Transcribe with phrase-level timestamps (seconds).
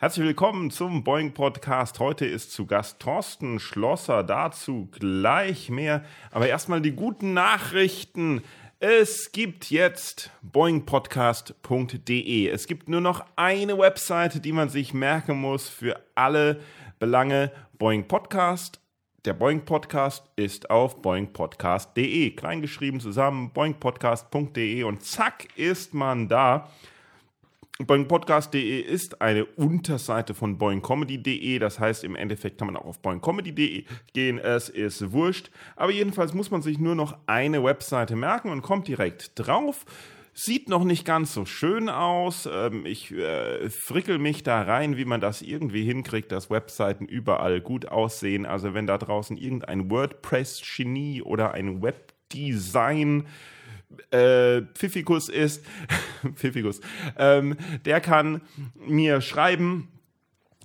[0.00, 1.98] Herzlich willkommen zum Boeing Podcast.
[1.98, 4.24] Heute ist zu Gast Thorsten Schlosser.
[4.24, 6.02] Dazu gleich mehr.
[6.30, 8.40] Aber erstmal die guten Nachrichten.
[8.78, 12.48] Es gibt jetzt boingpodcast.de.
[12.48, 16.62] Es gibt nur noch eine Webseite, die man sich merken muss für alle
[16.98, 17.52] Belange.
[17.74, 18.80] Boeing Podcast.
[19.26, 22.30] Der Boeing Podcast ist auf boingpodcast.de.
[22.30, 26.70] Kleingeschrieben zusammen, boingpodcast.de und zack ist man da.
[27.86, 31.58] BoingPodcast.de ist eine Unterseite von BoingComedy.de.
[31.58, 34.38] Das heißt, im Endeffekt kann man auch auf BoingComedy.de gehen.
[34.38, 35.50] Es ist wurscht.
[35.76, 39.86] Aber jedenfalls muss man sich nur noch eine Webseite merken und kommt direkt drauf.
[40.32, 42.48] Sieht noch nicht ganz so schön aus.
[42.50, 47.60] Ähm, ich äh, frickel mich da rein, wie man das irgendwie hinkriegt, dass Webseiten überall
[47.60, 48.46] gut aussehen.
[48.46, 53.26] Also wenn da draußen irgendein WordPress-Genie oder ein Webdesign
[54.10, 55.64] äh, Pfiffikus ist,
[56.34, 56.80] Pfiffikus,
[57.16, 58.42] ähm, der kann
[58.74, 59.88] mir schreiben,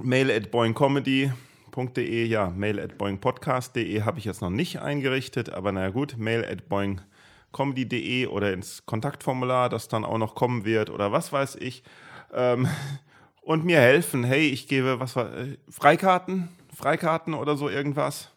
[0.02, 5.90] mail at boingcomedy.de, ja, mail at boingpodcast.de habe ich jetzt noch nicht eingerichtet, aber naja
[5.90, 11.32] gut, mail at boingcomedy.de oder ins Kontaktformular, das dann auch noch kommen wird oder was
[11.32, 11.84] weiß ich.
[12.34, 12.68] Ähm,
[13.42, 18.32] und mir helfen, hey, ich gebe, was war, äh, Freikarten, Freikarten oder so irgendwas.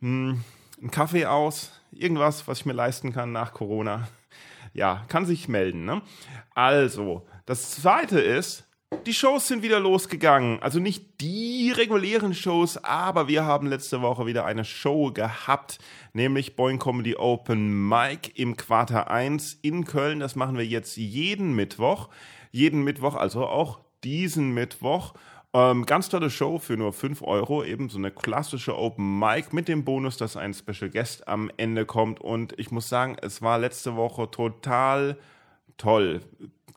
[0.00, 0.44] Hm,
[0.80, 4.08] einen Kaffee aus, irgendwas, was ich mir leisten kann nach Corona.
[4.74, 5.84] Ja, kann sich melden.
[5.84, 6.02] Ne?
[6.54, 8.64] Also, das zweite ist,
[9.06, 10.62] die Shows sind wieder losgegangen.
[10.62, 15.78] Also nicht die regulären Shows, aber wir haben letzte Woche wieder eine Show gehabt,
[16.12, 20.20] nämlich Boing Comedy Open Mic im Quarter 1 in Köln.
[20.20, 22.10] Das machen wir jetzt jeden Mittwoch.
[22.50, 25.14] Jeden Mittwoch, also auch diesen Mittwoch.
[25.54, 29.68] Ähm, ganz tolle Show für nur 5 Euro, eben so eine klassische Open Mic mit
[29.68, 32.20] dem Bonus, dass ein Special Guest am Ende kommt.
[32.20, 35.18] Und ich muss sagen, es war letzte Woche total
[35.76, 36.22] toll.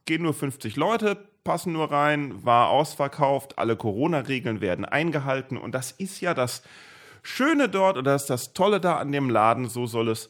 [0.05, 5.57] Gehen nur 50 Leute, passen nur rein, war ausverkauft, alle Corona-Regeln werden eingehalten.
[5.57, 6.61] Und das ist ja das
[7.23, 10.29] Schöne dort oder das ist das Tolle da an dem Laden, so soll es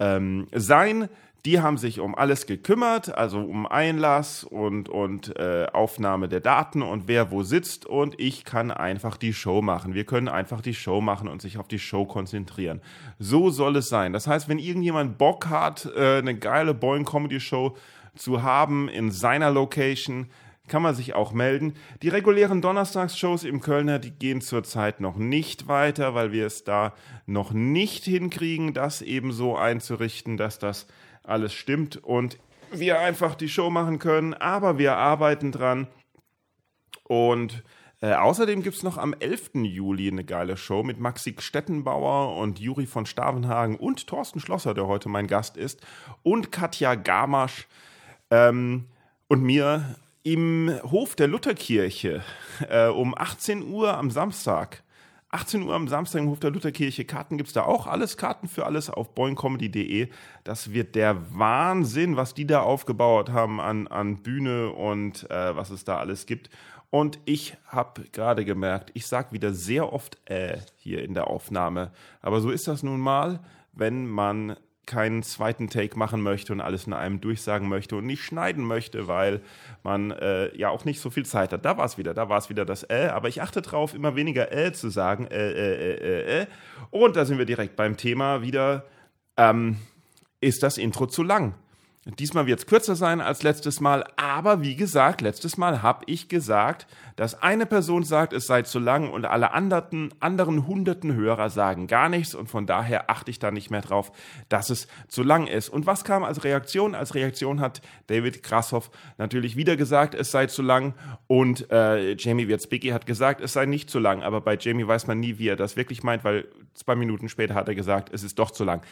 [0.00, 1.08] ähm, sein.
[1.46, 6.80] Die haben sich um alles gekümmert, also um Einlass und, und äh, Aufnahme der Daten
[6.80, 9.92] und wer wo sitzt und ich kann einfach die Show machen.
[9.92, 12.80] Wir können einfach die Show machen und sich auf die Show konzentrieren.
[13.18, 14.14] So soll es sein.
[14.14, 17.76] Das heißt, wenn irgendjemand Bock hat, äh, eine geile Boeing Comedy Show
[18.16, 20.30] zu haben in seiner Location,
[20.66, 21.74] kann man sich auch melden.
[22.00, 26.94] Die regulären Donnerstagsshows im Kölner, die gehen zurzeit noch nicht weiter, weil wir es da
[27.26, 30.86] noch nicht hinkriegen, das eben so einzurichten, dass das
[31.24, 32.38] alles stimmt und
[32.70, 34.34] wir einfach die Show machen können.
[34.34, 35.86] Aber wir arbeiten dran.
[37.04, 37.62] Und
[38.00, 39.52] äh, außerdem gibt es noch am 11.
[39.54, 44.86] Juli eine geile Show mit Maxi Stettenbauer und Juri von Stavenhagen und Thorsten Schlosser, der
[44.86, 45.80] heute mein Gast ist,
[46.22, 47.66] und Katja Gamasch
[48.30, 48.86] ähm,
[49.28, 52.22] und mir im Hof der Lutherkirche
[52.68, 54.82] äh, um 18 Uhr am Samstag.
[55.34, 57.04] 18 Uhr am Samstag im Hof der Lutherkirche.
[57.04, 57.88] Karten gibt es da auch.
[57.88, 60.08] Alles Karten für alles auf boingcomedy.de.
[60.44, 65.70] Das wird der Wahnsinn, was die da aufgebaut haben an, an Bühne und äh, was
[65.70, 66.50] es da alles gibt.
[66.90, 71.90] Und ich habe gerade gemerkt, ich sage wieder sehr oft äh hier in der Aufnahme.
[72.20, 73.40] Aber so ist das nun mal,
[73.72, 74.56] wenn man
[74.86, 79.08] keinen zweiten Take machen möchte und alles in einem durchsagen möchte und nicht schneiden möchte,
[79.08, 79.40] weil
[79.82, 81.64] man äh, ja auch nicht so viel Zeit hat.
[81.64, 84.16] Da war es wieder, da war es wieder das Äh, aber ich achte drauf, immer
[84.16, 85.26] weniger Äh zu sagen.
[86.90, 88.84] Und da sind wir direkt beim Thema wieder.
[89.36, 89.78] Ähm,
[90.40, 91.54] ist das Intro zu lang?
[92.06, 96.28] Diesmal wird es kürzer sein als letztes Mal, aber wie gesagt, letztes Mal habe ich
[96.28, 101.48] gesagt, dass eine Person sagt, es sei zu lang und alle anderen, anderen hunderten Hörer
[101.48, 104.12] sagen gar nichts und von daher achte ich da nicht mehr drauf,
[104.50, 105.70] dass es zu lang ist.
[105.70, 106.94] Und was kam als Reaktion?
[106.94, 110.92] Als Reaktion hat David Krashoff natürlich wieder gesagt, es sei zu lang
[111.26, 115.06] und äh, Jamie Wierzbicki hat gesagt, es sei nicht zu lang, aber bei Jamie weiß
[115.06, 118.22] man nie, wie er das wirklich meint, weil zwei Minuten später hat er gesagt, es
[118.22, 118.82] ist doch zu lang.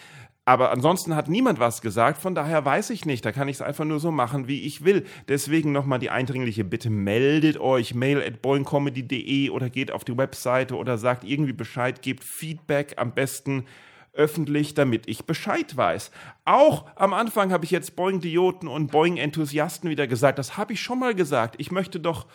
[0.44, 3.24] Aber ansonsten hat niemand was gesagt, von daher weiß ich nicht.
[3.24, 5.04] Da kann ich es einfach nur so machen, wie ich will.
[5.28, 10.76] Deswegen nochmal die eindringliche Bitte, meldet euch, mail at boingcomedy.de oder geht auf die Webseite
[10.76, 13.66] oder sagt irgendwie Bescheid, gebt Feedback am besten
[14.14, 16.10] öffentlich, damit ich Bescheid weiß.
[16.44, 20.40] Auch am Anfang habe ich jetzt Boing-Dioten und Boing-Enthusiasten wieder gesagt.
[20.40, 21.54] Das habe ich schon mal gesagt.
[21.58, 22.26] Ich möchte doch,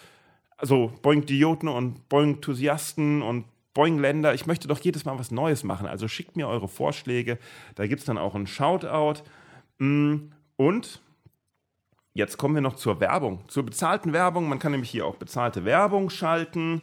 [0.55, 3.45] also Boing-Dioten und Boing-Enthusiasten und
[3.77, 5.85] Boingländer, ich möchte doch jedes Mal was Neues machen.
[5.85, 7.37] Also schickt mir eure Vorschläge.
[7.75, 9.21] Da gibt es dann auch einen Shoutout.
[9.77, 10.99] Mm, und
[12.15, 14.49] jetzt kommen wir noch zur Werbung, zur bezahlten Werbung.
[14.49, 16.81] Man kann nämlich hier auch bezahlte Werbung schalten.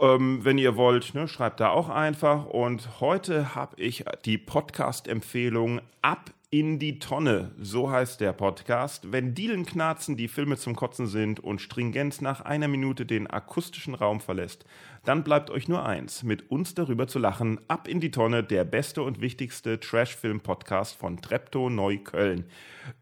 [0.00, 2.46] Ähm, wenn ihr wollt, ne, schreibt da auch einfach.
[2.46, 9.12] Und heute habe ich die Podcast-Empfehlung Ab in die Tonne, so heißt der Podcast.
[9.12, 13.94] Wenn Dielen knarzen, die Filme zum Kotzen sind und Stringenz nach einer Minute den akustischen
[13.94, 14.64] Raum verlässt,
[15.04, 17.60] dann bleibt euch nur eins, mit uns darüber zu lachen.
[17.68, 22.46] Ab in die Tonne, der beste und wichtigste Trash-Film-Podcast von Treptow Neukölln.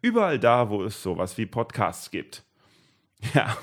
[0.03, 2.43] Überall da, wo es sowas wie Podcasts gibt.
[3.33, 3.57] Ja,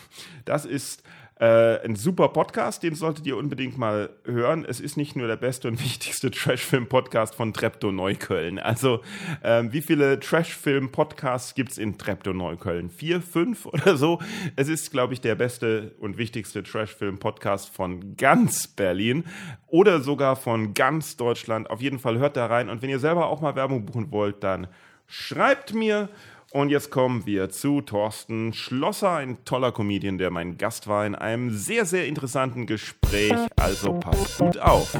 [0.45, 1.03] das ist
[1.43, 4.63] äh, ein super Podcast, den solltet ihr unbedingt mal hören.
[4.65, 8.59] Es ist nicht nur der beste und wichtigste Trashfilm-Podcast von Treptow Neukölln.
[8.59, 9.01] Also,
[9.43, 12.89] ähm, wie viele Trashfilm-Podcasts gibt es in Treptow Neukölln?
[12.89, 14.19] Vier, fünf oder so?
[14.55, 19.25] Es ist, glaube ich, der beste und wichtigste Trashfilm-Podcast von ganz Berlin
[19.67, 21.69] oder sogar von ganz Deutschland.
[21.69, 22.69] Auf jeden Fall hört da rein.
[22.69, 24.67] Und wenn ihr selber auch mal Werbung buchen wollt, dann
[25.07, 26.07] schreibt mir.
[26.53, 31.15] Und jetzt kommen wir zu Thorsten Schlosser, ein toller Comedian, der mein Gast war in
[31.15, 33.33] einem sehr, sehr interessanten Gespräch.
[33.55, 34.93] Also passt gut auf.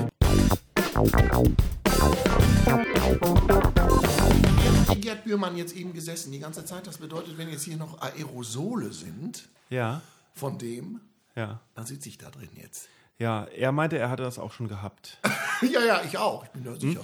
[5.00, 6.88] Gerd Bührmann jetzt eben gesessen die ganze Zeit.
[6.88, 10.02] Das bedeutet, wenn jetzt hier noch Aerosole sind Ja,
[10.34, 11.02] von dem,
[11.36, 11.60] ja.
[11.76, 12.90] dann sitze ich da drin jetzt.
[13.20, 15.20] Ja, er meinte, er hatte das auch schon gehabt.
[15.62, 16.46] ja, ja, ich auch.
[16.46, 17.02] Ich bin da sicher.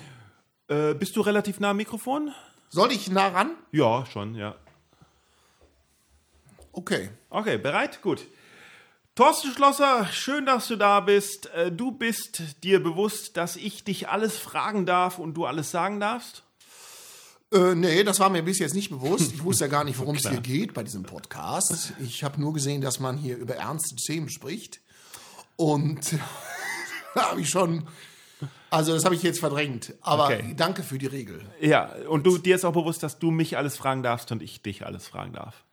[0.70, 2.32] Äh, bist du relativ nah am Mikrofon?
[2.70, 3.52] Soll ich nah ran?
[3.72, 4.56] Ja, schon, ja.
[6.72, 7.10] Okay.
[7.30, 8.02] Okay, bereit?
[8.02, 8.26] Gut.
[9.16, 11.48] Thorsten Schlosser, schön, dass du da bist.
[11.54, 16.00] Äh, Du bist dir bewusst, dass ich dich alles fragen darf und du alles sagen
[16.00, 16.44] darfst?
[17.52, 19.34] Äh, nee, das war mir bis jetzt nicht bewusst.
[19.34, 21.94] Ich wusste ja gar nicht, worum es hier geht bei diesem Podcast.
[22.00, 24.80] Ich habe nur gesehen, dass man hier über ernste Themen spricht.
[25.56, 26.14] Und
[27.16, 27.88] da habe ich schon.
[28.70, 29.94] Also, das habe ich jetzt verdrängt.
[30.02, 30.54] Aber Okay.
[30.56, 31.42] danke für die Regel.
[31.60, 34.62] Ja, und du, dir ist auch bewusst, dass du mich alles fragen darfst und ich
[34.62, 35.64] dich alles fragen darf.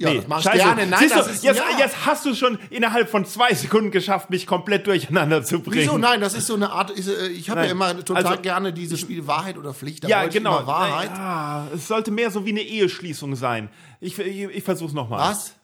[0.00, 0.56] Ja, Nee, das ich scheiße.
[0.58, 0.86] gerne.
[0.86, 1.42] Nein, Siehst das du, ist.
[1.44, 1.78] jetzt, ja.
[1.78, 5.82] jetzt hast du schon innerhalb von zwei Sekunden geschafft, mich komplett durcheinander zu bringen.
[5.82, 5.98] Wieso?
[5.98, 6.90] Nein, das ist so eine Art.
[6.90, 10.04] Ist, äh, ich habe ja immer total Also- gerne dieses Spiel Wahrheit oder Pflicht.
[10.04, 10.64] Da Ja, ich genau.
[10.68, 11.10] Wahrheit.
[11.10, 13.70] Ah, es sollte mehr so wie eine Eheschließung sein.
[14.00, 15.30] Ich, ich, ich versuch's nochmal.
[15.30, 15.54] Was?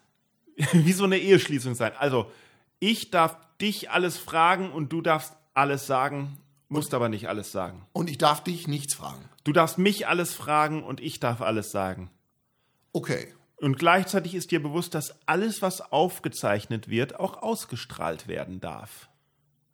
[0.73, 1.93] Wie so eine Eheschließung sein.
[1.97, 2.29] Also,
[2.79, 6.37] ich darf dich alles fragen und du darfst alles sagen,
[6.69, 7.85] musst aber nicht alles sagen.
[7.93, 9.23] Und ich darf dich nichts fragen.
[9.43, 12.09] Du darfst mich alles fragen und ich darf alles sagen.
[12.93, 13.33] Okay.
[13.57, 19.09] Und gleichzeitig ist dir bewusst, dass alles, was aufgezeichnet wird, auch ausgestrahlt werden darf.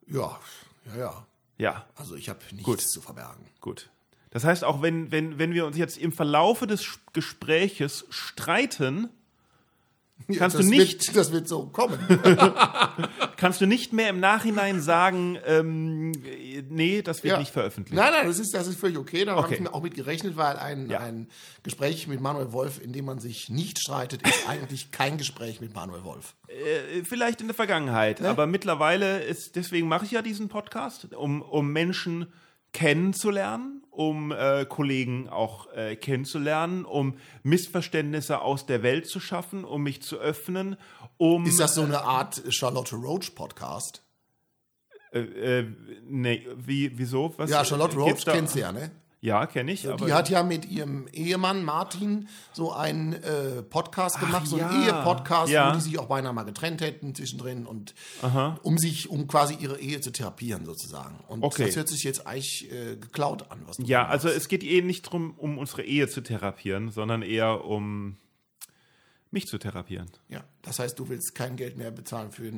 [0.07, 0.39] Ja,
[0.85, 1.25] ja, ja.
[1.57, 2.81] Ja, Also ich habe nichts Gut.
[2.81, 3.45] zu verbergen.
[3.59, 3.89] gut.
[4.31, 9.09] Das heißt, auch wenn, wenn, wenn wir uns jetzt im Verlaufe des Gespräches streiten,
[10.37, 11.97] Kannst das du nicht- Wird, das wird so kommen.
[13.37, 16.11] kannst du nicht mehr im Nachhinein sagen, ähm,
[16.69, 17.39] nee, das wird Ja.
[17.39, 17.95] nicht veröffentlicht.
[18.01, 19.25] Nein, nein, das ist, das ist völlig okay.
[19.25, 19.55] Da habe Okay.
[19.55, 20.99] ich mir auch mit gerechnet, weil ein, Ja.
[20.99, 21.27] ein
[21.63, 25.73] Gespräch mit Manuel Wolf, in dem man sich nicht streitet, ist eigentlich kein Gespräch mit
[25.73, 26.35] Manuel Wolf.
[26.47, 31.41] Äh, vielleicht in der Vergangenheit, aber mittlerweile ist, deswegen mache ich ja diesen Podcast, um,
[31.41, 32.27] um Menschen
[32.73, 39.83] kennenzulernen, um äh, Kollegen auch äh, kennenzulernen, um Missverständnisse aus der Welt zu schaffen, um
[39.83, 40.77] mich zu öffnen,
[41.17, 44.03] um Ist das so eine Art Charlotte Roach Podcast?
[45.11, 45.19] äh,
[45.59, 45.67] äh,
[46.05, 48.91] nee, wie wieso was Ja, Charlotte geht's Roach kennst du ja, ne?
[49.23, 54.19] Ja, kenne ich, aber Die hat ja mit ihrem Ehemann Martin so einen äh, Podcast
[54.19, 54.97] gemacht, so einen ja.
[54.97, 55.69] Ehe-Podcast, Ja.
[55.69, 57.93] wo die sich auch beinahe mal getrennt hätten zwischendrin und
[58.63, 61.19] um sich, um quasi ihre Ehe zu therapieren sozusagen.
[61.27, 61.67] Und Okay.
[61.67, 64.81] das hört sich jetzt eigentlich äh, geklaut an, was du ja, also es geht eh
[64.81, 68.17] nicht darum, um unsere Ehe zu therapieren, sondern eher um
[69.29, 70.09] mich zu therapieren.
[70.29, 72.51] Ja, das heißt, du willst kein Geld mehr bezahlen für äh,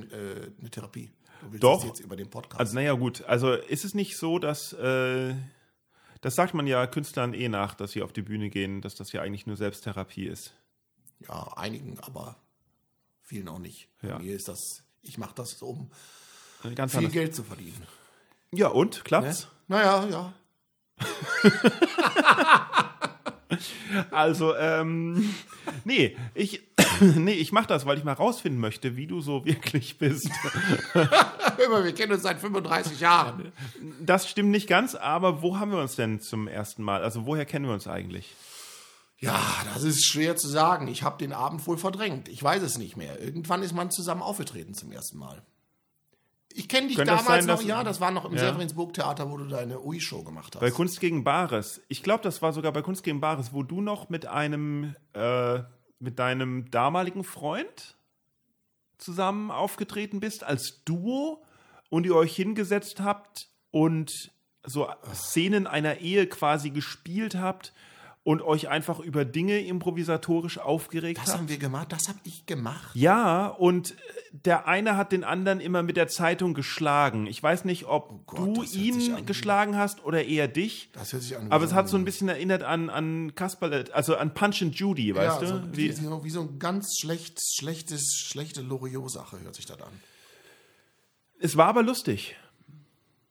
[0.61, 1.11] eine Therapie.
[1.41, 1.79] Du willst Doch.
[1.81, 2.57] das jetzt über den Podcast.
[2.61, 3.21] Also, naja, gut.
[3.25, 5.35] Also, ist es nicht so, dass, äh,
[6.23, 9.11] das sagt man ja Künstlern eh nach, dass sie auf die Bühne gehen, dass das
[9.11, 10.53] ja eigentlich nur Selbsttherapie ist.
[11.19, 12.37] ja, einigen, aber
[13.21, 13.89] vielen auch nicht.
[14.01, 14.17] Ja.
[14.17, 15.91] Bei mir ist das, ich mache das, um
[16.63, 17.13] Äh, Ganz viel anders.
[17.13, 17.85] Geld zu verdienen.
[18.51, 18.97] Ja, und?
[18.97, 19.03] Ne?
[19.03, 19.47] Klappt's?
[19.67, 20.33] Naja, ja.
[24.11, 25.33] Also, ähm,
[25.83, 26.61] nee, ich,
[27.01, 30.29] nee, ich mache das, weil ich mal rausfinden möchte, wie du so wirklich bist.
[30.93, 33.51] Hör mal, wir kennen uns seit 35 Jahren.
[33.99, 37.03] Das stimmt nicht ganz, aber wo haben wir uns denn zum ersten Mal?
[37.03, 38.33] Also, woher kennen wir uns eigentlich?
[39.19, 39.41] Ja,
[39.73, 40.89] das ist schwer zu sagen.
[40.89, 42.27] Ich habe den Abend wohl verdrängt.
[42.27, 43.21] Ich weiß es nicht mehr.
[43.21, 45.41] Irgendwann ist man zusammen aufgetreten zum ersten Mal.
[46.55, 48.39] Ich kenne dich Könnte das damals sein, noch, ja, das war noch im Ja.
[48.39, 50.61] Severinsburg Theater, wo du deine Ui-Show gemacht hast.
[50.61, 51.81] Bei Kunst gegen Bares.
[51.87, 55.59] Ich glaube, das war sogar bei Kunst gegen Bares, wo du noch mit einem, äh,
[55.99, 57.97] mit deinem damaligen Freund
[58.97, 61.43] zusammen aufgetreten bist als Duo
[61.89, 64.31] und ihr euch hingesetzt habt und
[64.65, 67.73] so Szenen einer Ehe quasi gespielt habt
[68.25, 71.39] und euch einfach über Dinge improvisatorisch aufgeregt Das habt?
[71.39, 72.95] haben wir gemacht, das habe ich gemacht.
[72.95, 73.95] Ja, und
[74.31, 77.27] der eine hat den anderen immer mit der Zeitung geschlagen.
[77.27, 80.89] Ich weiß nicht, ob Oh Gott, du das ihn geschlagen hast oder eher dich.
[80.93, 81.51] Das hört sich an.
[81.51, 85.13] Aber es hat so ein bisschen erinnert an, an Kasperle, also an Punch and Judy,
[85.13, 85.47] weißt ja, du?
[85.47, 85.89] so, Wie,
[86.23, 89.91] wie so ein ganz schlecht, schlechtes, schlechte Loriot-Sache hört sich das an.
[91.41, 92.37] es war aber lustig.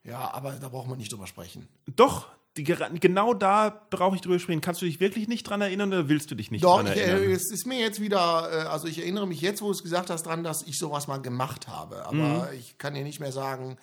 [0.05, 1.67] Ja, aber da braucht man nicht drüber sprechen.
[1.87, 4.61] Doch, die, genau da brauche ich drüber sprechen.
[4.61, 6.99] Kannst du dich wirklich nicht dran erinnern oder willst du dich nicht Doch, dran ich,
[6.99, 7.23] erinnern?
[7.31, 9.83] äh, es ist mir jetzt wieder, äh, also ich erinnere mich jetzt, wo du es
[9.83, 12.05] gesagt hast, dran, dass ich sowas mal gemacht habe.
[12.07, 12.59] Aber Mhm.
[12.59, 13.79] ich kann dir nicht mehr sagen,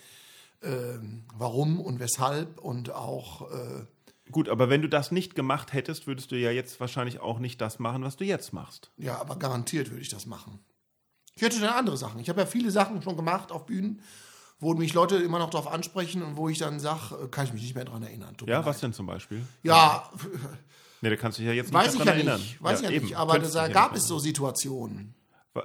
[0.61, 3.85] ähm, warum und weshalb und auch, äh,
[4.31, 7.59] Gut, aber wenn du das nicht gemacht hättest, würdest du ja jetzt wahrscheinlich auch nicht
[7.61, 8.91] das machen, was du jetzt machst.
[8.97, 10.59] ja, aber garantiert würde ich das machen.
[11.35, 12.19] Ich hätte dann andere Sachen.
[12.19, 14.01] Ich habe ja viele Sachen schon gemacht auf Bühnen,
[14.59, 17.61] wo mich Leute immer noch darauf ansprechen und wo ich dann sage, kann ich mich
[17.63, 18.35] nicht mehr dran erinnern.
[18.37, 19.41] Tut Ja, was denn zum Beispiel?
[19.63, 20.09] Ja,
[21.01, 22.41] Nee, da kannst du dich ja jetzt weiß nicht ich dran ja erinnern.
[22.41, 22.61] nicht.
[22.61, 23.05] Weiß ich ja eben.
[23.05, 23.15] nicht.
[23.15, 25.15] Aber da ja gab es so Situationen.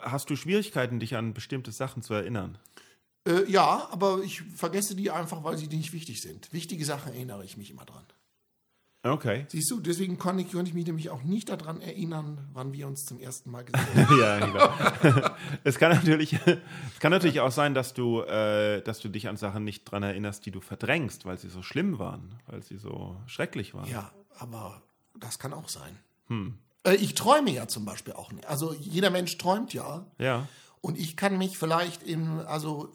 [0.03, 2.59] Hast du Schwierigkeiten, dich an bestimmte Sachen zu erinnern?
[3.27, 6.53] Äh, ja, aber ich vergesse die einfach, weil sie nicht wichtig sind.
[6.53, 8.05] Wichtige Sachen erinnere ich mich immer dran.
[9.05, 9.45] Okay.
[9.49, 12.87] Siehst du, deswegen kann ich, konnte ich mich nämlich auch nicht daran erinnern, wann wir
[12.87, 14.19] uns zum ersten Mal gesehen haben.
[14.19, 15.31] ja, genau.
[15.65, 19.37] es kann natürlich, es kann natürlich auch sein, dass du, äh, dass du dich an
[19.37, 23.21] Sachen nicht dran erinnerst, die du verdrängst, weil sie so schlimm waren, weil sie so
[23.27, 23.91] schrecklich waren.
[23.91, 24.83] ja, aber
[25.19, 25.99] das kann auch sein.
[26.85, 28.47] Äh, ich träume ja zum Beispiel auch nicht.
[28.47, 30.07] Also jeder Mensch träumt ja.
[30.19, 30.49] Ja.
[30.81, 32.93] Und ich kann mich vielleicht im, also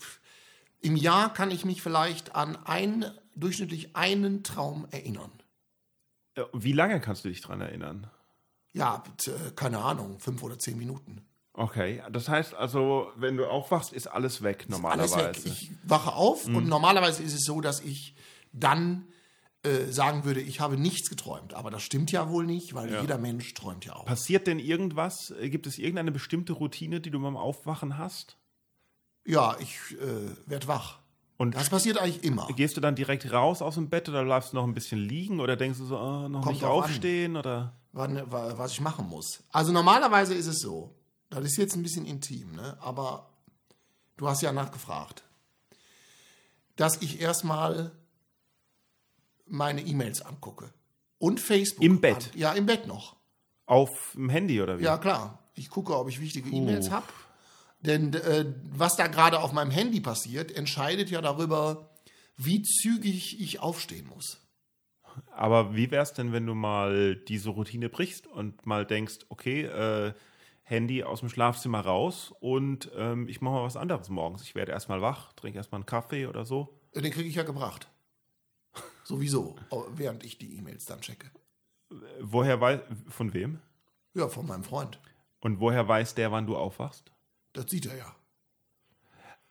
[0.82, 5.32] im Jahr kann ich mich vielleicht an einen, durchschnittlich einen Traum erinnern.
[6.40, 8.10] Äh, Wie lange kannst du dich dran erinnern?
[8.72, 11.22] Ja, äh, keine Ahnung, fünf oder zehn Minuten.
[11.54, 15.44] Okay, das heißt also, wenn du aufwachst, ist alles weg Alles normalerweise.
[15.46, 15.46] weg.
[15.46, 18.16] Ich wache auf und normalerweise ist es so, dass ich
[18.54, 19.08] dann
[19.64, 21.54] äh, sagen würde, ich habe nichts geträumt.
[21.54, 24.06] Aber das stimmt ja wohl nicht, weil jeder Mensch träumt ja auch.
[24.06, 25.32] Passiert denn irgendwas?
[25.32, 28.38] Äh, Gibt es irgendeine bestimmte Routine, die du beim Aufwachen hast?
[29.26, 30.99] Ja, ich äh, werde wach.
[31.42, 32.48] Und Das passiert eigentlich immer.
[32.56, 35.40] gehst du dann direkt raus aus dem Bett oder bleibst du noch ein bisschen liegen
[35.40, 36.90] oder denkst du so, ah, noch Kommt nicht drauf an.
[36.90, 37.74] aufstehen oder?
[37.94, 39.42] wann, wa- was ich machen muss.
[39.52, 40.94] Also normalerweise ist es so,
[41.30, 42.78] das ist jetzt ein bisschen intim, ne?
[42.82, 43.30] aber
[44.18, 45.24] du hast ja nachgefragt,
[46.76, 47.92] dass ich erstmal
[49.48, 50.72] meine E-Mails angucke
[51.20, 51.84] und Facebook.
[51.86, 52.32] Im Bett?
[52.34, 53.16] An, ja, im Bett noch.
[53.66, 54.84] Auf dem Handy oder wie?
[54.84, 55.40] Ja, klar.
[55.54, 57.08] Ich gucke, ob ich wichtige E-Mails habe.
[57.82, 61.90] Denn äh, was da gerade auf meinem Handy passiert, entscheidet ja darüber,
[62.36, 64.42] wie zügig ich aufstehen muss.
[65.32, 70.14] Aber wie wär's denn, wenn du mal diese Routine brichst und mal denkst, okay, äh,
[70.64, 74.44] Handy aus dem Schlafzimmer raus und ähm, ich mache mal was anderes morgens.
[74.44, 76.80] Ich werde erstmal wach, trinke erstmal einen Kaffee oder so.
[76.94, 77.90] Den kriege ich ja gebracht.
[79.04, 79.56] Sowieso,
[79.96, 81.32] während ich die E-Mails dann checke.
[82.22, 83.60] Woher weiß, von wem?
[84.14, 85.00] Ja, von meinem Freund.
[85.40, 87.12] Und woher weiß der, wann du aufwachst?
[87.54, 88.16] Das sieht er ja.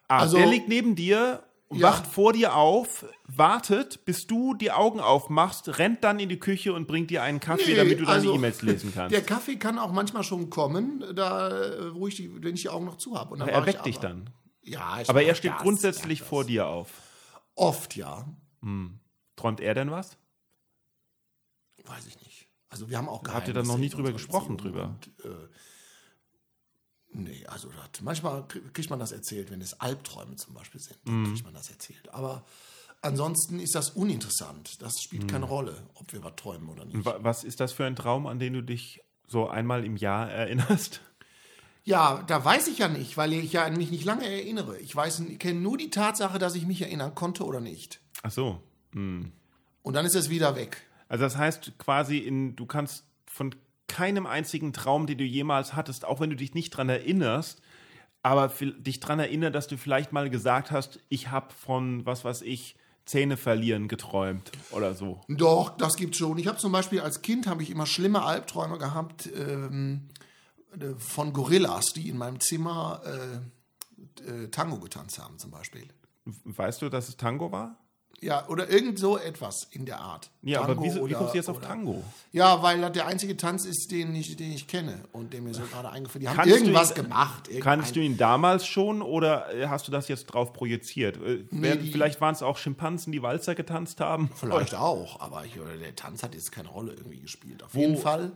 [0.09, 1.89] Ah, Also- der liegt neben dir, Ja.
[1.89, 6.73] wacht vor dir auf, wartet, bis du die Augen aufmachst, rennt dann in die Küche
[6.73, 9.13] und bringt dir einen Kaffee, Nee, damit du deine also, E-Mails lesen kannst.
[9.15, 12.87] Der Kaffee kann auch manchmal schon kommen, da, wo ich die, wenn ich die Augen
[12.87, 13.33] noch zu habe.
[13.35, 14.31] Und dann er weckt dich dann.
[14.63, 16.91] Ja, ich Aber er steht das, grundsätzlich ja, vor dir auf.
[17.55, 18.27] Oft, ja.
[19.37, 20.17] Träumt er denn was?
[21.85, 22.49] Weiß ich nicht.
[22.71, 24.85] Also wir haben auch Habt ihr da noch nie drüber gesprochen drüber?
[24.85, 25.49] Und, äh,
[27.19, 30.97] nee, also das, manchmal krie- kriegt man das erzählt, wenn es Albträume zum Beispiel sind,
[31.07, 31.25] Mhm.
[31.25, 32.09] dann kriegt man das erzählt.
[32.13, 32.45] Aber
[33.03, 34.81] ansonsten ist das uninteressant.
[34.83, 36.95] Das spielt keine Rolle, ob wir was träumen oder nicht.
[36.97, 40.31] Und was ist das für ein Traum, an den du dich so einmal im Jahr
[40.31, 41.01] erinnerst?
[41.85, 44.79] Ja, da weiß ich ja nicht, weil ich ja an mich nicht lange erinnere.
[44.79, 48.01] Ich weiß, ich kenne nur die Tatsache, dass ich mich erinnern konnte oder nicht.
[48.23, 48.61] Ach so.
[48.93, 49.33] Und
[49.85, 50.83] dann ist es wieder weg.
[51.09, 53.55] Also das heißt quasi, in, du kannst von
[53.89, 57.61] keinem einzigen Traum, den du jemals hattest, auch wenn du dich nicht dran erinnerst,
[58.23, 62.43] aber dich dran erinnern, dass du vielleicht mal gesagt hast, ich habe von, was weiß
[62.43, 62.77] ich,
[63.09, 65.23] Zähne verlieren geträumt oder so.
[65.29, 66.37] Doch, das gibt's schon.
[66.37, 70.11] Ich habe zum Beispiel als Kind habe ich immer schlimme Albträume gehabt ähm,
[70.79, 75.89] äh, von Gorillas, die in meinem Zimmer äh, äh, Tango getanzt haben zum Beispiel.
[76.45, 77.79] Weißt du, dass es Tango war?
[78.21, 80.29] Ja, oder irgend so etwas in der Art.
[80.43, 82.03] Ja, aber Tango wieso, wie oder- kommst du jetzt auf oder- Tango?
[82.33, 85.55] Ja, weil das der einzige Tanz ist, den ich, den ich kenne und der mir
[85.55, 86.23] so gerade eingefallen ist.
[86.23, 87.51] Die haben Kannst du irgendwas ihn- gemacht.
[87.61, 91.17] Kannst du ihn damals schon oder äh, hast du das jetzt drauf projiziert?
[91.19, 94.31] Äh, wer- die- vielleicht waren es auch Schimpansen, die Walzer getanzt haben.
[94.35, 97.63] Vielleicht auch, aber ich, der Tanz hat jetzt keine Rolle irgendwie gespielt.
[97.63, 98.33] Auf jeden Fall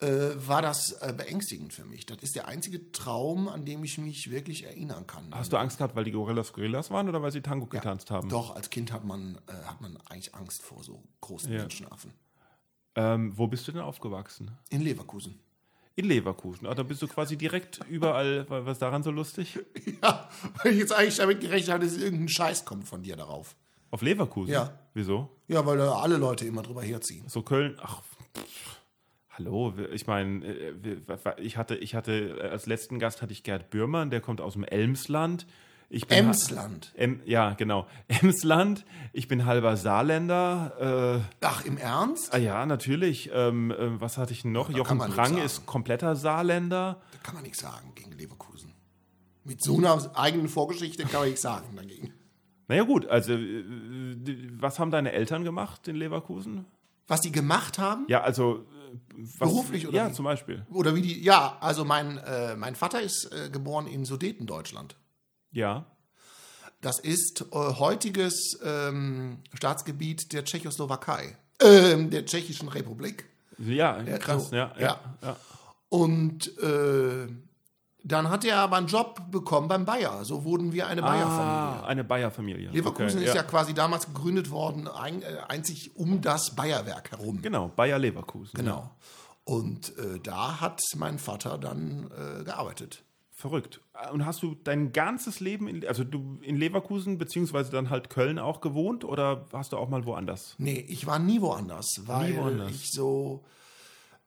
[0.00, 2.04] war das äh, beängstigend für mich.
[2.06, 5.24] Das ist der einzige Traum, an dem ich mich wirklich erinnern kann.
[5.32, 8.28] Hast du Angst gehabt, weil die Gorillas Gorillas waren oder weil sie Tango getanzt haben?
[8.28, 11.60] Doch, als Kind hat man, äh, hat man eigentlich Angst vor so großen Ja.
[11.60, 12.12] Menschenaffen.
[12.94, 14.50] Ähm, wo bist du denn aufgewachsen?
[14.70, 15.38] In Leverkusen.
[15.94, 16.66] In Leverkusen.
[16.66, 18.44] Ah, da bist du quasi direkt überall.
[18.50, 19.58] Was ist daran so lustig?
[20.02, 20.28] Ja,
[20.62, 23.56] weil ich jetzt eigentlich damit gerechnet habe, dass irgendein Scheiß kommt von dir darauf.
[23.90, 24.52] Auf Leverkusen?
[24.52, 24.78] Ja.
[24.92, 25.30] Wieso?
[25.48, 27.24] Ja, weil da alle Leute immer drüber herziehen.
[27.28, 28.02] So Köln, ach,
[28.36, 28.80] pff,
[29.38, 30.44] hallo, ich meine,
[31.38, 34.54] ich hatte, ich hatte, äh, als letzten Gast hatte ich Gerd Bührmann, der kommt aus
[34.54, 35.46] dem Elmsland.
[35.88, 36.92] Ich bin Emsland.
[36.96, 37.86] Em, ja, genau.
[38.08, 38.84] Emsland.
[39.12, 41.20] Ich bin halber Saarländer.
[41.22, 42.34] Äh, Ach, im Ernst?
[42.34, 43.30] ah ja, natürlich.
[43.32, 44.70] Ähm, äh, was hatte ich noch?
[44.70, 47.00] da Jochen Prang ist kompletter Saarländer.
[47.12, 48.72] Da kann man nichts sagen gegen Leverkusen.
[49.44, 52.12] Mit so einer eigenen Vorgeschichte kann man nichts sagen dagegen.
[52.68, 53.64] Naja, gut, also, äh,
[54.58, 56.66] was haben deine Eltern gemacht in Leverkusen?
[57.06, 58.06] Was die gemacht haben?
[58.08, 58.66] Ja, also.
[59.16, 60.12] Was, Beruflich oder Ja, wie?
[60.12, 60.66] zum Beispiel.
[60.70, 61.22] Oder wie die.
[61.22, 64.96] Ja, also mein, äh, mein Vater ist äh, geboren in Sudetendeutschland.
[65.50, 65.86] Ja.
[66.80, 73.24] Das ist äh, heutiges ähm, Staatsgebiet der Tschechoslowakei, ähm, der Tschechischen Republik.
[73.58, 75.00] Ja, krass, ja, ja, ja.
[75.22, 75.36] ja.
[75.88, 77.26] Und äh,
[78.06, 80.24] dann hat er aber einen Job bekommen beim Bayer.
[80.24, 81.82] So wurden wir eine Bayer-Familie.
[81.82, 82.70] Ah, eine Bayer-Familie.
[82.70, 83.42] Leverkusen Okay, ist ja.
[83.42, 87.42] quasi damals gegründet worden, ein, äh, einzig um das Bayerwerk herum.
[87.42, 88.56] Genau, Bayer Leverkusen.
[88.56, 88.90] Genau.
[89.44, 93.02] Und äh, da hat mein Vater dann äh, gearbeitet.
[93.32, 93.80] Verrückt.
[94.12, 98.38] Und hast du dein ganzes Leben, in, also du in Leverkusen beziehungsweise dann halt Köln
[98.38, 100.54] auch gewohnt oder hast du auch mal woanders?
[100.58, 102.70] Nee, ich war nie woanders, weil woanders.
[102.70, 103.44] ich so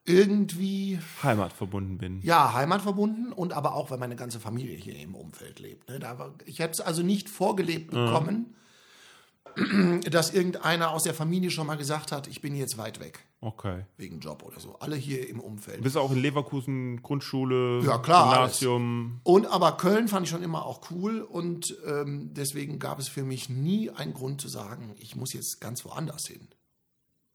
[0.09, 2.19] irgendwie, Heimat verbunden bin.
[2.23, 5.87] ja, heimatverbunden und aber auch, weil meine ganze Familie hier im Umfeld lebt.
[5.87, 5.99] Ne?
[5.99, 8.55] Da ich habe es also nicht vorgelebt bekommen,
[10.09, 13.85] dass irgendeiner aus der Familie schon mal gesagt hat, ich bin jetzt weit weg, Okay.
[13.97, 14.75] wegen Job oder so.
[14.79, 15.81] Alle hier im Umfeld.
[15.81, 19.19] Bist du auch in Leverkusen Grundschule, Ja, klar, Gymnasium?
[19.23, 23.23] Und aber Köln fand ich schon immer auch cool und ähm, deswegen gab es für
[23.23, 26.47] mich nie einen Grund zu sagen, ich muss jetzt ganz woanders hin.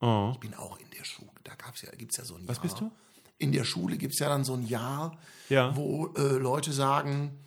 [0.01, 0.31] Oh.
[0.35, 2.57] Ich bin auch in der Schule, da gab's ja, gibt es ja so ein Was
[2.57, 2.63] Jahr.
[2.63, 2.91] bist du?
[3.39, 5.19] In der Schule gibt es ja dann so ein Jahr,
[5.49, 5.75] Ja.
[5.77, 7.39] wo äh, Leute sagen,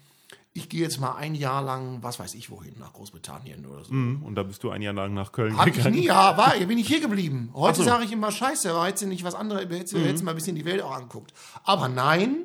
[0.54, 3.94] ich gehe jetzt mal ein Jahr lang, was weiß ich wohin, nach Großbritannien oder so.
[3.94, 4.24] Mhm.
[4.24, 5.96] Und da bist du ein Jahr lang nach Köln Hab ich gegangen.
[5.96, 7.52] nie, ja, war, bin ich hier geblieben.
[7.54, 7.84] Heute so.
[7.84, 10.56] sage ich immer, scheiße, aber hättest du nicht was anderes, hättest du mal ein bisschen
[10.56, 11.32] die Welt auch angeguckt.
[11.64, 12.38] Aber nein,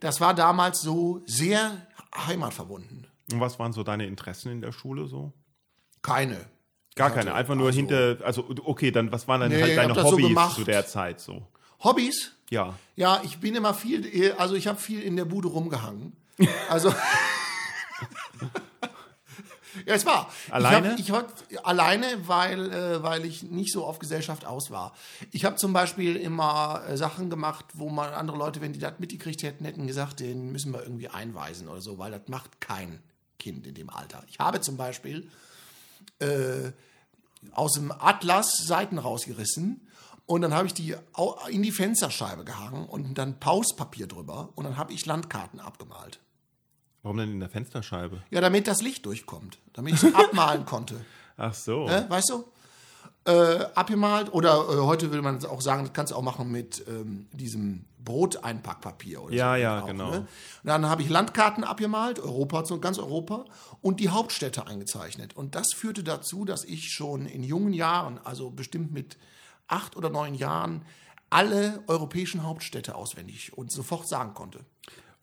[0.00, 3.06] das war damals so sehr heimatverbunden.
[3.32, 5.32] Und was waren so deine Interessen in der Schule so?
[6.02, 6.38] Keine.
[6.98, 9.94] Gar keine, einfach nur also- hinter, also okay, dann was waren dann Nee, halt deine
[9.94, 10.54] so Hobbys gemacht.
[10.56, 11.42] zu der Zeit so?
[11.82, 12.32] Hobbys?
[12.50, 12.74] Ja.
[12.96, 16.12] Ja, ich bin immer viel, also ich habe viel in der Bude rumgehangen.
[16.68, 16.92] Also.
[19.86, 20.30] ja, es war.
[20.50, 20.96] Alleine?
[20.98, 24.94] Ich hab, ich hab, alleine, weil, äh, weil ich nicht so auf Gesellschaft aus war.
[25.30, 28.94] Ich habe zum Beispiel immer äh, Sachen gemacht, wo man andere Leute, wenn die das
[28.98, 33.00] mitgekriegt hätten, hätten gesagt, den müssen wir irgendwie einweisen oder so, weil das macht kein
[33.38, 34.24] Kind in dem Alter.
[34.28, 35.28] Ich habe zum Beispiel
[36.18, 36.72] äh,
[37.52, 39.86] aus dem Atlas Seiten rausgerissen
[40.26, 40.94] und dann habe ich die
[41.48, 46.20] in die Fensterscheibe gehangen und dann Pauspapier drüber und dann habe ich Landkarten abgemalt.
[47.02, 48.22] Warum denn in der Fensterscheibe?
[48.30, 51.04] Ja, damit das Licht durchkommt, damit ich es abmalen konnte.
[51.36, 51.86] Ach so.
[51.86, 52.04] Ne?
[52.08, 52.44] Weißt du?
[53.28, 56.82] Äh, abgemalt oder äh, heute will man auch sagen, das kannst du auch machen mit
[56.88, 59.60] ähm, diesem Broteinpackpapier oder Ja, so.
[59.60, 60.10] ja, Auch, genau.
[60.10, 60.18] Ne?
[60.20, 60.26] Und
[60.64, 63.44] dann habe ich Landkarten abgemalt, Europa, ganz Europa
[63.82, 65.36] und die Hauptstädte eingezeichnet.
[65.36, 69.18] Und das führte dazu, dass ich schon in jungen Jahren, also bestimmt mit
[69.66, 70.86] acht oder neun Jahren,
[71.28, 74.60] alle europäischen Hauptstädte auswendig und sofort sagen konnte.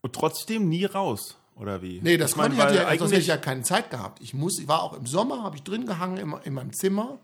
[0.00, 2.00] Und trotzdem nie raus, oder wie?
[2.02, 4.20] Nee, das ich mein, konnte ich, ja, sonst hätte ich ja keine Zeit gehabt.
[4.22, 7.18] Ich muss, ich war auch im Sommer, habe ich drin gehangen in, in meinem Zimmer.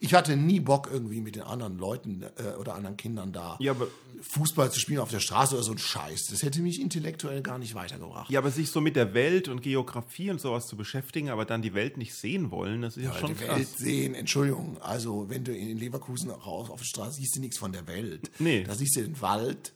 [0.00, 3.72] Ich hatte nie Bock irgendwie mit den anderen Leuten äh, oder anderen Kindern da Ja,
[3.72, 3.88] aber-
[4.20, 6.26] Fußball zu spielen auf der Straße oder so ein Scheiß.
[6.30, 8.30] Das hätte mich intellektuell gar nicht weitergebracht.
[8.30, 11.60] Ja, aber sich so mit der Welt und Geografie und sowas zu beschäftigen, aber dann
[11.62, 13.58] die Welt nicht sehen wollen, das ist ja, schon die krass.
[13.58, 17.58] Welt sehen, Entschuldigung, also wenn du in Leverkusen raus auf der Straße siehst du nichts
[17.58, 18.30] von der Welt.
[18.38, 18.64] Nee.
[18.64, 19.74] Da siehst du den Wald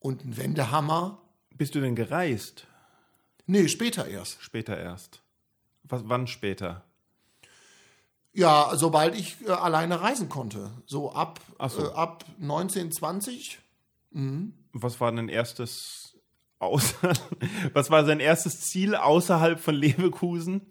[0.00, 1.22] und einen Wendehammer.
[1.56, 2.66] Bist du denn gereist?
[3.46, 4.42] Nee, später erst.
[4.42, 5.22] Später erst.
[5.84, 6.84] Was, wann später?
[8.32, 10.70] Ja, sobald ich äh, alleine reisen konnte.
[10.86, 11.90] So ab, so.
[11.90, 13.58] äh, ab 19, 20.
[14.72, 16.16] Was war dein erstes
[16.58, 17.12] außer,
[17.72, 20.62] was war sein erstes Ziel außerhalb von Leverkusen?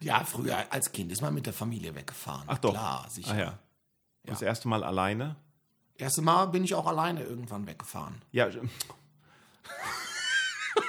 [0.00, 2.44] Ja, früher als Kind ist man mit der Familie weggefahren.
[2.46, 2.72] Ach doch.
[2.72, 3.32] Klar, sicher.
[3.32, 3.58] Ah ja.
[4.24, 5.36] Das erste Mal alleine?
[5.96, 8.20] Erste Mal bin ich auch alleine irgendwann weggefahren.
[8.32, 8.48] Ja,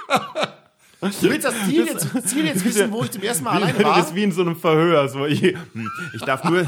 [1.00, 3.84] Du willst das Ziel jetzt, Ziel jetzt wissen, wo ich zum ersten Mal alleine das
[3.84, 4.00] war?
[4.00, 5.08] ist wie in so einem Verhör.
[5.10, 6.66] So, ich, ich darf nur.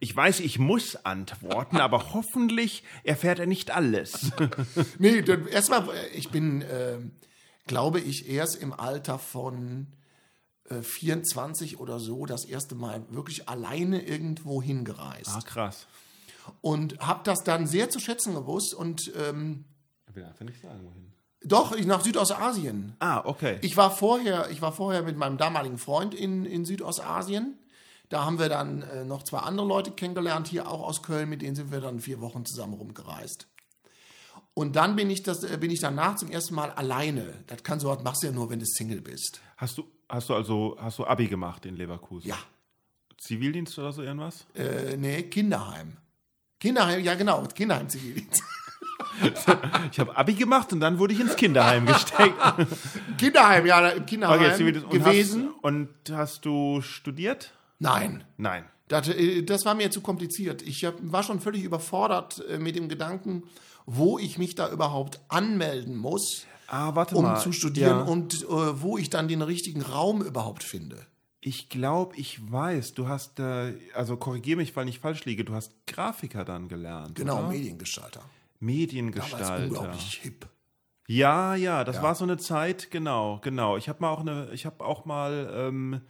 [0.00, 4.32] Ich weiß, ich muss antworten, aber hoffentlich erfährt er nicht alles.
[4.98, 6.98] Nee, erstmal, ich bin, äh,
[7.66, 9.86] glaube ich, erst im Alter von
[10.68, 15.30] äh, 24 oder so das erste Mal wirklich alleine irgendwo hingereist.
[15.30, 15.86] ah, krass.
[16.60, 18.74] Und habe das dann sehr zu schätzen gewusst.
[18.74, 19.64] Und ähm,
[20.10, 21.13] Ich will einfach nicht sagen, wohin.
[21.44, 22.96] Doch, ich nach Südostasien.
[23.00, 23.58] Ah, okay.
[23.60, 27.58] Ich war vorher, ich war vorher mit meinem damaligen Freund in, in Südostasien.
[28.08, 31.42] Da haben wir dann äh, noch zwei andere Leute kennengelernt, hier auch aus Köln, mit
[31.42, 33.48] denen sind wir dann vier Wochen zusammen rumgereist.
[34.54, 37.42] Und dann bin ich, das, äh, bin ich danach zum ersten Mal alleine.
[37.46, 39.40] Das kann so was machst du ja nur, wenn du Single bist.
[39.56, 42.28] hast du, hast du also, hast du Abi gemacht in Leverkusen?
[42.28, 42.38] Ja.
[43.18, 44.46] Zivildienst oder so irgendwas?
[44.54, 45.96] Äh, nee, Kinderheim.
[46.60, 48.42] Kinderheim, ja genau, Kinderheim Zivildienst.
[49.92, 52.34] Ich habe Abi gemacht und dann wurde ich ins Kinderheim gesteckt.
[53.18, 54.78] Kinderheim, ja, im Kinderheim Okay.
[54.78, 55.48] Und gewesen.
[55.54, 57.52] Hast, und hast du studiert?
[57.78, 58.64] Nein, Nein.
[58.88, 60.62] Das, äh, das war mir zu kompliziert.
[60.62, 63.44] Ich hab, war schon völlig überfordert äh, mit dem Gedanken,
[63.86, 67.40] wo ich mich da überhaupt anmelden muss, Ah, warte um mal.
[67.40, 68.04] zu studieren Ja.
[68.04, 68.46] und äh,
[68.82, 70.98] wo ich dann den richtigen Raum überhaupt finde.
[71.40, 75.54] Ich glaube, ich weiß, du hast, äh, also korrigiere mich, weil ich falsch liege, du
[75.54, 77.16] hast Grafiker dann gelernt.
[77.16, 77.48] Genau, oder?
[77.48, 78.22] Mediengestalter.
[78.60, 79.64] Damals Mediengestalter.
[79.64, 80.46] unglaublich hip.
[81.06, 83.76] Ja, ja, das war so eine Zeit, genau, genau.
[83.76, 86.00] Ich habe mal auch eine, ich habe auch mal ähm,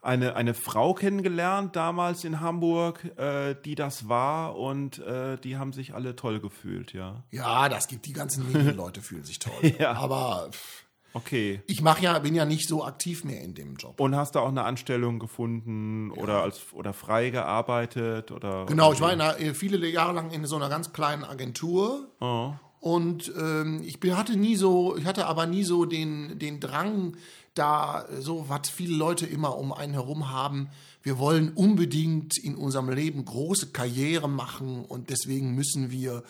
[0.00, 5.72] eine, eine Frau kennengelernt damals in Hamburg, äh, die das war und äh, die haben
[5.72, 7.22] sich alle toll gefühlt, ja.
[7.30, 9.52] Ja, das gibt die ganzen Medienleute fühlen sich toll.
[9.78, 9.92] Ja.
[9.92, 10.81] Aber pff,
[11.14, 11.60] Okay.
[11.66, 14.00] ich mache ja, bin ja nicht so aktiv mehr in dem Job.
[14.00, 18.94] Und hast du auch eine Anstellung gefunden oder als oder frei gearbeitet oder Genau, oder
[18.94, 22.08] ich war in einer, äh, viele Jahre lang in so einer ganz kleinen Agentur.
[22.20, 22.52] Oh.
[22.80, 27.16] Und ähm, ich hatte nie so, ich hatte aber nie so den, den Drang,
[27.54, 30.70] da so, was viele Leute immer um einen herum haben.
[31.02, 36.22] Wir wollen unbedingt in unserem Leben große Karriere machen und deswegen müssen wir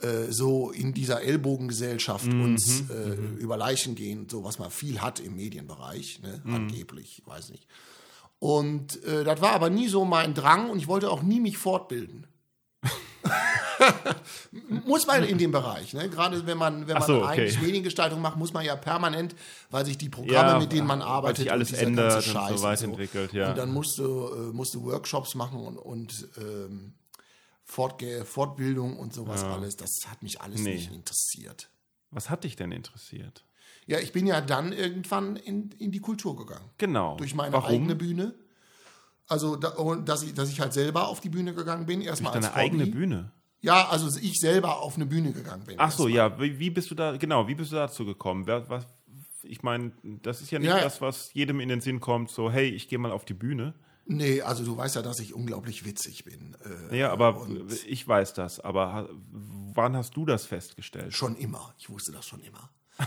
[0.00, 5.20] äh, so in dieser Ellbogengesellschaft uns äh, über Leichen gehen, so was man viel hat
[5.20, 6.42] im Medienbereich, ne?
[6.46, 7.66] angeblich, weiß nicht.
[8.38, 11.58] Und äh, das war aber nie so mein Drang und ich wollte auch nie mich
[11.58, 12.26] fortbilden.
[14.86, 16.08] muss man in dem Bereich, ne?
[16.08, 17.26] Gerade wenn man, wenn man so, okay.
[17.26, 19.34] eigentlich Mediengestaltung macht, muss man ja permanent,
[19.70, 23.32] weil sich die Programme, Ja, mit denen man arbeitet, sich alles ändert und so weiterentwickelt,
[23.32, 23.50] ja.
[23.50, 26.94] Und dann musst du, äh, musst du Workshops machen und, und ähm,
[27.70, 29.76] Fortge Fortbildung und sowas alles.
[29.76, 30.74] Das hat mich alles Nee.
[30.76, 31.68] nicht interessiert.
[32.10, 33.44] Was hat dich denn interessiert?
[33.86, 36.70] Ja, ich bin ja dann irgendwann in, in die Kultur gegangen.
[36.78, 37.16] Genau.
[37.18, 37.68] Durch meine Warum?
[37.70, 38.34] eigene Bühne.
[39.26, 42.00] Also, da, und dass, ich, dass ich halt selber auf die Bühne gegangen bin.
[42.00, 43.30] Erstmal Deine als eigene Bühne.
[43.60, 45.74] Ja, also ich selber auf eine Bühne gegangen bin.
[45.78, 46.30] Ach so, erstmal.
[46.30, 46.40] ja.
[46.54, 48.46] Wie, wie bist du da, genau, wie bist du dazu gekommen?
[48.46, 48.86] Wer, was,
[49.42, 50.80] ich meine, das ist ja nicht Ja.
[50.80, 53.74] das, was jedem in den Sinn kommt, so, hey, ich gehe mal auf die Bühne.
[54.10, 56.56] Nee, also du weißt ja, dass ich unglaublich witzig bin.
[56.90, 57.46] Äh, Ja, aber
[57.86, 58.58] ich weiß das.
[58.58, 61.12] Aber wann hast du das festgestellt?
[61.14, 61.74] schon immer.
[61.78, 62.70] Ich wusste das schon immer.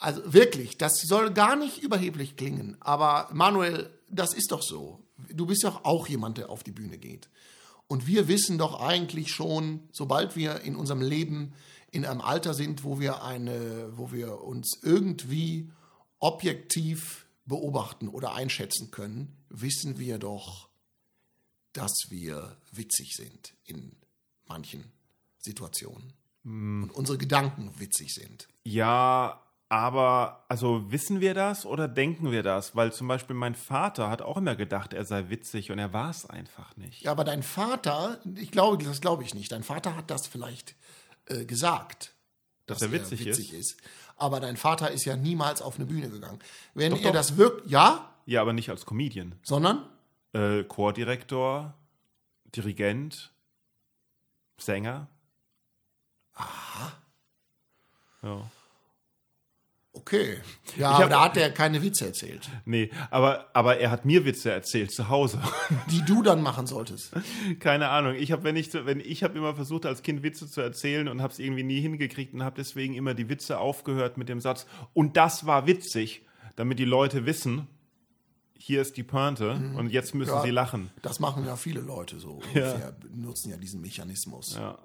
[0.00, 2.76] Also wirklich, das soll gar nicht überheblich klingen.
[2.80, 4.98] Aber Manuel, das ist doch so.
[5.32, 7.30] Du bist doch auch jemand, der auf die Bühne geht.
[7.86, 11.52] Und wir wissen doch eigentlich schon, sobald wir in unserem Leben
[11.92, 15.70] in einem Alter sind, wo wir eine, wo wir uns irgendwie
[16.18, 20.68] objektiv beobachten oder einschätzen können, wissen wir doch,
[21.72, 23.96] dass wir witzig sind in
[24.46, 24.92] manchen
[25.38, 26.12] Situationen.
[26.44, 28.48] Und unsere Gedanken witzig sind.
[28.64, 32.76] Ja, aber also wissen wir das oder denken wir das?
[32.76, 36.10] Weil zum Beispiel mein Vater hat auch immer gedacht, er sei witzig und er war
[36.10, 37.02] es einfach nicht.
[37.02, 39.50] Ja, aber dein Vater, ich glaube, das glaube ich nicht.
[39.50, 40.74] Dein Vater hat das vielleicht
[41.26, 42.14] äh, gesagt,
[42.66, 43.76] Dass er witzig ist?
[44.16, 46.38] Aber dein Vater ist ja niemals auf eine Bühne gegangen.
[46.74, 47.12] Wenn Doch, er doch.
[47.12, 49.34] das wirkt, ja, Ja, aber nicht als Comedian.
[49.42, 49.84] sondern
[50.32, 51.74] Äh, Chordirektor,
[52.54, 53.32] Dirigent,
[54.58, 55.08] Sänger.
[56.34, 56.92] Aha.
[58.22, 58.50] Ja.
[60.02, 60.36] Okay.
[60.76, 64.24] Ja, hab- aber da hat er keine Witze erzählt, Nee, aber, aber er hat mir
[64.24, 65.40] Witze erzählt zu Hause.
[65.90, 67.12] die du dann machen solltest.
[67.60, 68.14] Keine Ahnung.
[68.14, 71.22] Ich habe, wenn ich, wenn ich habe immer versucht, als Kind Witze zu erzählen und
[71.22, 74.66] habe es irgendwie nie hingekriegt und habe deswegen immer die Witze aufgehört mit dem Satz.
[74.92, 76.22] Und das war witzig,
[76.56, 77.66] damit die Leute wissen,
[78.64, 80.36] hier ist die Pointe und jetzt müssen Mhm.
[80.36, 80.42] Ja.
[80.42, 80.90] sie lachen.
[81.02, 84.54] Das machen ja viele Leute so ungefähr, benutzen ja diesen Mechanismus.
[84.54, 84.78] Ja.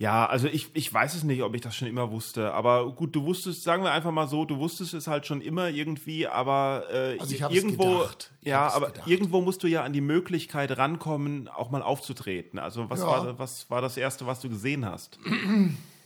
[0.00, 2.54] Ja, also ich, ich weiß es nicht, ob ich das schon immer wusste.
[2.54, 5.68] Aber gut, du wusstest, sagen wir einfach mal so, du wusstest es halt schon immer
[5.68, 8.04] irgendwie, aber äh, Also ich irgendwo.
[8.40, 9.06] Ich ja, aber gedacht.
[9.06, 12.58] irgendwo musst du ja an die Möglichkeit rankommen, auch mal aufzutreten.
[12.58, 13.06] Also was Ja.
[13.08, 15.18] war was war das erste, was du gesehen hast?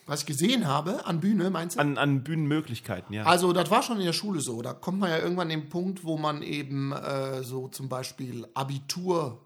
[0.06, 1.80] Was ich gesehen habe an Bühne, meinst du?
[1.80, 3.22] An, an Bühnenmöglichkeiten, ja.
[3.24, 4.60] Also, das war schon in der Schule so.
[4.60, 8.46] Da kommt man ja irgendwann an den Punkt, wo man eben äh, so zum Beispiel
[8.52, 9.40] Abitur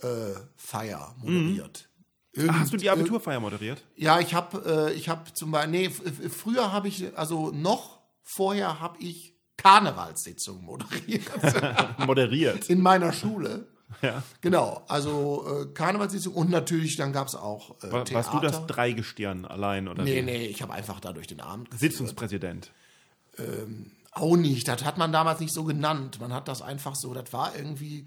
[0.00, 0.06] äh,
[1.20, 1.88] moderiert.
[2.48, 3.82] Ach, hast du die Abiturfeier moderiert?
[3.96, 5.90] Ja, ich habe äh, ich habe zum Beispiel, nee,
[6.28, 11.22] früher habe ich, also noch vorher habe ich Karnevalssitzungen moderiert
[12.06, 12.68] Moderiert.
[12.70, 13.68] in meiner Schule.
[14.02, 14.22] Ja.
[14.40, 18.14] Genau, also äh, Karnevalssitzungen und natürlich dann gab es auch äh, War, Theater.
[18.14, 20.22] warst du das Dreigestirn allein oder Nee, wie?
[20.22, 21.92] nee, ich habe einfach da durch den Abend geführt.
[21.92, 22.72] Sitzungspräsident.
[24.12, 26.20] Auch nicht, das hat man damals nicht so genannt.
[26.20, 28.06] Man hat das einfach so, das war irgendwie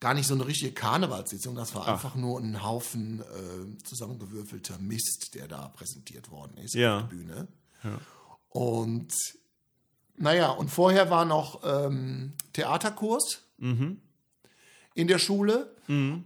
[0.00, 5.34] gar nicht so eine richtige Karnevalssitzung, das war einfach nur ein Haufen äh, zusammengewürfelter Mist,
[5.34, 7.00] der da präsentiert worden ist Ja.
[7.00, 7.48] auf der Bühne.
[8.48, 9.12] Und
[10.16, 15.74] naja, und vorher war noch ähm, Theaterkurs in der Schule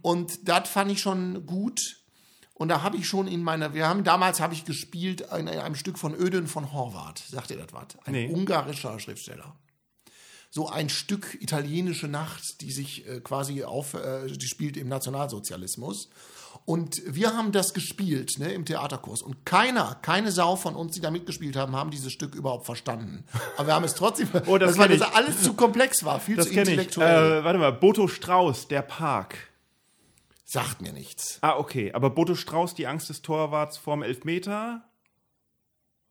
[0.01, 1.79] und das fand ich schon gut.
[2.53, 5.75] Und da habe ich schon in meiner, wir haben damals habe ich gespielt in einem
[5.75, 7.19] Stück von Ödön von Horvath.
[7.19, 7.87] Sagt ihr das was?
[8.05, 8.31] Ein Nee.
[8.31, 9.53] ungarischer Schriftsteller.
[10.55, 16.07] So ein Stück italienische Nacht, die sich äh, quasi auf, äh, die spielt im Nationalsozialismus.
[16.63, 19.21] Und wir haben das gespielt ne, im Theaterkurs.
[19.21, 23.25] Und keiner, keine Sau von uns, die da mitgespielt haben, haben dieses Stück überhaupt verstanden.
[23.57, 26.47] Aber wir haben es trotzdem, Oh, das weil das alles zu komplex war, viel Das
[26.47, 27.41] zu intellektuell.
[27.41, 29.35] Äh, warte mal, Boto Strauß, der Park.
[30.45, 31.37] Sagt mir nichts.
[31.41, 31.91] Ah, okay.
[31.91, 34.85] Aber Boto Strauß, die Angst des Torwarts vorm Elfmeter?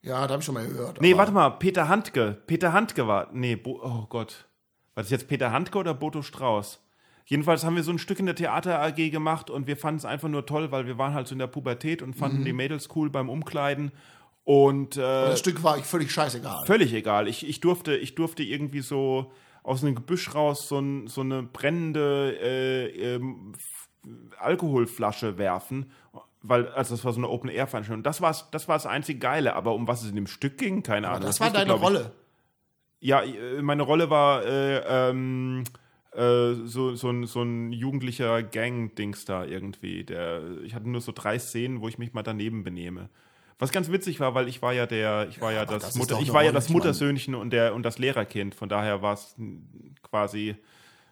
[0.04, 1.00] Ja, da habe ich schon mal gehört.
[1.00, 2.38] Nee, warte mal, Peter Handke.
[2.46, 3.28] Peter Handke war.
[3.32, 4.48] Nee, Bo oh Gott.
[4.94, 6.80] War das jetzt Peter Handke oder Boto Strauß?
[7.26, 10.04] Jedenfalls haben wir so ein Stück in der Theater AG gemacht und wir fanden es
[10.04, 12.44] einfach nur toll, weil wir waren halt so in der Pubertät und fanden Mhm.
[12.44, 13.92] die Mädels cool beim Umkleiden.
[14.44, 16.66] Und äh, Das Stück war ich völlig scheißegal.
[16.66, 17.26] völlig egal.
[17.28, 21.42] Ich, ich, durfte, ich durfte irgendwie so aus einem Gebüsch raus so, ein, so eine
[21.42, 23.16] brennende äh,
[23.54, 23.88] F-
[24.38, 25.90] Alkoholflasche werfen.
[26.46, 28.02] Weil, also das war so eine Open-Air-Veranstaltung.
[28.02, 30.82] Das war das war das einzig Geile, aber um was es in dem Stück ging,
[30.82, 31.22] keine Ahnung.
[31.22, 32.12] das war wusste, deine ich, Rolle.
[33.00, 35.64] ja, äh, meine Rolle war äh, ähm,
[36.12, 40.04] äh, so, so, ein, so ein jugendlicher Gang-Dings da irgendwie.
[40.04, 43.08] Der, ich hatte nur so drei Szenen, wo ich mich mal daneben benehme.
[43.58, 45.94] Was ganz witzig war, weil ich war ja der, ich war ja, aber das, das
[45.94, 48.54] Mutter, ich war ja Rolle, das die man- Muttersöhnchen und der und das Lehrerkind.
[48.54, 49.34] Von daher war es
[50.02, 50.56] quasi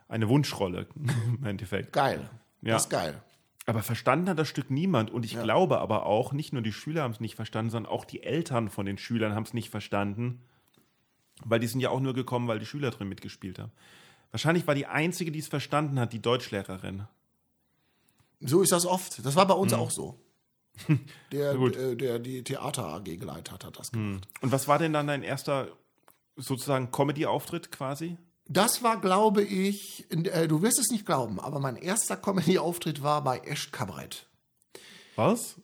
[0.09, 0.87] eine Wunschrolle
[1.39, 1.93] im Endeffekt.
[1.95, 2.29] Geil.
[2.61, 2.75] Ja.
[2.75, 3.23] Das ist geil.
[3.67, 5.11] Aber verstanden hat das Stück niemand.
[5.11, 8.05] Und ich glaube aber auch, nicht nur die Schüler haben es nicht verstanden, sondern auch
[8.05, 10.43] die Eltern von den Schülern haben es nicht verstanden.
[11.45, 13.73] Weil die sind ja auch nur gekommen, weil die Schüler drin mitgespielt haben.
[14.33, 17.07] Wahrscheinlich war die einzige, die es verstanden hat, die Deutschlehrerin.
[18.41, 19.25] So ist das oft.
[19.25, 20.19] Das war bei uns auch so.
[21.33, 21.77] Der, gut.
[21.77, 24.27] äh, der die Theater AG geleitet hat, hat das gemacht.
[24.41, 25.69] Und was war denn dann dein erster
[26.37, 28.17] sozusagen Comedy-Auftritt quasi?
[28.49, 33.23] Das war, glaube ich, äh, du wirst es nicht glauben, aber mein erster Comedy-Auftritt war
[33.23, 34.27] bei Esch Kabarett.
[35.17, 35.57] Was?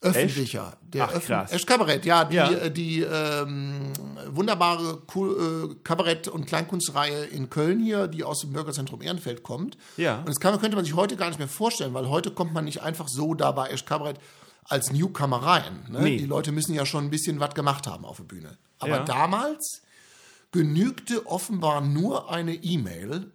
[0.00, 0.76] Öffentlicher.
[0.82, 1.50] Der Ach, krass.
[1.52, 2.50] Esch Kabarett, ja, die, Ja.
[2.50, 3.92] äh, die ähm,
[4.26, 9.78] wunderbare Ku- äh, Kabarett- und Kleinkunstreihe in Köln hier, die aus dem Bürgerzentrum Ehrenfeld kommt.
[9.96, 10.18] Ja.
[10.18, 12.66] Und das kann, könnte man sich heute gar nicht mehr vorstellen, weil heute kommt man
[12.66, 14.18] nicht einfach so da bei Esch Kabarett
[14.64, 15.86] als Newcomer rein.
[15.88, 16.00] Ne?
[16.02, 16.16] Nee.
[16.18, 18.58] Die Leute müssen ja schon ein bisschen was gemacht haben auf der Bühne.
[18.80, 19.04] Aber Ja.
[19.04, 19.80] damals
[20.54, 23.32] genügte offenbar nur eine E-Mail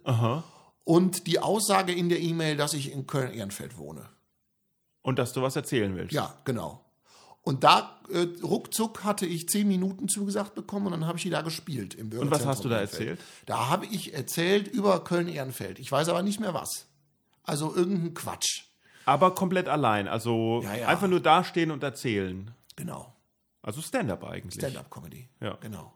[0.84, 4.08] und die Aussage in der E-Mail, dass ich in Köln-Ehrenfeld wohne.
[5.02, 6.12] Und dass du was erzählen willst.
[6.14, 6.82] Ja, genau.
[7.42, 11.30] Und da äh, ruckzuck hatte ich zehn Minuten zugesagt bekommen und dann habe ich die
[11.30, 13.08] da gespielt im Und was Bürgerzentrum hast du da Ehrenfeld.
[13.10, 13.20] erzählt?
[13.46, 15.78] Da habe ich erzählt über Köln-Ehrenfeld.
[15.78, 16.86] Ich weiß aber nicht mehr was.
[17.42, 18.62] Also irgendein Quatsch.
[19.04, 20.08] Aber komplett allein.
[20.08, 20.88] Also Ja, ja.
[20.88, 22.50] einfach nur dastehen und erzählen.
[22.76, 23.14] Genau.
[23.60, 24.54] Also Stand-up eigentlich.
[24.54, 25.28] Stand-up-Comedy.
[25.40, 25.58] Ja.
[25.60, 25.92] Genau.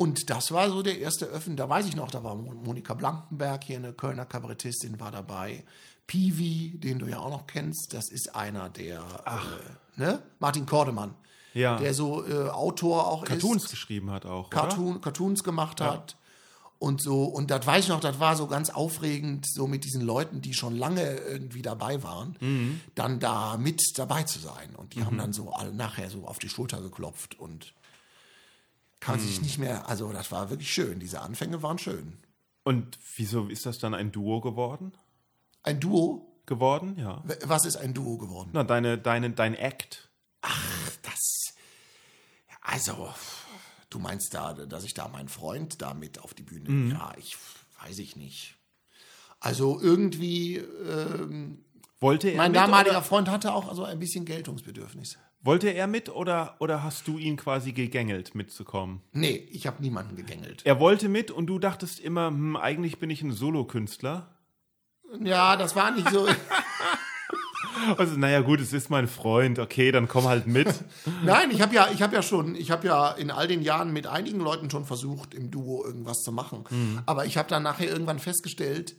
[0.00, 1.56] Und das war so der erste Öffnen.
[1.58, 5.62] Da weiß ich noch, da war Mon- Monika Blankenberg hier, eine Kölner Kabarettistin, war dabei.
[6.06, 10.22] Piwi, den du ja auch noch kennst, das ist einer der, äh, ne?
[10.38, 11.14] Martin Kordemann,
[11.52, 11.76] Ja.
[11.76, 13.70] der so äh, Autor auch Cartoons ist.
[13.72, 14.46] geschrieben hat auch.
[14.46, 14.56] oder?
[14.56, 16.16] Cartoon, Cartoons gemacht hat.
[16.78, 20.00] Und so, und das weiß ich noch, das war so ganz aufregend, so mit diesen
[20.00, 22.80] Leuten, die schon lange irgendwie dabei waren, Mhm.
[22.94, 24.74] dann da mit dabei zu sein.
[24.76, 27.74] Und die haben dann so alle nachher so auf die Schulter geklopft und
[29.00, 29.24] kann Mhm.
[29.26, 31.00] sich nicht mehr, also das war wirklich schön.
[31.00, 32.18] Diese Anfänge waren schön.
[32.62, 34.92] Und wieso ist das dann ein Duo geworden?
[35.62, 37.22] Ein Duo, Geworden, ja.
[37.44, 38.50] was ist ein Duo geworden?
[38.52, 40.10] Na, deine, deine, dein Act.
[41.02, 41.54] Das,
[42.60, 43.08] also,
[43.88, 46.90] du meinst da, dass ich da meinen Freund da mit auf die Bühne, Mhm.
[46.92, 47.36] ja, ich
[47.82, 48.56] weiß ich nicht.
[49.38, 51.64] Also irgendwie, ähm,
[52.00, 55.18] Wollte er Mein damaliger Freund hatte auch so ein bisschen Geltungsbedürfnis.
[55.42, 59.02] Wollte er mit oder, oder hast du ihn quasi gegängelt mitzukommen?
[59.12, 60.62] Nee, ich habe niemanden gegängelt.
[60.64, 64.34] Er wollte mit und du dachtest immer, hm, eigentlich bin ich ein Solokünstler.
[65.22, 66.26] Ja, das war nicht so.
[67.96, 70.68] Also, naja, gut, es ist mein Freund, okay, dann komm halt mit.
[71.24, 73.92] Nein, ich habe ja, ich habe ja schon, ich habe ja in all den Jahren
[73.92, 76.64] mit einigen Leuten schon versucht, im Duo irgendwas zu machen.
[77.06, 78.96] Aber ich habe dann nachher irgendwann festgestellt,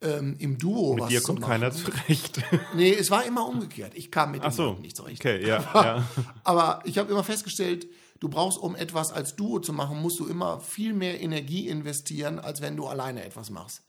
[0.00, 2.42] ähm, im Duo Mit was dir kommt keiner zurecht.
[2.74, 3.92] Nee, es war immer umgekehrt.
[3.94, 5.20] Ich kam mit Ach dem so, nicht zurecht.
[5.20, 6.08] okay, ja, ja.
[6.44, 7.86] Aber ich habe immer festgestellt,
[8.20, 12.38] du brauchst, um etwas als Duo zu machen, musst du immer viel mehr Energie investieren,
[12.38, 13.82] als wenn du alleine etwas machst.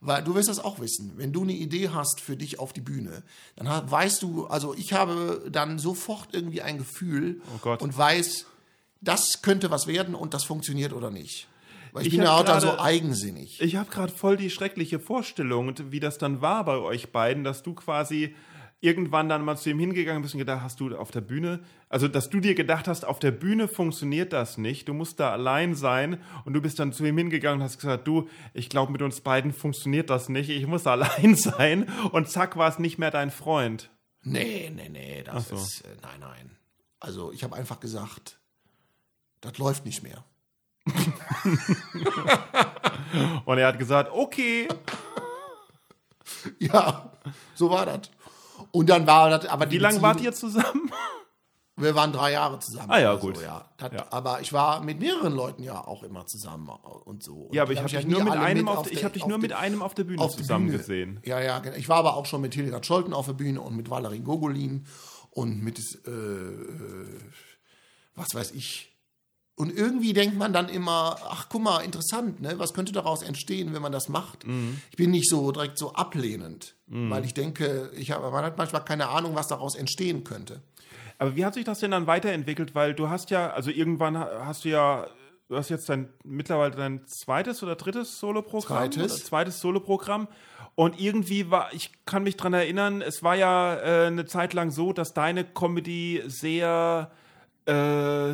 [0.00, 1.12] Weil du wirst das auch wissen.
[1.16, 3.22] Wenn du eine Idee hast für dich auf die Bühne,
[3.56, 8.44] dann weißt du, also ich habe dann sofort irgendwie ein Gefühl Oh und weiß,
[9.00, 11.48] das könnte was werden und das funktioniert oder nicht.
[11.94, 13.60] Weil ich, Ich bin ja auch dann so gerade- eigensinnig.
[13.62, 17.62] Ich habe gerade voll die schreckliche Vorstellung, wie das dann war bei euch beiden, dass
[17.62, 18.34] du quasi
[18.80, 22.08] irgendwann dann mal zu ihm hingegangen bist und gedacht hast, du auf der Bühne, also
[22.08, 25.74] dass du dir gedacht hast, auf der Bühne funktioniert das nicht, du musst da allein
[25.74, 29.00] sein und du bist dann zu ihm hingegangen und hast gesagt, du, ich glaube mit
[29.00, 33.10] uns beiden funktioniert das nicht, ich muss allein sein und zack war es nicht mehr
[33.12, 33.88] dein Freund.
[34.22, 35.54] Nee, nee, nee, das so.
[35.54, 36.50] ist, äh, nein, nein.
[37.00, 38.38] Also ich habe einfach gesagt,
[39.40, 40.24] das läuft nicht mehr.
[43.44, 44.68] Und er hat gesagt, okay,
[46.58, 47.12] Ja,
[47.54, 48.10] so war das.
[48.70, 50.90] Und dann war das, aber wie lange wart ihr zusammen?
[51.76, 52.88] Wir waren drei Jahre zusammen.
[52.88, 53.36] Ah ja, gut.
[53.36, 53.68] So, ja.
[53.78, 54.06] Das, Ja.
[54.10, 57.34] Aber ich war mit mehreren Leuten ja auch immer zusammen und so.
[57.46, 59.24] Und Ja, aber ich hab habe dich nur mit einem auf, der- ich habe dich
[59.24, 60.78] auf nur mit einem auf der Bühne auf zusammen Bühne.
[60.78, 61.18] gesehen.
[61.24, 61.74] Ja, ja, genau.
[61.74, 64.86] Ich war aber auch schon mit Hildegard Scholten auf der Bühne und mit Valerie Gogolin
[65.30, 67.20] und mit, äh, äh,
[68.14, 68.93] was weiß ich.
[69.56, 72.58] Und irgendwie denkt man dann immer, ach guck mal, interessant, ne?
[72.58, 74.44] Was könnte daraus entstehen, wenn man das macht?
[74.46, 74.80] Mhm.
[74.90, 78.84] Ich bin nicht so direkt so ablehnend, weil ich denke, ich habe, man hat manchmal
[78.84, 80.60] keine Ahnung, was daraus entstehen könnte.
[81.18, 82.74] Aber wie hat sich das denn dann weiterentwickelt?
[82.74, 85.06] Weil du hast ja, also irgendwann ha- hast du ja,
[85.48, 88.90] du hast jetzt dein mittlerweile dein zweites oder drittes Soloprogramm?
[88.90, 89.24] Zweites.
[89.24, 90.26] Zweites Soloprogramm.
[90.74, 94.72] Und irgendwie war, ich kann mich dran erinnern, es war ja äh, eine Zeit lang
[94.72, 97.12] so, dass deine Comedy sehr
[97.66, 98.32] äh,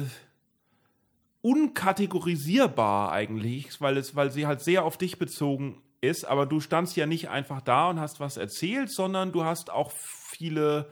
[1.43, 6.97] unkategorisierbar eigentlich, weil es, weil sie halt sehr auf dich bezogen ist, aber du standst
[6.97, 10.87] ja nicht einfach da und hast was erzählt, sondern du hast auch viele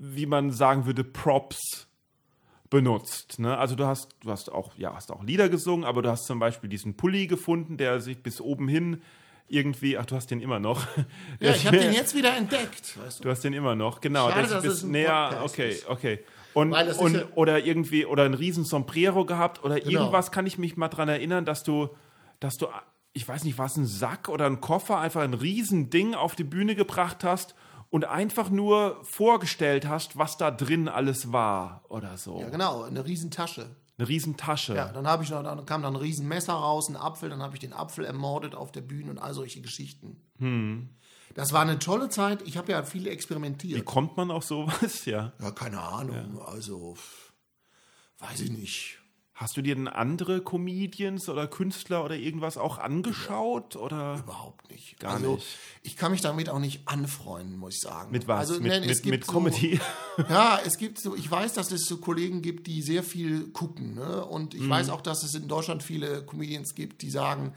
[0.00, 1.86] wie man sagen würde, Props
[2.70, 3.38] benutzt.
[3.38, 3.56] Ne?
[3.56, 6.38] Also du hast, du hast auch, ja, hast auch Lieder gesungen, aber du hast zum
[6.38, 9.02] Beispiel diesen Pulli gefunden, der sich bis oben hin
[9.48, 10.86] irgendwie, ach, du hast den immer noch.
[11.40, 13.24] Ja, ich habe den jetzt wieder entdeckt, weißt du.
[13.24, 14.30] Du hast den immer noch, genau.
[14.30, 16.20] Schade, der dass bis näher, okay, okay.
[16.54, 19.90] Und, Weil das ist und ja- oder irgendwie, oder ein riesen Sombrero gehabt oder Genau.
[20.00, 21.88] irgendwas kann ich mich mal dran erinnern, dass du,
[22.40, 22.66] dass du,
[23.12, 26.44] ich weiß nicht, was ein Sack oder ein Koffer, einfach ein riesen Ding auf die
[26.44, 27.54] Bühne gebracht hast
[27.90, 32.40] und einfach nur vorgestellt hast, was da drin alles war oder so.
[32.40, 33.76] Ja, genau, eine Riesentasche.
[33.98, 34.74] Eine riesen Tasche.
[34.74, 37.54] Ja, dann habe ich noch, dann kam dann ein Riesenmesser raus, ein Apfel, dann habe
[37.54, 40.22] ich den Apfel ermordet auf der Bühne und all solche Geschichten.
[40.38, 40.88] Hm.
[41.34, 42.42] Das war eine tolle Zeit.
[42.46, 43.84] Ich habe ja viel Wie experimentiert.
[43.84, 45.04] kommt man auf sowas?
[45.06, 45.32] Ja.
[45.40, 46.40] Ja, keine Ahnung.
[46.44, 47.32] Also, pff,
[48.18, 48.96] weiß ich nicht.
[49.32, 53.74] Hast du dir denn andere Comedians oder Künstler oder irgendwas auch angeschaut?
[53.74, 54.18] Oder?
[54.18, 55.00] Überhaupt nicht.
[55.00, 55.46] Gar also, nicht.
[55.82, 58.10] ich kann mich damit auch nicht anfreunden, muss ich sagen.
[58.10, 58.50] Mit was?
[58.50, 59.80] Also, mit nein, es mit, gibt mit so- Comedy?
[60.28, 63.94] Ja, es gibt so, ich weiß, dass es so Kollegen gibt, die sehr viel gucken.
[63.94, 64.22] Ne?
[64.26, 64.62] Und Mhm.
[64.62, 67.54] ich weiß auch, dass es in Deutschland viele Comedians gibt, die sagen,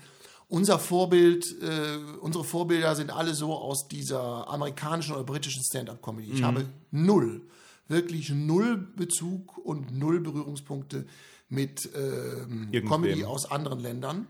[0.53, 6.27] unser Vorbild, äh, unsere Vorbilder sind alle so aus dieser amerikanischen oder britischen Stand-up-Comedy.
[6.27, 6.35] Mhm.
[6.35, 7.41] Ich habe null,
[7.87, 11.07] wirklich null Bezug und null Berührungspunkte
[11.49, 12.87] mit Irgendwem.
[12.87, 14.27] Comedy aus anderen Ländern.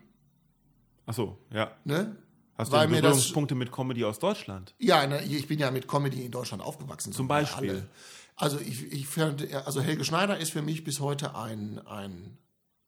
[1.05, 1.71] Achso, ja.
[1.83, 2.15] Ne?
[2.57, 4.73] Hast Weil du mir das- Berührungspunkte mit Comedy aus Deutschland?
[4.79, 7.11] Ja, ne, ich bin ja mit Comedy in Deutschland aufgewachsen.
[7.11, 7.69] Zum so Beispiel?
[7.69, 7.89] Alle.
[8.37, 12.37] Also ich, ich finde, also Helge Schneider ist für mich bis heute ein, ein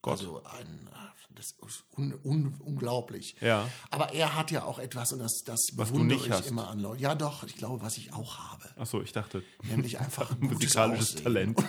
[0.05, 0.19] Gott.
[0.19, 0.89] also ein,
[1.35, 3.35] das ist un, un, unglaublich.
[3.41, 3.67] Ja.
[3.91, 6.47] Aber er hat ja auch etwas und das, das Was du nicht ich hast.
[6.47, 7.01] immer an Leuten.
[7.01, 11.15] Ja, doch, ich glaube, was ich auch habe, Achso, ich dachte, nämlich einfach ein musikalisches.
[11.23, 11.61] Talent.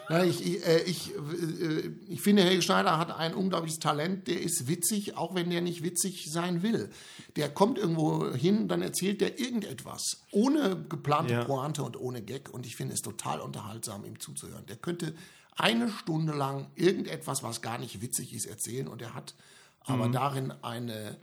[0.09, 4.27] Ja, ich, ich, äh, ich, äh, ich finde, Helge Schneider hat ein unglaubliches Talent.
[4.27, 6.91] Der ist witzig, auch wenn der nicht witzig sein will.
[7.37, 10.23] Der kommt irgendwo hin, dann erzählt der irgendetwas.
[10.31, 11.43] Ohne geplante Ja.
[11.45, 12.49] Pointe und ohne Gag.
[12.53, 14.65] Und ich finde es total unterhaltsam, ihm zuzuhören.
[14.67, 15.15] Der könnte
[15.55, 18.87] eine Stunde lang irgendetwas, was gar nicht witzig ist, erzählen.
[18.87, 19.35] Und er hat
[19.81, 20.11] aber Mhm.
[20.13, 21.17] darin eine,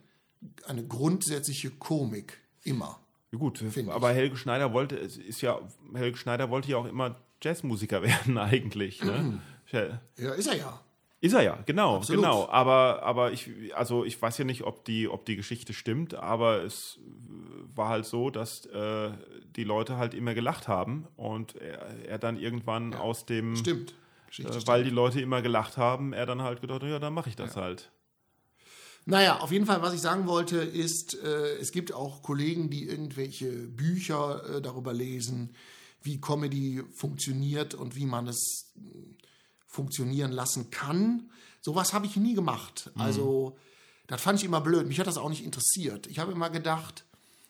[0.66, 2.38] eine grundsätzliche Komik.
[2.62, 2.99] Immer.
[3.33, 5.59] Ja, Gut, Finde aber Helge Schneider wollte, es ist ja,
[5.95, 9.03] Helge Schneider wollte ja auch immer Jazzmusiker werden eigentlich.
[9.03, 9.40] Ne?
[9.73, 10.81] Ja, Ja, ist er ja.
[11.23, 12.23] Ist er ja, genau, Absolut.
[12.25, 12.48] genau.
[12.48, 16.65] Aber, aber ich, also ich weiß ja nicht, ob die, ob die Geschichte stimmt, aber
[16.65, 16.98] es
[17.75, 19.11] war halt so, dass äh,
[19.54, 23.94] die Leute halt immer gelacht haben und er, er dann irgendwann aus dem, Stimmt.
[24.31, 27.28] Geschichte äh, weil die Leute immer gelacht haben, er dann halt gedacht, ja, dann mache
[27.28, 27.90] ich das halt.
[29.04, 32.85] Naja, auf jeden Fall, was ich sagen wollte, ist, äh, es gibt auch Kollegen, die
[32.85, 35.54] irgendwelche Bücher äh, darüber lesen,
[36.02, 38.72] wie Comedy funktioniert und wie man es
[39.66, 41.31] funktionieren lassen kann.
[41.60, 42.90] Sowas habe ich nie gemacht.
[42.94, 43.58] Also
[44.06, 44.87] Das fand ich immer blöd.
[44.87, 46.06] Mich hat das auch nicht interessiert.
[46.06, 47.04] Ich habe immer gedacht,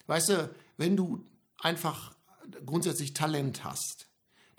[0.08, 1.24] weißt du, wenn du
[1.58, 2.12] einfach
[2.66, 4.09] grundsätzlich Talent hast,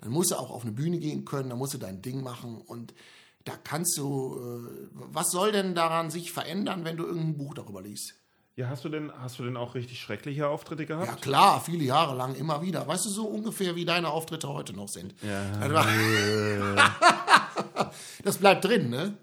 [0.02, 2.60] dann musst du auch auf eine Bühne gehen können, dann musst du dein Ding machen
[2.60, 2.92] und
[3.44, 7.80] da kannst du, äh, was soll denn daran sich verändern, wenn du irgendein Buch darüber
[7.82, 8.14] liest?
[8.54, 11.06] Ja, hast du denn, hast du denn auch richtig schreckliche Auftritte gehabt?
[11.06, 12.86] Ja klar, viele Jahre lang immer wieder.
[12.86, 15.14] Weißt du, so ungefähr wie deine Auftritte heute noch sind.
[15.22, 16.92] Ja.
[18.24, 19.16] das bleibt drin, ne?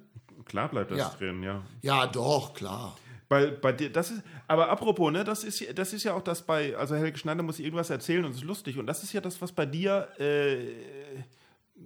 [0.45, 1.09] Klar bleibt das Ja.
[1.17, 1.61] drin, ja.
[1.81, 2.97] Ja, doch, klar.
[3.29, 6.41] Bei, bei dir, das ist, aber apropos, ne, das ist, das ist ja auch das
[6.45, 8.77] bei, also Helge Schneider muss irgendwas erzählen und es ist lustig.
[8.79, 10.73] Und das ist ja das, was bei dir, äh,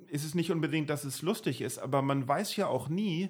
[0.08, 3.30] ist es nicht unbedingt, dass es lustig ist, aber man weiß ja auch nie,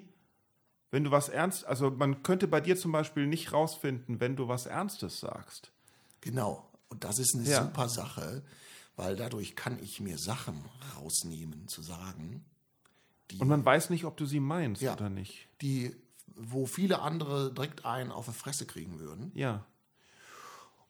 [0.92, 4.46] wenn du was ernst, also man könnte bei dir zum Beispiel nicht rausfinden, wenn du
[4.46, 5.72] was Ernstes sagst.
[6.20, 6.70] Genau.
[6.88, 7.64] Und das ist eine Ja.
[7.64, 8.44] super Sache,
[8.94, 10.64] weil dadurch kann ich mir Sachen
[10.96, 12.44] rausnehmen, zu sagen,
[13.40, 14.92] Und man weiß nicht, ob du sie meinst Ja.
[14.94, 15.48] oder nicht.
[15.62, 15.96] die,
[16.36, 19.30] wo viele andere direkt einen auf die Fresse kriegen würden.
[19.34, 19.64] Ja.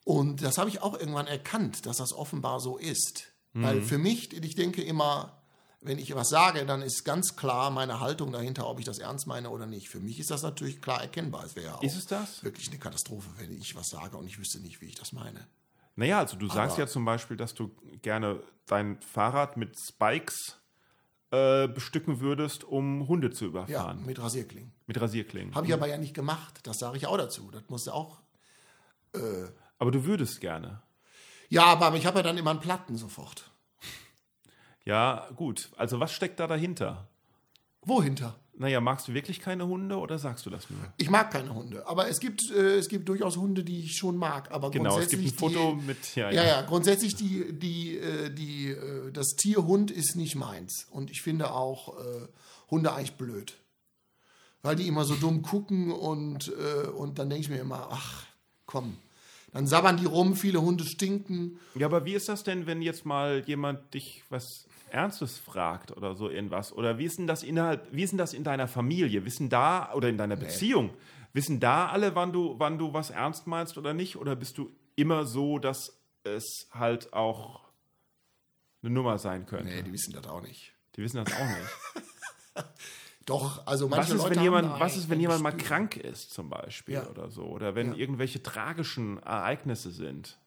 [0.04, 3.32] Und das habe ich auch irgendwann erkannt, dass das offenbar so ist.
[3.56, 5.40] Weil für mich, ich denke immer,
[5.80, 9.28] wenn ich was sage, dann ist ganz klar meine Haltung dahinter, ob ich das ernst
[9.28, 9.88] meine oder nicht.
[9.88, 11.44] Für mich ist das natürlich klar erkennbar.
[11.44, 12.42] Es wäre ja auch Ist es das?
[12.42, 15.46] wirklich eine Katastrophe, wenn ich was sage und ich wüsste nicht, wie ich das meine.
[15.94, 17.70] Naja, also du sagst Aber- ja zum Beispiel, dass du
[18.02, 20.56] gerne dein Fahrrad mit Spikes
[21.34, 24.04] äh, bestücken würdest, um Hunde zu Ja, überfahren.
[24.06, 24.72] mit Rasierklingen.
[24.86, 25.54] Mit Rasierklingen.
[25.54, 26.60] Habe ich aber ja nicht gemacht.
[26.64, 27.50] Das sage ich auch dazu.
[27.50, 28.20] Das musste auch.
[29.78, 30.82] Aber du würdest gerne.
[31.48, 33.50] Ja, aber ich habe ja dann immer einen Platten sofort.
[34.84, 35.70] Ja, gut.
[35.76, 37.08] Also was steckt da dahinter?
[37.82, 38.34] Wohinter?
[38.56, 40.78] Naja, magst du wirklich keine Hunde oder sagst du das nur?
[40.96, 44.16] Ich mag keine Hunde, aber es gibt, äh, es gibt durchaus Hunde, die ich schon
[44.16, 44.50] mag.
[44.52, 46.14] Aber Genau, es gibt ein Foto die, mit.
[46.14, 50.86] Ja, Ja, ja, grundsätzlich die, die, äh, die, äh, das Tier Hund ist nicht meins.
[50.90, 52.28] Und ich finde auch äh,
[52.70, 53.56] Hunde eigentlich blöd.
[54.62, 58.24] Weil die immer so dumm gucken und, und dann denke ich mir immer, ach,
[58.64, 58.96] komm.
[59.52, 61.60] Dann sabbern die rum, viele Hunde stinken.
[61.74, 66.14] Ja, aber wie ist das denn, wenn jetzt mal jemand dich was Ernstes fragt oder
[66.14, 66.72] so irgendwas?
[66.72, 69.24] Oder wie ist denn das innerhalb, wie ist denn das in deiner Familie?
[69.24, 70.90] Wissen da oder in deiner Beziehung,
[71.32, 74.16] wissen da alle, wann du, wann du was ernst meinst oder nicht?
[74.16, 77.60] Oder bist du immer so, dass es halt auch
[78.82, 79.74] eine Nummer sein könnte?
[79.74, 80.72] Nee, die wissen das auch nicht.
[80.96, 82.64] Die wissen das auch nicht.
[83.26, 86.30] Doch, also Was manche ist, Leute wenn jemand, was ist, wenn jemand mal krank ist,
[86.30, 87.08] zum Beispiel, Ja.
[87.08, 87.44] oder so?
[87.44, 87.96] Oder wenn Ja.
[87.96, 90.38] irgendwelche tragischen Ereignisse sind?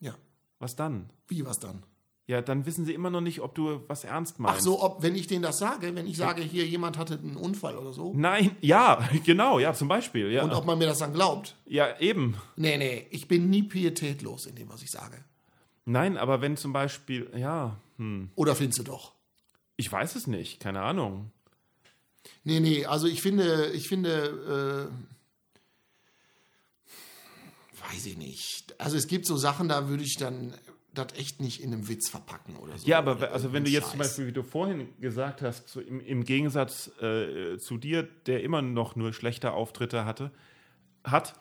[0.00, 0.14] Ja,
[0.58, 1.08] Was dann?
[1.28, 1.82] wie was dann?
[2.26, 4.58] Ja, dann wissen sie immer noch nicht, ob du was ernst meinst.
[4.58, 7.36] Ach so, ob, wenn ich denen das sage, wenn ich sage, hier jemand hatte einen
[7.36, 10.30] Unfall oder so, Nein, ja, genau, ja, zum Beispiel.
[10.30, 11.54] Ja, und ob man mir das dann glaubt.
[11.66, 12.36] ja eben.
[12.56, 15.22] Nee, nee, ich bin nie pietätlos in dem, was ich sage.
[15.84, 19.12] Nein, aber wenn zum Beispiel, ja, hm, Oder findest du doch?
[19.76, 21.30] ich weiß es nicht, keine Ahnung.
[22.42, 24.90] Nee, nee, also ich finde, ich finde,
[27.82, 28.74] äh, weiß ich nicht.
[28.78, 30.54] Also es gibt so Sachen, da würde ich dann
[30.94, 32.86] das echt nicht in einem Witz verpacken oder so.
[32.86, 34.08] Ja, aber Oder also wenn du jetzt zum Scheiß.
[34.08, 38.62] Beispiel, wie du vorhin gesagt hast, so im, im Gegensatz äh, zu dir, der immer
[38.62, 40.30] noch nur schlechte Auftritte hatte,
[41.04, 41.34] hat,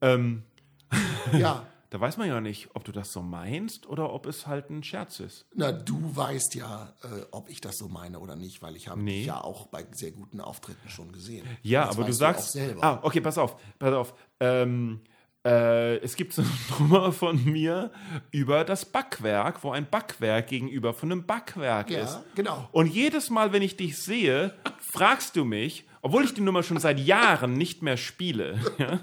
[0.00, 0.42] ähm,
[1.38, 4.68] Ja, da weiß man ja nicht, ob du das so meinst oder ob es halt
[4.70, 5.44] ein Scherz ist.
[5.54, 9.00] na, du weißt ja, äh, ob ich das so meine oder nicht, weil ich habe
[9.00, 9.18] Nee.
[9.18, 11.46] dich ja auch bei sehr guten Auftritten schon gesehen.
[11.62, 12.52] Ja, aber du sagst.
[12.52, 12.82] selber.
[12.82, 14.14] Ah, okay, pass auf, pass auf.
[14.40, 15.00] Ähm,
[15.44, 17.90] äh, es gibt so eine Nummer von mir
[18.30, 22.20] über das Backwerk, wo ein Backwerk gegenüber von einem Backwerk Ja, ist.
[22.34, 22.68] genau.
[22.72, 26.78] Und jedes Mal, wenn ich dich sehe, fragst du mich, obwohl ich die Nummer schon
[26.78, 29.00] seit Jahren nicht mehr spiele, ja,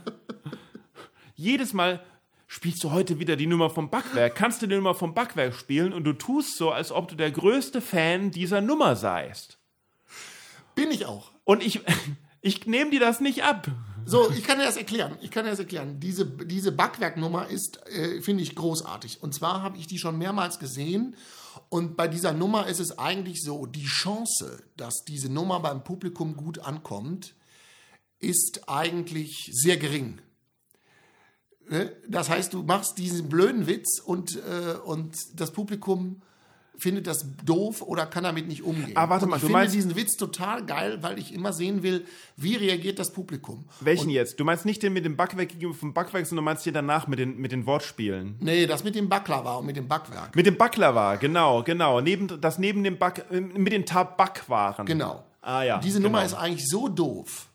[1.35, 2.01] jedes Mal
[2.47, 5.93] spielst du heute wieder die Nummer vom Backwerk, kannst du die Nummer vom Backwerk spielen
[5.93, 9.57] und du tust so, als ob du der größte Fan dieser Nummer seist.
[10.75, 11.31] Bin ich auch.
[11.43, 11.81] Und ich,
[12.41, 13.67] ich nehme dir das nicht ab.
[14.05, 15.17] So, ich kann dir das erklären.
[15.21, 15.99] Ich kann dir das erklären.
[15.99, 19.21] Diese, diese Backwerknummer ist, äh, finde ich, großartig.
[19.21, 21.15] Und zwar habe ich die schon mehrmals gesehen.
[21.69, 26.35] Und bei dieser Nummer ist es eigentlich so, die Chance, dass diese Nummer beim Publikum
[26.35, 27.35] gut ankommt,
[28.19, 30.21] ist eigentlich sehr gering.
[31.69, 31.91] Ne?
[32.07, 36.21] Das heißt, du machst diesen blöden Witz und, äh, und das Publikum
[36.81, 38.93] findet das doof oder kann damit nicht umgehen.
[38.95, 41.53] Ah, warte und mal, ich du finde meinst- diesen Witz total geil, weil ich immer
[41.53, 42.05] sehen will,
[42.37, 43.65] wie reagiert das Publikum.
[43.81, 44.39] Welchen jetzt?
[44.39, 47.07] Du meinst nicht den mit dem Backwerk gegenüber vom Backwerk, sondern du meinst den danach
[47.07, 48.35] mit den, mit den Wortspielen.
[48.39, 50.35] Nee, das mit dem Baklava und mit dem Backwerk.
[50.35, 52.01] Mit dem Baklava, genau, genau.
[52.01, 54.87] Neben, das neben dem Back, äh, mit den Tabakwaren.
[54.87, 55.23] Genau.
[55.41, 55.77] Ah ja.
[55.77, 56.09] Diese genau.
[56.09, 57.47] Nummer ist eigentlich so doof.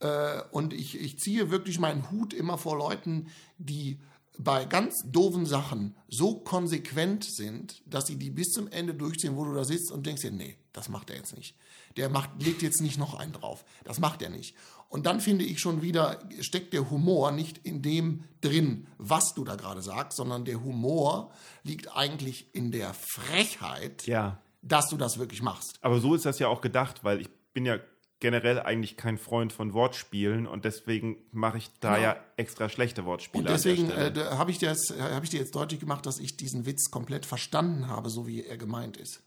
[0.00, 3.98] Äh, und ich, ich ziehe wirklich meinen Hut immer vor Leuten, die
[4.38, 9.44] bei ganz doofen Sachen so konsequent sind, dass sie die bis zum Ende durchziehen, wo
[9.44, 11.56] du da sitzt und denkst dir, nee, das macht er jetzt nicht.
[11.96, 13.64] Der macht, legt jetzt nicht noch einen drauf.
[13.84, 14.54] Das macht er nicht.
[14.88, 19.42] Und dann finde ich schon wieder, steckt der Humor nicht in dem drin, was du
[19.44, 21.32] da gerade sagst, sondern der Humor
[21.64, 24.38] liegt eigentlich in der Frechheit, Ja.
[24.62, 25.78] dass du das wirklich machst.
[25.80, 27.78] Aber so ist das ja auch gedacht, weil ich bin ja
[28.20, 32.02] generell eigentlich kein Freund von Wortspielen und deswegen mache ich da Ja.
[32.02, 33.44] ja extra schlechte Wortspiele.
[33.44, 36.64] Und deswegen äh, habe ich, das- hab ich dir jetzt deutlich gemacht, dass ich diesen
[36.66, 39.22] Witz komplett verstanden habe, so wie er gemeint ist.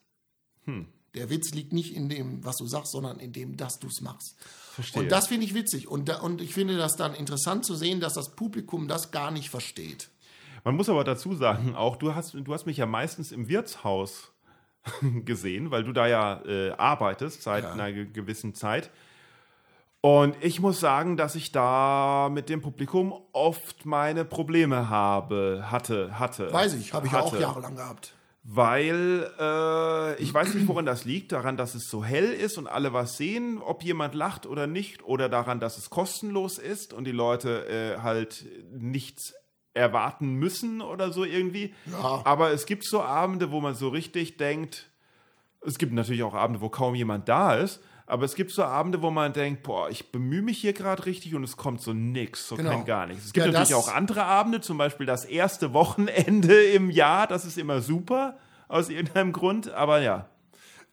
[0.65, 0.87] Hm.
[1.15, 4.01] Der Witz liegt nicht in dem, was du sagst, sondern in dem, dass du es
[4.01, 4.35] machst.
[4.73, 5.01] Verstehe.
[5.03, 5.87] Und das finde ich witzig.
[5.87, 9.31] Und, da, und ich finde das dann interessant zu sehen, dass das Publikum das gar
[9.31, 10.09] nicht versteht.
[10.63, 14.31] Man muss aber dazu sagen, auch du hast, du hast mich ja meistens im Wirtshaus
[15.25, 17.71] gesehen, weil du da ja äh, arbeitest seit Ja.
[17.73, 18.89] einer ge gewissen Zeit.
[20.01, 26.17] Und ich muss sagen, dass ich da mit dem Publikum oft meine Probleme habe, hatte,
[26.17, 26.53] hatte.
[26.53, 27.41] Weiß ich, habe ich ja auch hatte.
[27.41, 28.13] jahrelang gehabt.
[28.43, 31.33] Weil äh, ich weiß nicht, woran das liegt.
[31.33, 35.03] Daran, dass es so hell ist und alle was sehen, ob jemand lacht oder nicht.
[35.03, 39.35] Oder daran, dass es kostenlos ist und die Leute äh, halt nichts
[39.79, 41.73] erwarten müssen oder so irgendwie.
[41.91, 42.21] Ja.
[42.25, 44.89] Aber es gibt so Abende, wo man so richtig denkt,
[45.65, 47.81] es gibt natürlich auch Abende, wo kaum jemand da ist.
[48.05, 51.35] Aber es gibt so Abende, wo man denkt, boah, ich bemühe mich hier gerade richtig
[51.35, 52.71] und es kommt so nix, so Genau.
[52.71, 53.25] kein gar nichts.
[53.25, 57.45] Es gibt Ja, natürlich auch andere Abende, zum Beispiel das erste Wochenende im Jahr, das
[57.45, 60.27] ist immer super, aus irgendeinem Grund, aber ja.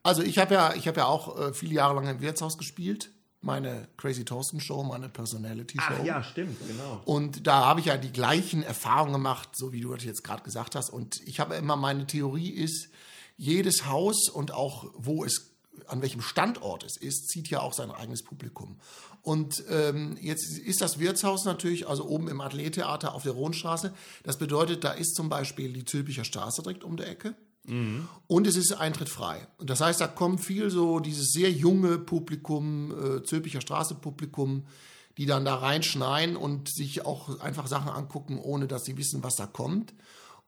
[0.03, 3.11] Also ich habe ja, ich habe ja auch äh, viele Jahre lang im Wirtshaus gespielt.
[3.47, 6.05] Meine Crazy Thorsten Show, meine Personality Show.
[6.25, 7.01] stimmt, genau.
[7.05, 10.43] Und da habe ich ja die gleichen Erfahrungen gemacht, so wie du das jetzt gerade
[10.43, 10.91] gesagt hast.
[10.91, 12.89] Und ich habe immer, meine Theorie ist,
[13.37, 15.53] jedes Haus und auch wo es,
[15.87, 18.81] an welchem Standort es ist, zieht ja auch sein eigenes Publikum.
[19.23, 23.93] Und ähm, jetzt ist das Wirtshaus natürlich, also oben im Athletheater auf der Rohnstraße.
[24.23, 27.35] Das bedeutet, da ist zum Beispiel die Zülpicher Straße direkt um der Ecke.
[28.27, 29.47] Und es ist eintrittfrei.
[29.59, 34.64] Und das heißt, da kommt viel so dieses sehr junge Publikum, äh, Zülpicher Straße-Publikum,
[35.19, 39.37] die dann da reinschneien und sich auch einfach Sachen angucken, ohne dass sie wissen, was
[39.37, 39.95] da kommt.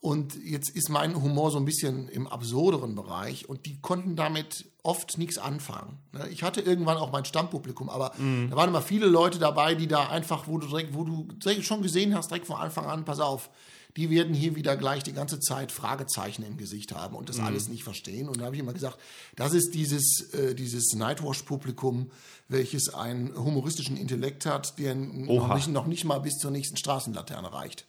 [0.00, 4.66] Und jetzt ist mein Humor so ein bisschen im absurderen Bereich und die konnten damit
[4.84, 5.98] oft nichts anfangen.
[6.12, 6.28] ne?
[6.28, 8.12] Ich hatte irgendwann auch mein Stammpublikum, aber
[8.48, 11.64] da waren immer viele Leute dabei, die da einfach, wo du direkt, wo du direkt
[11.64, 13.50] schon gesehen hast, direkt von Anfang an, pass auf,
[13.96, 17.68] die werden hier wieder gleich die ganze Zeit Fragezeichen im Gesicht haben und das alles
[17.68, 18.28] nicht verstehen.
[18.28, 18.98] Und da habe ich immer gesagt,
[19.34, 22.10] das ist dieses, äh, dieses Nightwash-Publikum,
[22.48, 27.52] welches einen humoristischen Intellekt hat, der noch nicht, noch nicht mal bis zur nächsten Straßenlaterne
[27.52, 27.86] reicht.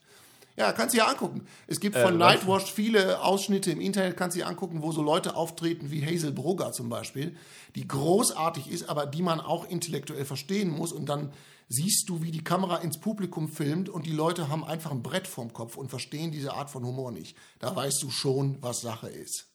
[0.56, 1.46] Ja, kannst du dir angucken.
[1.68, 2.34] Es gibt von was?
[2.34, 6.32] Nightwash viele Ausschnitte im Internet, kannst du dir angucken, wo so Leute auftreten wie Hazel
[6.32, 7.36] Brugger zum Beispiel,
[7.76, 10.92] die großartig ist, aber die man auch intellektuell verstehen muss.
[10.92, 11.32] Und dann
[11.72, 15.28] siehst du, wie die Kamera ins Publikum filmt und die Leute haben einfach ein Brett
[15.28, 17.36] vorm Kopf und verstehen diese Art von Humor nicht.
[17.60, 19.46] Da weißt du schon, was Sache ist.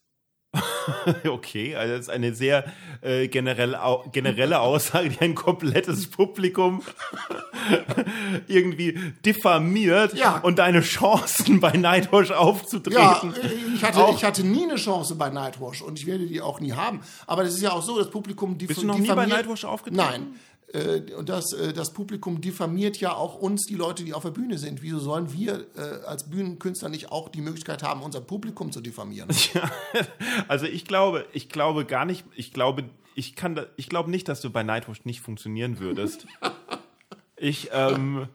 [1.27, 6.83] Okay, also das ist eine sehr äh, generell, au generelle Aussage, die ein komplettes Publikum
[8.47, 8.93] irgendwie
[9.25, 10.37] diffamiert Ja.
[10.37, 13.33] und deine Chancen bei Nightwash Ja, aufzutreten.
[13.75, 16.59] ich hatte, Auch- ich hatte nie eine Chance bei Nightwash und ich werde die auch
[16.59, 17.01] nie haben.
[17.27, 19.65] Aber das ist ja auch so, das Publikum Bist du noch nie bei diffamiert- Nightwash
[19.65, 19.97] aufgetreten?
[19.97, 20.39] Nein.
[20.73, 24.31] Äh, Und das, äh, das Publikum diffamiert ja auch uns, die Leute, die auf der
[24.31, 24.81] Bühne sind.
[24.81, 29.29] Wieso sollen wir äh, als Bühnenkünstler nicht auch die Möglichkeit haben, unser Publikum zu diffamieren?
[29.53, 29.69] Ja,
[30.47, 34.27] also ich glaube, ich glaube gar nicht, ich glaube, ich kann, da, ich glaube nicht,
[34.27, 36.25] dass du bei Nightwash nicht funktionieren würdest.
[37.37, 38.29] Ich, ähm,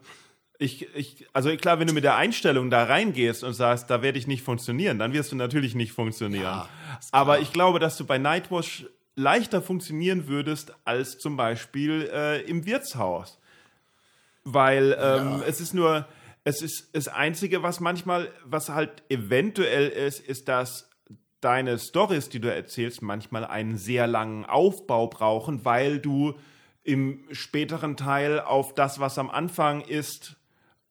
[0.59, 4.19] ich, ich, also klar, wenn du mit der Einstellung da reingehst und sagst, da werde
[4.19, 6.43] ich nicht funktionieren, dann wirst du natürlich nicht funktionieren.
[6.43, 6.69] Ja,
[7.11, 12.65] Aber ich glaube, dass du bei Nightwash leichter funktionieren würdest als zum Beispiel äh, im
[12.65, 13.39] Wirtshaus.
[14.43, 16.07] Weil ähm, es ist nur,
[16.43, 20.89] es ist das Einzige, was manchmal, was halt eventuell ist, ist, dass
[21.41, 26.35] deine Stories, die du erzählst, manchmal einen sehr langen Aufbau brauchen, weil du
[26.83, 30.37] im späteren Teil auf das, was am Anfang ist,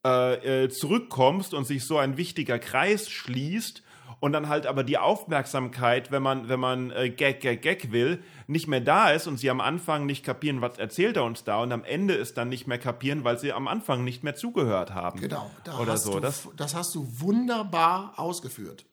[0.04, 3.82] äh, äh, zurückkommst und sich so ein wichtiger Kreis schließt
[4.20, 8.22] und dann halt aber die Aufmerksamkeit, wenn man, wenn man äh, Gag, Gag, Gag will,
[8.46, 11.62] nicht mehr da ist und sie am Anfang nicht kapieren, was erzählt er uns da
[11.62, 14.94] und am Ende ist dann nicht mehr kapieren, weil sie am Anfang nicht mehr zugehört
[14.94, 15.20] haben.
[15.20, 16.12] Genau, da Oder hast so.
[16.14, 18.84] Du, Das, das hast du wunderbar ausgeführt.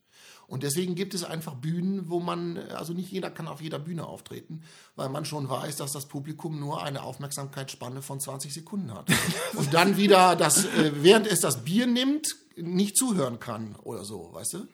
[0.48, 4.06] Und deswegen gibt es einfach Bühnen, wo man, also nicht jeder kann auf jeder Bühne
[4.06, 4.62] auftreten,
[4.96, 9.10] weil man schon weiß, dass das Publikum nur eine Aufmerksamkeitsspanne von 20 Sekunden hat.
[9.56, 14.30] Und dann wieder, das, äh, während es das Bier nimmt, nicht zuhören kann oder so,
[14.32, 14.68] weißt du?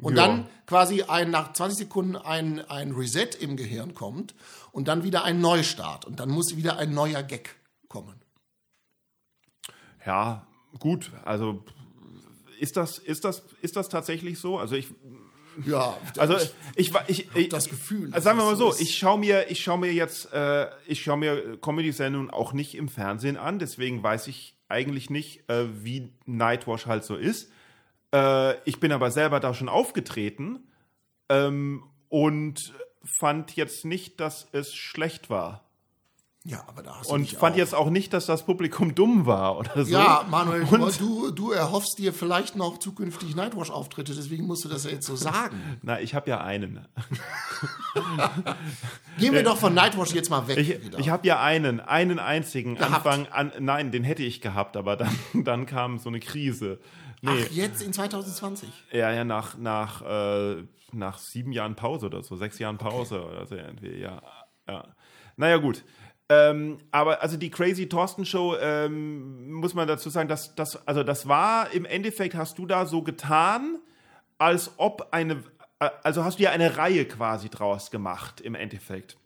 [0.00, 0.26] Und Ja.
[0.26, 4.34] dann quasi ein, nach 20 Sekunden ein, ein Reset im Gehirn kommt
[4.72, 6.04] und dann wieder ein Neustart.
[6.06, 7.56] Und dann muss wieder ein neuer Gag
[7.88, 8.14] kommen.
[10.06, 10.46] ja,
[10.78, 11.62] gut, also
[12.58, 14.58] ist das, ist das, ist das tatsächlich so?
[14.58, 14.88] Also ich,
[15.66, 16.36] Ja, also
[16.76, 19.62] ich, war- ich, ich das Gefühl, Also sagen wir mal so ich schaue mir, ich
[19.62, 24.28] schaue mir jetzt, äh, ich schaue mir Comedy-Sendungen auch nicht im Fernsehen an, deswegen weiß
[24.28, 27.50] ich eigentlich nicht, äh, wie Nightwash halt so ist.
[28.14, 30.60] Äh, ich bin aber selber da schon aufgetreten
[31.28, 32.72] ähm, und
[33.20, 35.64] fand jetzt nicht, dass es schlecht war.
[36.44, 37.58] ja, aber da hast du Und fand auch.
[37.58, 39.92] jetzt auch nicht, dass das Publikum dumm war oder so.
[39.92, 44.84] Ja, Manuel, Und- du, du erhoffst dir vielleicht noch zukünftig Nightwash-Auftritte, deswegen musst du das
[44.84, 45.78] ja jetzt so sagen.
[45.82, 46.86] Na, ich habe ja einen.
[49.18, 50.58] Gehen wir doch von Nightwash jetzt mal weg.
[50.58, 50.98] Ich, wieder.
[50.98, 53.06] ich habe ja einen, einen einzigen Gehabt.
[53.06, 53.52] Anfang an.
[53.60, 56.78] Nein, den hätte ich gehabt, aber dann, dann kam so eine Krise.
[57.22, 58.68] Nee, Ach, jetzt in 2020?
[58.92, 63.46] ja, ja, nach, nach, äh, nach sieben Jahren Pause oder so, sechs Jahren Pause oder
[63.46, 64.22] so irgendwie, ja.
[64.66, 64.84] ja.
[65.36, 65.84] Naja, gut.
[66.30, 71.02] Ähm, aber also die Crazy Thorsten Show, ähm, muss man dazu sagen, dass das, also
[71.02, 73.80] das war im Endeffekt, hast du da so getan,
[74.38, 75.42] als ob eine,
[75.80, 79.16] äh, also hast du ja eine Reihe quasi draus gemacht im Endeffekt.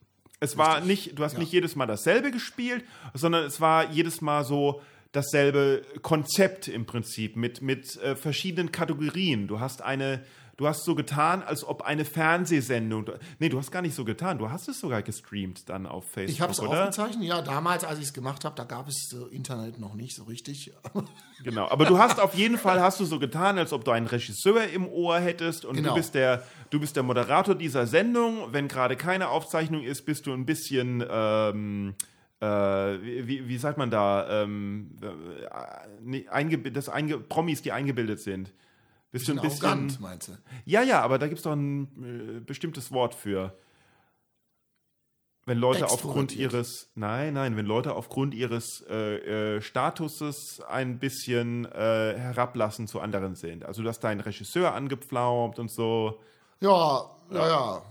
[0.40, 2.84] Es war nicht, du hast nicht jedes Mal dasselbe gespielt,
[3.14, 4.82] sondern es war jedes Mal so
[5.14, 9.46] dasselbe Konzept im Prinzip mit, mit äh, verschiedenen Kategorien.
[9.46, 10.24] Du hast eine,
[10.56, 13.08] du hast so getan, als ob eine Fernsehsendung.
[13.38, 14.38] Nee, du hast gar nicht so getan.
[14.38, 17.22] Du hast es sogar gestreamt dann auf Facebook, Ich habe es aufgezeichnet.
[17.24, 20.24] Ja, damals, als ich es gemacht habe, da gab es so Internet noch nicht so
[20.24, 20.72] richtig.
[21.42, 24.06] Genau, aber du hast auf jeden Fall hast du so getan, als ob du einen
[24.06, 25.90] Regisseur im Ohr hättest und Genau.
[25.90, 28.52] du bist der du bist der Moderator dieser Sendung.
[28.52, 32.13] Wenn gerade keine Aufzeichnung ist, bist du ein bisschen ähm, äh,
[33.02, 36.90] wie, wie- wie sagt man da ähm, äh, das
[37.28, 38.52] Promis, die eingebildet sind.
[39.10, 40.32] Bist du ein bisschen arrogant, meinst du?
[40.64, 43.56] Ja, ja, aber da gibt es doch ein äh, bestimmtes Wort für.
[45.46, 51.66] Wenn Leute aufgrund ihres, nein, nein, wenn Leute aufgrund ihres äh, äh, Statuses ein bisschen
[51.66, 53.64] äh, herablassend zu anderen sind.
[53.64, 56.18] Also du hast deinen Regisseur angepflaumt und so.
[56.60, 57.82] Ja, ja, ja.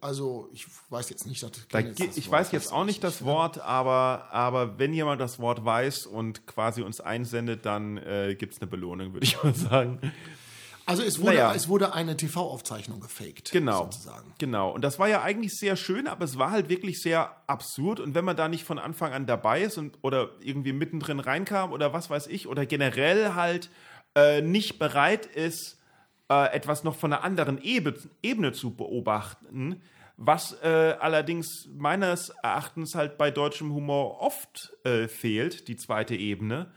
[0.00, 3.02] Also, ich weiß jetzt nicht, dass Da, jetzt das ich Wort weiß jetzt auch nicht
[3.04, 3.24] das?
[3.24, 8.54] Wort, aber, aber wenn jemand das Wort weiß und quasi uns einsendet, dann äh, gibt
[8.54, 9.98] es eine Belohnung, würde ich mal sagen.
[10.84, 11.54] Also, es wurde, Naja.
[11.54, 13.52] es wurde eine TV-Aufzeichnung gefaked.
[13.52, 13.84] Genau.
[13.84, 14.32] Sozusagen.
[14.38, 14.70] Genau.
[14.70, 18.00] Und das war ja eigentlich sehr schön, aber es war halt wirklich sehr absurd.
[18.00, 21.72] Und wenn man da nicht von Anfang an dabei ist und oder irgendwie mittendrin reinkam
[21.72, 23.70] oder was weiß ich, oder generell halt
[24.16, 25.78] äh, nicht bereit ist,
[26.32, 29.82] äh, etwas noch von einer anderen Ebe Ebene zu beobachten,
[30.16, 36.70] was äh, allerdings meines Erachtens halt bei deutschem Humor oft äh, fehlt, die zweite Ebene,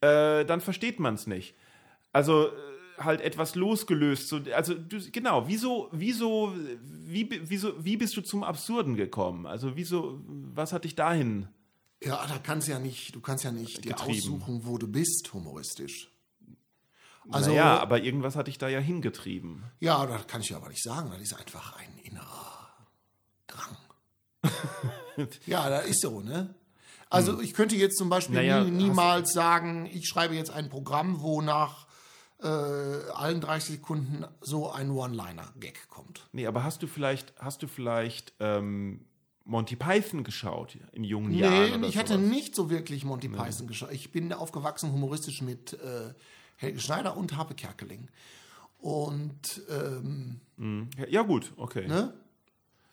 [0.00, 1.54] äh, dann versteht man es nicht.
[2.12, 2.50] Also äh,
[2.98, 4.28] halt etwas losgelöst.
[4.28, 9.46] So, also du, genau, wieso, wieso, wie, wieso, wie bist du zum Absurden gekommen?
[9.46, 10.20] Also wieso,
[10.54, 11.48] was hat dich dahin?
[12.04, 14.18] Ja, da kannst ja nicht, du kannst ja nicht dir Getrieben.
[14.18, 16.11] aussuchen, wo du bist, humoristisch.
[17.30, 19.64] Also, ja, aber irgendwas hat dich da ja hingetrieben.
[19.80, 21.10] ja, das kann ich ja aber nicht sagen.
[21.10, 22.68] Das ist einfach ein innerer
[23.46, 23.76] Drang.
[25.46, 26.54] ja, da ist so, ne?
[27.10, 28.46] Also ich könnte jetzt zum Beispiel Hm.
[28.46, 31.86] Naja, nie, niemals sagen, ich schreibe jetzt ein Programm, wo nach
[32.42, 36.28] äh, allen 30 Sekunden so ein One-Liner-Gag kommt.
[36.32, 39.04] Nee, aber hast du vielleicht, hast du vielleicht ähm,
[39.44, 41.82] Monty Python geschaut in jungen Jahren?
[41.82, 42.26] Nee, ich hatte sowas?
[42.26, 43.92] nicht so wirklich Monty Python geschaut.
[43.92, 46.14] Ich bin aufgewachsen humoristisch mit äh,
[46.62, 48.08] Helge Schneider und Harpe Kerkeling.
[48.78, 50.40] Und ähm,
[50.96, 51.86] Ja, ja, gut, okay.
[51.86, 52.12] ne?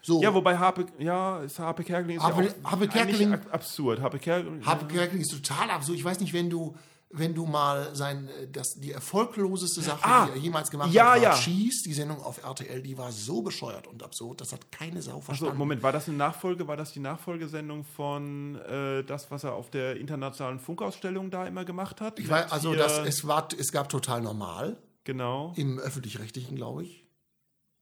[0.02, 3.48] So, Ja, wobei Harpe, ja, ist Harpe Kerkeling ist Harpe- ja auch Harpe Kerkeling- ab-
[3.52, 4.00] absurd.
[4.02, 5.98] Harpe Kerkeling, Harpe Kerkeling ist total absurd.
[5.98, 6.76] Ich weiß nicht, wenn du,
[7.12, 11.06] wenn du mal sein, äh, das, die erfolgloseste Sache, Ah, die er jemals gemacht ja,
[11.06, 11.34] hat, war ja.
[11.36, 15.20] Cheese, die Sendung auf RTL, die war so bescheuert und absurd, das hat keine Sau
[15.20, 15.58] verstanden.
[15.58, 16.68] Moment, war das eine Nachfolge?
[16.68, 21.66] War das die Nachfolgesendung von äh, das, was er auf der internationalen Funkausstellung da immer
[21.66, 22.20] gemacht hat?
[22.20, 24.78] ich weiß, also das, es, war, es gab total normal.
[25.04, 25.54] genau.
[25.56, 27.08] Im öffentlich-rechtlichen, glaube ich.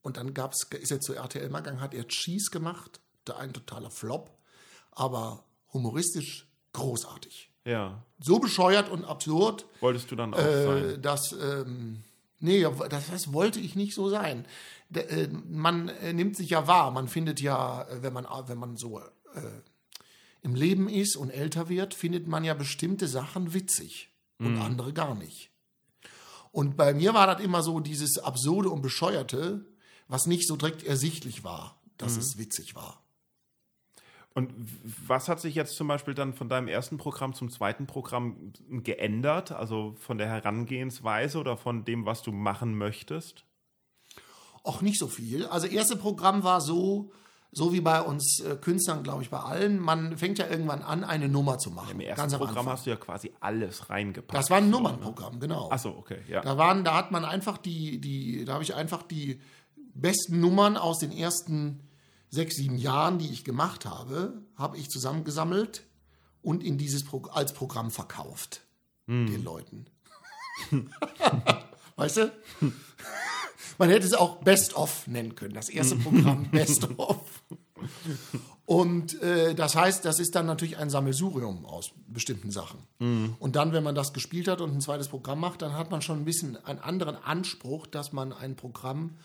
[0.01, 3.51] Und dann gab's, ist er zu RTL mal gegangen, hat er Cheese gemacht, da ein
[3.51, 4.31] totaler Flop,
[4.91, 7.46] aber humoristisch großartig.
[7.67, 8.01] Ja.
[8.19, 10.85] So bescheuert und absurd, Wolltest du dann auch sein?
[10.85, 12.03] äh, dass, ähm,
[12.39, 14.45] nee, das, das wollte ich nicht so sein.
[14.89, 18.57] D äh, man äh, nimmt sich ja wahr, man findet ja, äh, wenn man, wenn
[18.57, 19.41] man so äh,
[20.41, 24.09] im Leben ist und älter wird, findet man ja bestimmte Sachen witzig
[24.39, 25.49] und andere gar nicht.
[26.51, 29.65] Und bei mir war das immer so dieses Absurde und Bescheuerte,
[30.07, 33.01] was nicht so direkt ersichtlich war, dass es witzig war.
[34.37, 34.53] Und
[35.07, 39.51] was hat sich jetzt zum Beispiel dann von deinem ersten Programm zum zweiten Programm geändert?
[39.51, 43.45] Also von der Herangehensweise oder von dem, was du machen möchtest?
[44.61, 45.47] Auch nicht so viel.
[45.47, 47.09] Also erste Programm war so,
[47.51, 51.03] so wie bei uns äh, Künstlern, glaube ich, bei allen, man fängt ja irgendwann an,
[51.03, 51.93] eine Nummer zu machen.
[51.93, 52.73] Im ersten ganz am Programm Anfang.
[52.73, 54.37] hast du ja quasi alles reingepackt.
[54.37, 55.71] Das war ein Nummernprogramm, genau.
[55.71, 56.41] Achso, okay, ja.
[56.41, 59.41] Da waren, da hat man einfach die, die, da habe ich einfach die
[59.95, 61.86] besten Nummern aus den ersten
[62.29, 65.83] sechs, sieben Jahren, die ich gemacht habe, habe ich zusammengesammelt
[66.41, 68.61] und in dieses Pro als Programm verkauft
[69.07, 69.85] den Leuten.
[71.95, 72.31] weißt du?
[73.77, 75.53] Man hätte es auch Best of nennen können.
[75.53, 77.43] Das erste Programm Best of.
[78.65, 82.79] Und äh, das heißt, das ist dann natürlich ein Sammelsurium aus bestimmten Sachen.
[83.39, 86.01] Und dann, wenn man das gespielt hat und ein zweites Programm macht, dann hat man
[86.01, 89.17] schon ein bisschen einen anderen Anspruch, dass man ein Programm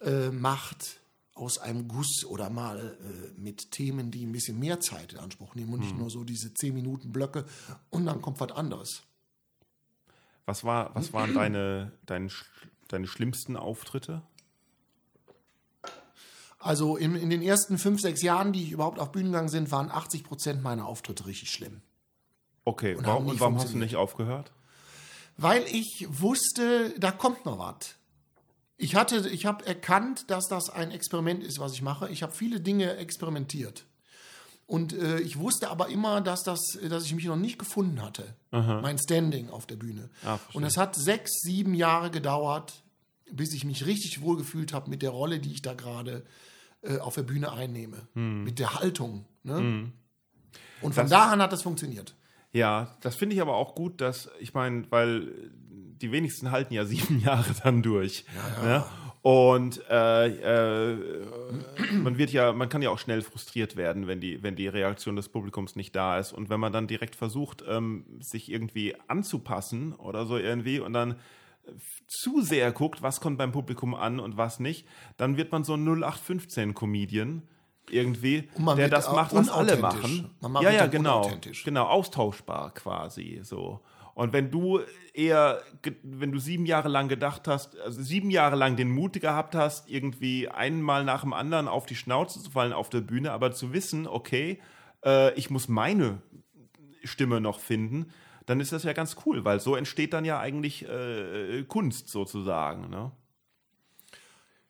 [0.00, 1.01] äh, macht
[1.34, 5.54] aus einem Guss oder mal äh, mit Themen, die ein bisschen mehr Zeit in Anspruch
[5.54, 7.44] nehmen und nicht nur so diese 10 Minuten Blöcke
[7.90, 9.02] und dann kommt was anderes.
[10.44, 12.28] Was, war, was waren deine, deine,
[12.88, 14.22] deine schlimmsten Auftritte?
[16.58, 19.72] Also in, in den ersten fünf, sechs Jahren, die ich überhaupt auf Bühnen gegangen sind,
[19.72, 21.80] waren 80 Prozent meiner Auftritte richtig schlimm.
[22.64, 24.52] Okay, Und warum, warum hast du nicht aufgehört?
[25.36, 27.96] Weil ich wusste, da kommt noch was.
[28.82, 32.08] Ich hatte, ich habe erkannt, dass das ein Experiment ist, was ich mache.
[32.08, 33.86] Ich habe viele Dinge experimentiert.
[34.66, 38.34] Und äh, ich wusste aber immer, dass, das, dass ich mich noch nicht gefunden hatte.
[38.50, 40.10] Mein Standing auf der Bühne.
[40.24, 40.40] Ah.
[40.52, 42.82] Und es hat sechs, sieben Jahre gedauert,
[43.30, 46.24] bis ich mich richtig wohl gefühlt habe mit der Rolle, die ich da gerade
[46.82, 48.08] äh, auf der Bühne einnehme.
[48.14, 49.26] Mit der Haltung.
[49.44, 49.92] Ne?
[50.80, 52.16] Und von da an hat das funktioniert.
[52.52, 55.52] Ja, das finde ich aber auch gut, dass, ich meine, weil
[56.02, 58.24] die wenigsten halten ja sieben Jahre dann durch.
[58.62, 58.84] Ne?
[59.22, 60.96] Und äh, äh,
[61.92, 65.14] man wird ja, man kann ja auch schnell frustriert werden, wenn die, wenn die Reaktion
[65.14, 66.32] des Publikums nicht da ist.
[66.32, 71.14] Und wenn man dann direkt versucht, ähm, sich irgendwie anzupassen oder so irgendwie und dann
[72.08, 75.74] zu sehr guckt, was kommt beim Publikum an und was nicht, dann wird man so
[75.74, 77.42] ein 0815-Comedian
[77.90, 78.48] irgendwie,
[78.78, 80.30] der das macht, was alle machen.
[80.40, 81.22] Man macht- ja, ja, genau.
[81.64, 83.80] Genau, austauschbar quasi so.
[84.14, 84.80] Und wenn du
[85.14, 85.62] eher,
[86.02, 89.88] wenn du sieben Jahre lang gedacht hast, also sieben Jahre lang den Mut gehabt hast,
[89.88, 93.72] irgendwie einmal nach dem anderen auf die Schnauze zu fallen auf der Bühne, aber zu
[93.72, 94.60] wissen, okay,
[95.04, 96.20] äh, ich muss meine
[97.04, 98.12] Stimme noch finden,
[98.46, 102.90] dann ist das ja ganz cool, weil so entsteht dann ja eigentlich äh, Kunst sozusagen.
[102.90, 103.12] Ne?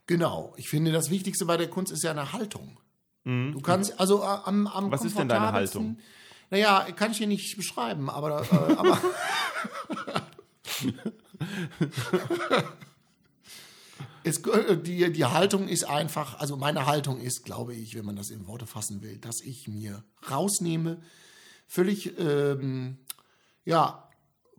[0.06, 0.54] Genau.
[0.56, 2.78] Ich finde, das Wichtigste bei der Kunst ist ja eine Haltung.
[3.24, 4.90] Du kannst, also äh, am, am Mhm.
[4.90, 5.98] Was ist denn deine Haltung?
[6.52, 9.00] Naja, kann ich hier nicht beschreiben, aber, äh, aber
[14.22, 18.16] es, äh, die, die Haltung ist einfach, also meine Haltung ist, glaube ich, wenn man
[18.16, 21.00] das in Worte fassen will, dass ich mir rausnehme,
[21.66, 22.98] völlig, ähm,
[23.64, 24.10] ja,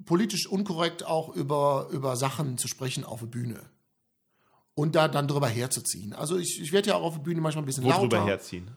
[0.04, 3.70] politisch unkorrekt auch über, über Sachen zu sprechen auf der Bühne.
[4.74, 6.14] Und da dann drüber herzuziehen.
[6.14, 8.08] Also ich, ich werde ja auch auf der Bühne manchmal ein bisschen Wo lauter.
[8.08, 8.72] drüber herziehen?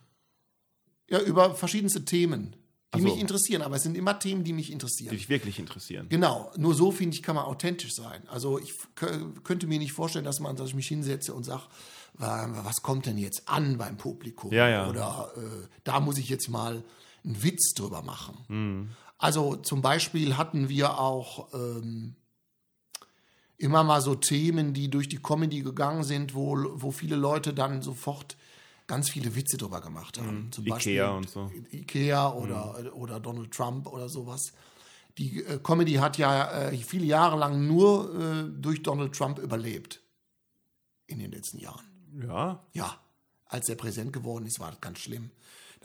[1.08, 2.56] Ja, über verschiedenste Themen,
[2.96, 3.08] die so.
[3.08, 3.62] mich interessieren.
[3.62, 5.10] Aber es sind immer Themen, die mich interessieren.
[5.10, 6.08] Die dich wirklich interessieren.
[6.08, 8.22] Genau, nur so finde ich, kann man authentisch sein.
[8.28, 11.62] Also ich könnte mir nicht vorstellen, dass man, dass ich mich hinsetze und sage,
[12.14, 14.52] was kommt denn jetzt an beim Publikum?
[14.52, 14.88] Ja, ja.
[14.88, 16.82] Oder äh, da muss ich jetzt mal
[17.24, 18.38] einen Witz drüber machen.
[18.48, 18.88] Mhm.
[19.18, 22.14] Also zum Beispiel hatten wir auch ähm,
[23.58, 27.82] immer mal so Themen, die durch die Comedy gegangen sind, wo, wo viele Leute dann
[27.82, 28.36] sofort
[28.86, 30.50] ganz viele Witze drüber gemacht haben.
[30.52, 30.72] Zum Mhm.
[30.72, 31.50] Ikea und so.
[31.72, 34.52] Ikea oder, oder Donald Trump oder sowas.
[35.18, 40.02] Die äh, Comedy hat ja äh, viele Jahre lang nur äh, durch Donald Trump überlebt.
[41.06, 41.84] In den letzten Jahren.
[42.26, 42.98] Ja, Ja,
[43.46, 45.30] als er Präsident geworden ist, war das ganz schlimm.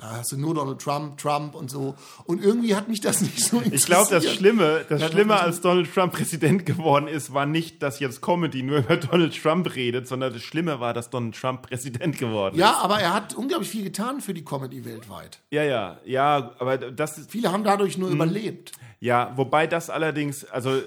[0.02, 1.93] Da hast du nur Donald Trump, Trump und so.
[2.26, 3.76] Und irgendwie hat mich das nicht so interessiert.
[3.82, 7.84] Ich glaube, das Schlimme, das Ja, Schlimme, als Donald Trump Präsident geworden ist, war nicht,
[7.84, 11.62] dass jetzt Comedy nur über Donald Trump redet, sondern das Schlimme war, dass Donald Trump
[11.62, 15.36] Präsident geworden Ja, aber er hat unglaublich viel getan für die Comedy weltweit.
[15.36, 15.41] ist.
[15.52, 18.72] Ja, ja, ja, aber das ist, Viele haben dadurch nur überlebt.
[18.99, 20.82] ja, wobei das allerdings, also äh,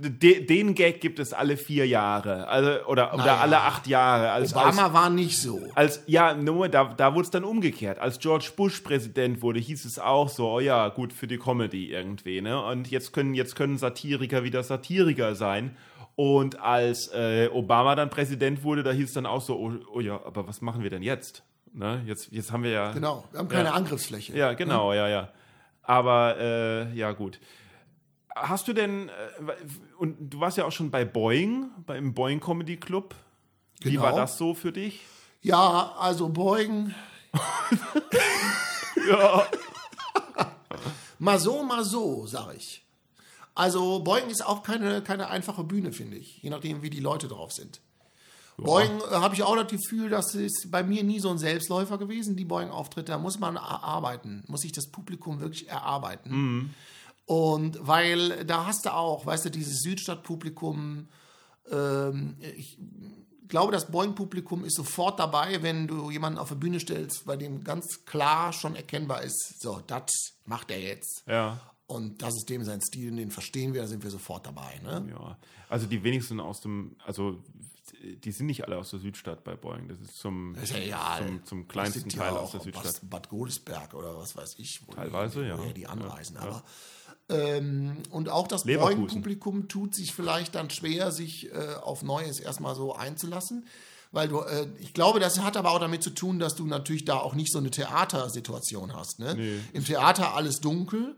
[0.00, 3.36] de, den Gag gibt es alle vier Jahre, also, oder, oder Naja.
[3.38, 4.30] alle acht Jahre.
[4.30, 5.60] Als, als, Obama war nicht so.
[5.74, 7.98] als ja, nur da, da wurde es dann umgekehrt.
[7.98, 11.90] Als George Bush Präsident wurde, hieß es auch so, oh ja, gut für die Comedy
[11.92, 12.62] irgendwie, ne?
[12.64, 15.76] Und jetzt können jetzt können Satiriker wieder Satiriker sein.
[16.16, 20.00] Und als äh, Obama dann Präsident wurde, da hieß es dann auch so, oh, oh
[20.00, 21.42] ja, aber was machen wir denn jetzt?
[21.72, 22.02] Ne?
[22.06, 22.92] Jetzt, jetzt haben wir ja.
[22.92, 23.74] Genau, wir haben keine Ja.
[23.74, 24.36] Angriffsfläche.
[24.36, 25.28] Ja, genau, ja, ja.
[25.82, 27.40] Aber äh, ja, gut.
[28.34, 29.12] Hast du denn, äh,
[29.98, 33.14] und du warst ja auch schon bei Boeing, beim Boeing Comedy Club.
[33.80, 34.02] Wie Genau.
[34.02, 35.00] war das so für dich?
[35.42, 36.94] Ja, also Beugen.
[39.08, 39.46] Ja.
[41.18, 42.84] Mal so, mal so, sag ich.
[43.54, 46.42] Also Beugen ist auch keine, keine einfache Bühne, finde ich.
[46.42, 47.80] Je nachdem, wie die Leute drauf sind.
[48.56, 51.98] Boeing äh, habe ich auch das Gefühl, das ist bei mir nie so ein Selbstläufer
[51.98, 53.12] gewesen, die Boeing-Auftritte.
[53.12, 56.30] Da muss man arbeiten, muss sich das Publikum wirklich erarbeiten.
[56.30, 56.74] Mhm.
[57.30, 61.06] Und weil da hast du auch, weißt du, dieses Südstadt-Publikum,
[61.70, 62.76] ähm, ich
[63.46, 67.62] glaube, das Boeing-Publikum ist sofort dabei, wenn du jemanden auf der Bühne stellst, bei dem
[67.62, 70.10] ganz klar schon erkennbar ist, so, das
[70.44, 71.22] macht er jetzt.
[71.28, 71.60] Ja.
[71.86, 74.80] Und das ist dem sein Stil, den verstehen wir, da sind wir sofort dabei.
[74.82, 75.06] Ne?
[75.10, 77.38] Ja, also die wenigsten aus dem, also
[78.24, 79.86] die sind nicht alle aus der Südstadt bei Boeing.
[79.86, 83.00] Das ist zum, Das ist ja zum, zum kleinsten Teil aus der Südstadt.
[83.08, 84.80] Bad Godesberg oder was weiß ich.
[84.84, 85.72] Wo Teilweise, die, ja.
[85.72, 86.34] die anreisen.
[86.34, 86.64] Ja, Aber,
[87.30, 88.64] ähm, und auch das.
[88.64, 93.66] Boeing-Publikum tut sich vielleicht dann schwer, sich äh, auf Neues erstmal so einzulassen.
[94.12, 97.04] Weil du, äh, ich glaube, das hat aber auch damit zu tun, dass du natürlich
[97.04, 99.20] da auch nicht so eine Theatersituation hast.
[99.20, 99.34] Ne?
[99.36, 99.60] Nee.
[99.72, 101.14] Im Theater alles dunkel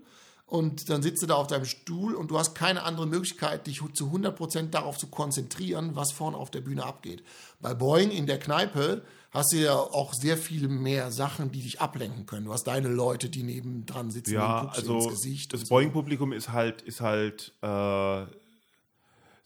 [0.53, 3.81] und dann sitzt du da auf deinem Stuhl und du hast keine andere Möglichkeit, dich
[3.95, 7.23] zu 100% darauf zu konzentrieren, was vorne auf der Bühne abgeht.
[7.63, 11.81] Bei Boeing in der Kneipe hast du ja auch sehr viel mehr Sachen, die dich
[11.81, 12.45] ablenken können.
[12.45, 15.55] Du hast deine Leute, die nebendran sitzen, Ja, du also ins Gesicht.
[15.55, 15.75] das und so.
[15.75, 18.29] Boeing-Publikum ist halt, ist halt, äh, sagen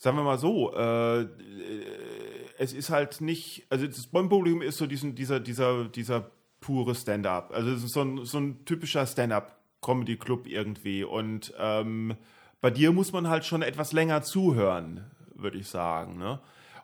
[0.02, 1.26] wir mal so, äh, äh,
[2.58, 7.52] es ist halt nicht, also das Boeing-Publikum ist so diesen, dieser, dieser, dieser pure Stand-up.
[7.52, 9.06] Also es ist so ein, so ein typischer
[9.86, 11.04] Stand-up-Comedy-Club irgendwie.
[11.04, 12.16] Und ähm,
[12.60, 16.18] bei dir muss man halt schon etwas länger zuhören, würde ich sagen.
[16.18, 16.40] Ne?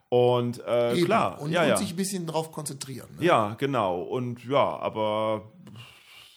[0.08, 1.06] Und äh, Eben.
[1.06, 1.76] klar, und, ja, und ja.
[1.76, 3.08] sich ein bisschen drauf konzentrieren.
[3.18, 3.26] Ne?
[3.26, 4.02] Ja, genau.
[4.02, 5.50] Und ja, aber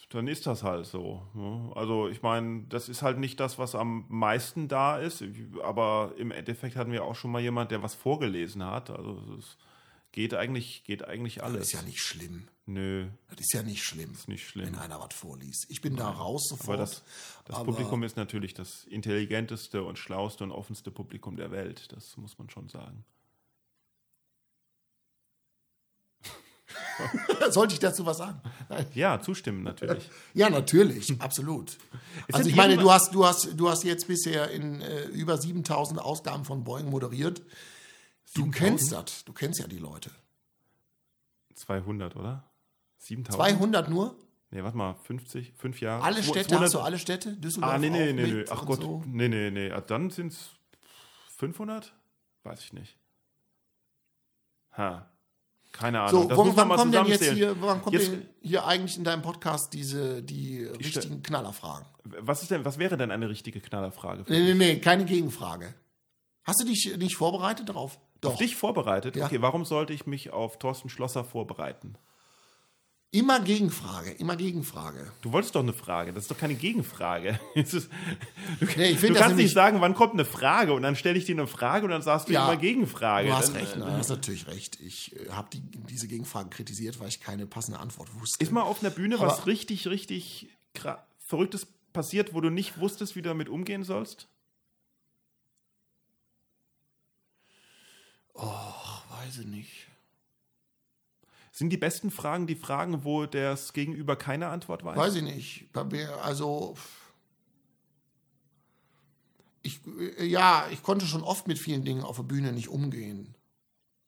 [0.10, 1.22] dann ist das halt so.
[1.34, 1.72] ne?
[1.76, 5.24] Also ich meine, das ist halt nicht das, was am meisten da ist.
[5.64, 8.90] Aber im Endeffekt hatten wir auch schon mal jemand, der was vorgelesen hat.
[8.90, 9.58] Also es
[10.16, 11.64] geht eigentlich, geht eigentlich Das alles.
[11.68, 12.48] ist ja nicht schlimm.
[12.66, 14.68] Nö, Das ist ja nicht schlimm, ist nicht schlimm.
[14.68, 15.66] wenn einer was vorliest.
[15.70, 16.70] Ich bin da raus sofort.
[16.70, 17.04] Aber das,
[17.44, 21.92] das aber- Publikum ist natürlich das intelligenteste und schlauste und offenste Publikum der Welt.
[21.92, 23.04] Das muss man schon sagen.
[27.52, 28.40] Sollte ich dazu was sagen?
[28.70, 28.86] Nein.
[28.96, 30.10] Ja, zustimmen natürlich.
[30.34, 31.78] Ja, natürlich, absolut.
[32.32, 35.38] also denn ich meine, du hast, du hast, du hast jetzt bisher in äh, über
[35.38, 37.42] 7000 Ausgaben von Boeing moderiert.
[38.36, 38.56] Du 7000?
[38.56, 40.12] kennst das, du kennst ja die Leute.
[41.56, 42.44] 200, oder?
[43.00, 43.36] 7000?
[43.60, 44.16] 200 nur?
[44.52, 46.04] Nee, warte mal, 50, 5 Jahre?
[46.04, 47.34] Alle Städte, 200 hast du alle Städte?
[47.38, 48.46] Düsseldorf Ah, nee, nee, nee, nee.
[48.50, 49.04] Ach Gott, So.
[49.08, 49.72] nee, nee, nee.
[49.72, 50.50] Ah, Dann sind es
[51.38, 51.94] 500?
[52.44, 52.98] Weiß ich nicht.
[54.78, 55.10] Ha.
[55.72, 56.24] Keine Ahnung.
[56.24, 58.30] So, das wann, muss man wann mal kommt denn jetzt hier, wann kommt Jetzt- denn
[58.42, 61.86] hier eigentlich in deinem Podcast diese, die richtigen Knallerfragen?
[62.04, 64.26] Was, ist denn, was wäre denn eine richtige Knallerfrage?
[64.30, 65.74] Nee, nee, nee, keine Gegenfrage.
[66.44, 68.00] Hast du dich nicht vorbereitet darauf?
[68.26, 68.34] Doch.
[68.34, 69.16] Auf dich vorbereitet?
[69.16, 69.26] Ja.
[69.26, 71.96] Okay, warum sollte ich mich auf Thorsten Schlosser vorbereiten?
[73.12, 75.10] Immer Gegenfrage, immer Gegenfrage.
[75.22, 77.40] Du wolltest doch eine Frage, das ist doch keine Gegenfrage.
[77.56, 77.80] Ist, du
[78.76, 81.18] Nee, ich du find das kannst nicht sagen, wann kommt eine Frage und dann stelle
[81.18, 83.30] ich dir eine Frage und dann sagst du Ja, immer Gegenfrage.
[83.30, 83.86] Du hast Dann, recht, äh, ne?
[83.86, 84.82] du hast natürlich recht.
[84.82, 88.44] Ich äh, habe die, diese Gegenfragen kritisiert, weil ich keine passende Antwort wusste.
[88.44, 92.80] Ist mal auf einer Bühne was Aber- richtig, richtig gra- Verrücktes passiert, wo du nicht
[92.82, 94.28] wusstest, wie du damit umgehen sollst?
[98.38, 99.88] Ach, weiß ich nicht.
[101.52, 104.98] Sind die besten Fragen die Fragen, wo das Gegenüber keine Antwort weiß?
[104.98, 105.70] Weiß ich nicht.
[106.22, 106.76] Also,
[109.62, 109.80] ich,
[110.20, 113.36] ja, ich konnte schon oft mit vielen Dingen auf der Bühne nicht umgehen.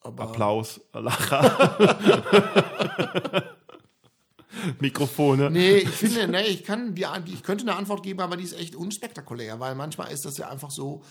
[0.02, 1.88] Aber Applaus, Lacher.
[4.80, 5.50] Mikrofone.
[5.50, 8.60] Nee, ich finde, nee, ich kann die, ich könnte eine Antwort geben, aber die ist
[8.60, 11.04] echt unspektakulär, weil manchmal ist das ja einfach so,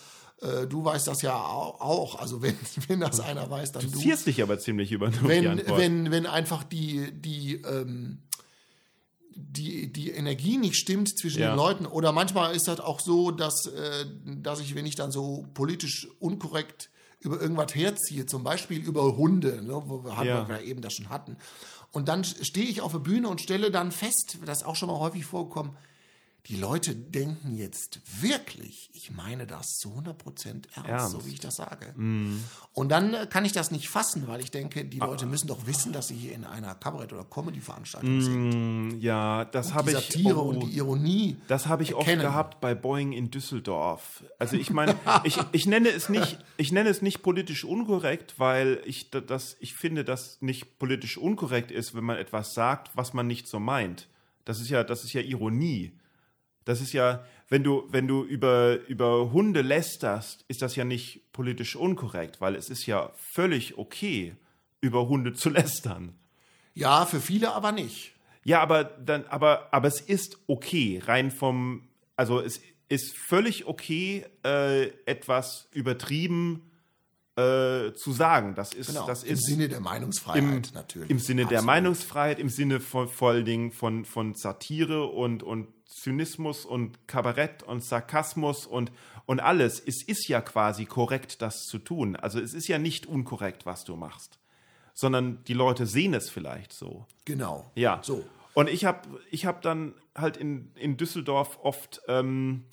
[0.43, 2.57] äh, du weißt das ja au- auch, also wenn,
[2.89, 3.99] wenn das einer weiß, dann Du du.
[3.99, 8.23] zierst dich aber ziemlich über Wenn, wenn, wenn einfach die, die, ähm,
[9.35, 11.51] die, die Energie nicht stimmt zwischen Ja.
[11.53, 11.87] den Leuten.
[11.87, 16.09] Oder manchmal ist das auch so, dass, äh, dass ich, wenn ich dann so politisch
[16.21, 20.49] unkorrekt über irgendwas herziehe, zum Beispiel über Hunde, ne, wo wir, Ja.
[20.49, 21.37] wir eben das schon hatten.
[21.93, 24.89] Und dann stehe ich auf der Bühne und stelle dann fest, das ist auch schon
[24.89, 25.73] mal häufig vorgekommen,
[26.49, 31.11] die Leute denken jetzt wirklich, ich meine das zu 100% ernst, Ernst.
[31.11, 31.93] so wie ich das sage.
[32.73, 35.07] Und dann äh, kann ich das nicht fassen, weil ich denke, die Ah.
[35.07, 38.91] Leute müssen doch wissen, dass sie hier in einer Kabarett- oder Comedy-Veranstaltung sind.
[38.95, 39.97] Mm, ja, das Die habe ich.
[39.97, 41.37] Satire oh, und die Ironie.
[41.49, 42.23] Das habe ich oft erkennen.
[42.23, 44.23] gehabt bei Boeing in Düsseldorf.
[44.39, 44.95] Also ich meine,
[45.25, 49.57] ich, ich nenne es nicht, ich nenne es nicht politisch unkorrekt, weil ich da- das,
[49.61, 53.59] ich finde, dass nicht politisch unkorrekt ist, wenn man etwas sagt, was man nicht so
[53.59, 54.09] meint.
[54.45, 55.93] Das ist ja, das ist ja Ironie.
[56.67, 61.33] Das ist ja, wenn du, wenn du über, über Hunde lästerst, ist das ja nicht
[61.33, 64.35] politisch unkorrekt, weil es ist ja völlig okay,
[64.81, 66.19] über Hunde zu lästern.
[66.75, 68.13] Ja, für viele aber nicht.
[68.45, 74.27] Ja, aber dann, aber, aber es ist okay, rein vom, also es ist völlig okay,
[74.45, 76.71] äh, etwas übertrieben
[77.37, 78.57] äh, zu sagen.
[78.57, 81.11] Das ist, Genau, das im ist Sinne der Meinungsfreiheit natürlich.
[81.11, 81.67] im Sinne der Absolut.
[81.67, 87.63] Meinungsfreiheit, im Sinne von, vor allen Dingen von, von Satire und, und Zynismus und Kabarett
[87.63, 88.93] und Sarkasmus und,
[89.25, 89.81] und alles.
[89.81, 92.17] Es ist ja quasi korrekt, das zu tun.
[92.17, 94.39] Also es ist ja nicht unkorrekt, was du machst,
[94.95, 97.07] sondern die Leute sehen es vielleicht so.
[97.25, 97.71] Genau.
[97.75, 98.01] Ja.
[98.03, 98.25] So.
[98.55, 102.65] Und ich habe ich hab dann halt in, in Düsseldorf oft ähm,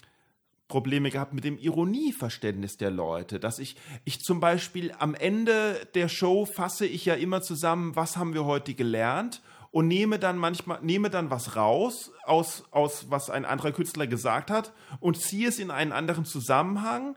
[0.67, 3.39] Probleme gehabt mit dem Ironieverständnis der Leute.
[3.39, 8.17] Dass ich, ich zum Beispiel am Ende der Show fasse ich ja immer zusammen, was
[8.17, 9.41] haben wir heute gelernt
[9.73, 14.51] und nehme dann manchmal, nehme dann was raus aus, aus was ein anderer Künstler gesagt
[14.51, 17.15] hat und ziehe es in einen anderen Zusammenhang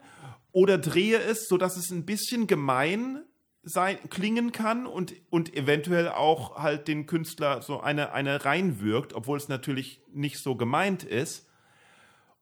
[0.52, 3.22] oder drehe es, sodass es ein bisschen gemein
[3.62, 9.36] sein, klingen kann und, und eventuell auch halt den Künstler so eine, eine reinwirkt, obwohl
[9.36, 11.46] es natürlich nicht so gemeint ist.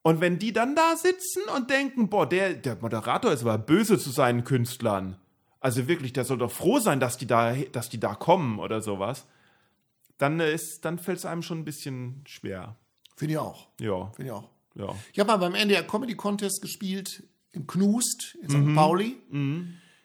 [0.02, 3.98] Und wenn die dann da sitzen und denken, boah, der, der Moderator ist aber böse
[3.98, 5.16] zu seinen Künstlern.
[5.58, 8.80] Also wirklich, der soll doch froh sein, dass die da, dass die da kommen oder
[8.80, 9.26] sowas.
[10.18, 12.76] Dann, äh, ist, dann fällt es einem schon ein bisschen schwer.
[13.16, 13.68] Finde ich auch.
[13.80, 14.48] Ja, Finde ich auch.
[14.74, 14.94] ja.
[15.12, 18.56] Ich habe mal beim NDR Comedy Contest gespielt in Knust, in St.
[18.58, 18.74] Mhm.
[18.74, 19.16] Pauli.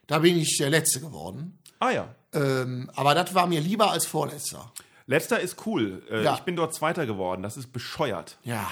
[0.08, 1.58] Da bin ich der Letzte geworden.
[1.80, 2.16] Ah ja.
[2.34, 4.72] Ähm, aber das war mir lieber als Vorletzter.
[5.08, 6.04] Letzter ist cool.
[6.12, 6.36] Äh, Ja.
[6.36, 7.42] Ich bin dort Zweiter geworden.
[7.42, 8.38] Das ist bescheuert.
[8.44, 8.70] Ja.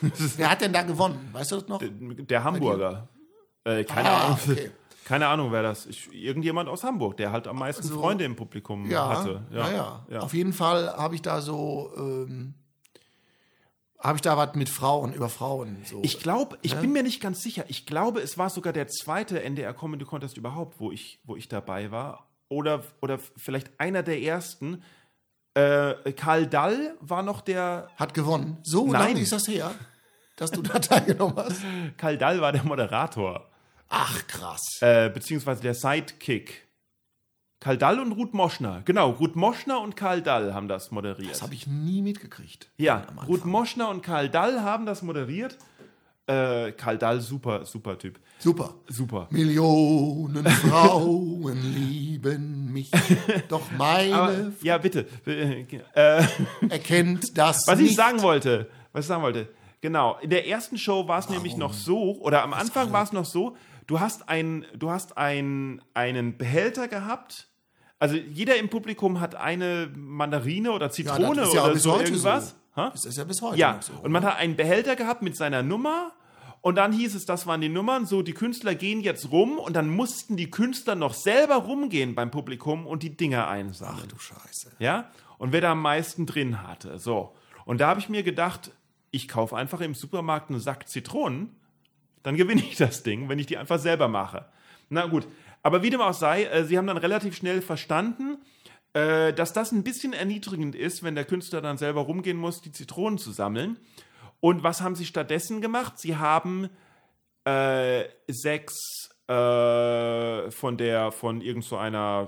[0.36, 1.30] Wer hat denn da gewonnen?
[1.32, 1.82] Weißt du das noch?
[1.82, 3.08] Der Hamburger.
[3.64, 4.38] Äh, keine Ah, Ahnung.
[4.46, 4.70] okay.
[5.08, 6.12] Keine Ahnung, wer das ist.
[6.12, 9.42] Irgendjemand aus Hamburg, der halt am meisten Also, Freunde im Publikum Ja, hatte.
[9.50, 10.20] ja, Ja, ja.
[10.20, 12.52] Auf jeden Fall habe ich da so, ähm,
[13.98, 15.78] habe ich da was mit Frauen, über Frauen.
[15.84, 16.00] So.
[16.02, 17.64] Ich glaube, ich bin mir nicht ganz sicher.
[17.68, 21.48] Ich glaube, es war sogar der zweite NDR Comedy Contest überhaupt, wo ich, wo ich
[21.48, 22.28] dabei war.
[22.48, 24.82] Oder, oder vielleicht einer der ersten.
[25.54, 27.88] Äh, Karl Dall war noch der.
[27.96, 28.58] hat gewonnen.
[28.62, 29.08] So Nein.
[29.08, 29.74] lange ist das her,
[30.36, 31.62] dass du da teilgenommen hast.
[31.96, 33.47] Karl Dall war der Moderator.
[33.88, 34.78] Ach, krass.
[34.80, 36.66] Äh, beziehungsweise der Sidekick.
[37.60, 38.82] Karl Dall und Ruth Moschner.
[38.84, 41.32] Genau, Ruth Moschner und Karl Dall haben das moderiert.
[41.32, 42.70] Das habe ich nie mitgekriegt.
[42.76, 43.06] Ja.
[43.26, 45.58] Ruth Moschner und Karl Dall haben das moderiert.
[46.26, 48.20] Äh, Karl Dall, super, super Typ.
[48.38, 48.74] Super.
[48.86, 49.26] Super.
[49.30, 52.90] Millionen Frauen lieben mich,
[53.48, 55.06] doch meine Aber, ja, bitte.
[55.24, 55.64] Äh,
[56.68, 57.90] erkennt das was nicht.
[57.90, 59.48] ich sagen wollte, was ich sagen wollte,
[59.80, 63.12] genau, in der ersten Show war es nämlich noch so, oder am Anfang war es
[63.12, 63.56] noch so,
[63.88, 67.48] du hast, ein, du hast ein, einen Behälter gehabt,
[67.98, 72.50] also jeder im Publikum hat eine Mandarine oder Zitrone ist ja oder so irgendwas.
[72.50, 72.54] so.
[72.76, 73.92] Das ist ja bis heute Ja, so.
[73.94, 76.12] und man hat einen Behälter gehabt mit seiner Nummer
[76.60, 79.74] und dann hieß es, das waren die Nummern, so die Künstler gehen jetzt rum und
[79.74, 84.04] dann mussten die Künstler noch selber rumgehen beim Publikum und die Dinger einsammeln.
[84.04, 84.72] Ach du Scheiße.
[84.78, 85.10] Ja?
[85.38, 86.98] Und wer da am meisten drin hatte.
[86.98, 87.34] So.
[87.64, 88.70] Und da habe ich mir gedacht,
[89.10, 91.56] ich kaufe einfach im Supermarkt einen Sack Zitronen,
[92.22, 94.46] dann gewinne ich das Ding, wenn ich die einfach selber mache.
[94.88, 95.26] Na gut.
[95.62, 98.38] Aber wie dem auch sei, äh, sie haben dann relativ schnell verstanden,
[98.94, 102.72] äh, dass das ein bisschen erniedrigend ist, wenn der Künstler dann selber rumgehen muss, die
[102.72, 103.78] Zitronen zu sammeln.
[104.40, 105.98] Und was haben sie stattdessen gemacht?
[105.98, 106.70] Sie haben
[107.44, 112.26] äh, sechs äh, von der von irgend so äh,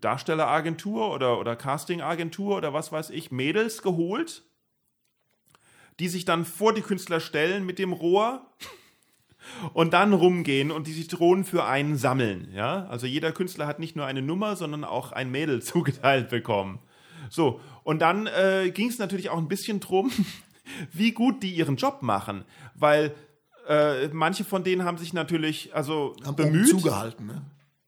[0.00, 4.42] Darstelleragentur oder, oder Castingagentur oder was weiß ich, Mädels geholt,
[6.00, 8.46] die sich dann vor die Künstler stellen mit dem Rohr
[9.72, 12.48] und dann rumgehen und die Zitronen für einen sammeln.
[12.52, 12.86] Ja?
[12.86, 16.78] Also jeder Künstler hat nicht nur eine Nummer, sondern auch ein Mädel zugeteilt bekommen.
[17.30, 20.10] So, und dann äh, ging es natürlich auch ein bisschen drum,
[20.92, 23.14] wie gut die ihren Job machen, weil
[23.68, 27.42] äh, manche von denen haben sich natürlich also Haben bemüht oben zugehalten, ne?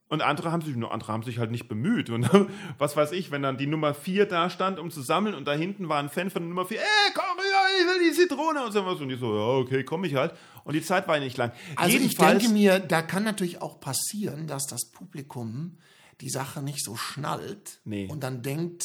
[0.09, 2.29] Und andere haben sich nur andere haben sich halt nicht bemüht und
[2.79, 5.53] was weiß ich, wenn dann die Nummer 4 da stand, um zu sammeln und da
[5.53, 6.85] hinten war ein Fan von der Nummer 4, ey,
[7.15, 10.05] komm rüber, ich will die Zitrone und so was und die so, ja, okay, komm
[10.05, 10.33] ich halt
[10.65, 11.53] und die Zeit war nicht lang.
[11.77, 15.79] Also ich Jedenfalls, denke mir, da kann natürlich auch passieren, dass das Publikum
[16.21, 18.07] die Sache nicht so schnallt Nee.
[18.09, 18.85] und dann denkt,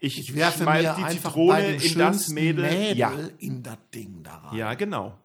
[0.00, 2.64] ich, ich werfe mir die einfach Zitrone in das Mädel.
[2.70, 4.56] Mädel Ja, in das Ding da rein.
[4.56, 5.18] ja, genau.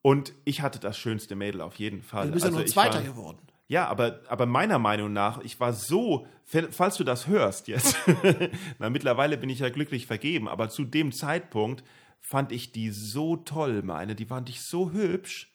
[0.00, 2.28] Und ich hatte das schönste Mädel auf jeden Fall.
[2.28, 3.38] Du bist ja Also nur ich Zweiter war- geworden.
[3.68, 7.96] Ja, aber, aber meiner Meinung nach, ich war so, falls du das hörst jetzt,
[8.78, 11.84] na, mittlerweile bin ich ja glücklich vergeben, aber zu dem Zeitpunkt
[12.18, 15.54] fand ich die so toll, meine, die fand ich so hübsch.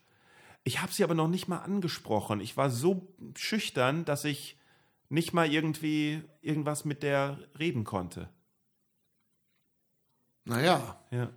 [0.63, 2.39] Ich habe sie aber noch nicht mal angesprochen.
[2.39, 4.57] Ich war so schüchtern, dass ich
[5.09, 8.29] nicht mal irgendwie irgendwas mit der reden konnte.
[10.45, 11.29] Naja, Ja.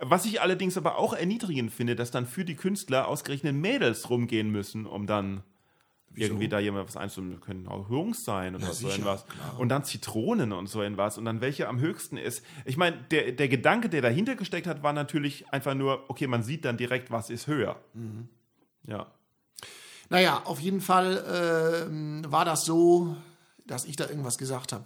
[0.00, 4.50] Was ich allerdings aber auch erniedrigend finde, dass dann für die Künstler ausgerechnet Mädels rumgehen
[4.50, 5.42] müssen, um dann
[6.14, 7.40] irgendwie da jemand was einzunehmen.
[7.40, 9.24] Können auch Jungs sein oder Ja, so klar.
[9.58, 11.18] Und dann Zitronen und so irgendwas.
[11.18, 12.44] Und dann welche am höchsten ist.
[12.64, 16.42] Ich meine, der, der Gedanke, der dahinter gesteckt hat, war natürlich einfach nur, okay, man
[16.42, 17.76] sieht dann direkt, was ist höher.
[17.94, 18.28] Mhm.
[18.86, 19.06] Ja.
[20.10, 23.16] Naja, auf jeden Fall ähm, war das so,
[23.66, 24.84] dass ich da irgendwas gesagt habe.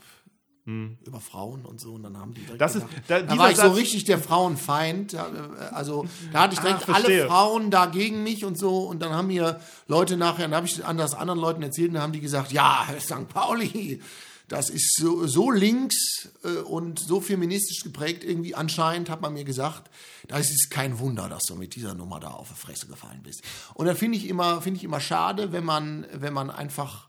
[0.65, 2.61] Über Frauen und so, und dann haben die direkt.
[2.61, 5.13] Das ist- gedacht, da- da, dieser war ich so richtig der Frauenfeind.
[5.15, 7.23] Da, äh, Also da hatte ich Ah, direkt verstehe.
[7.23, 8.81] alle Frauen da gegen mich und so.
[8.85, 12.05] Und dann haben mir Leute nachher, dann habe ich das anderen Leuten erzählt, und dann
[12.05, 13.29] haben die gesagt, ja, St.
[13.29, 14.01] Pauli,
[14.47, 18.55] das ist so, so links äh, und so feministisch geprägt irgendwie.
[18.55, 19.91] Anscheinend hat man mir gesagt,
[20.29, 23.23] da ist es kein Wunder, dass du mit dieser Nummer da auf die Fresse gefallen
[23.25, 23.43] bist.
[23.75, 27.09] Und da finde ich immer, finde ich immer schade, wenn man, wenn man einfach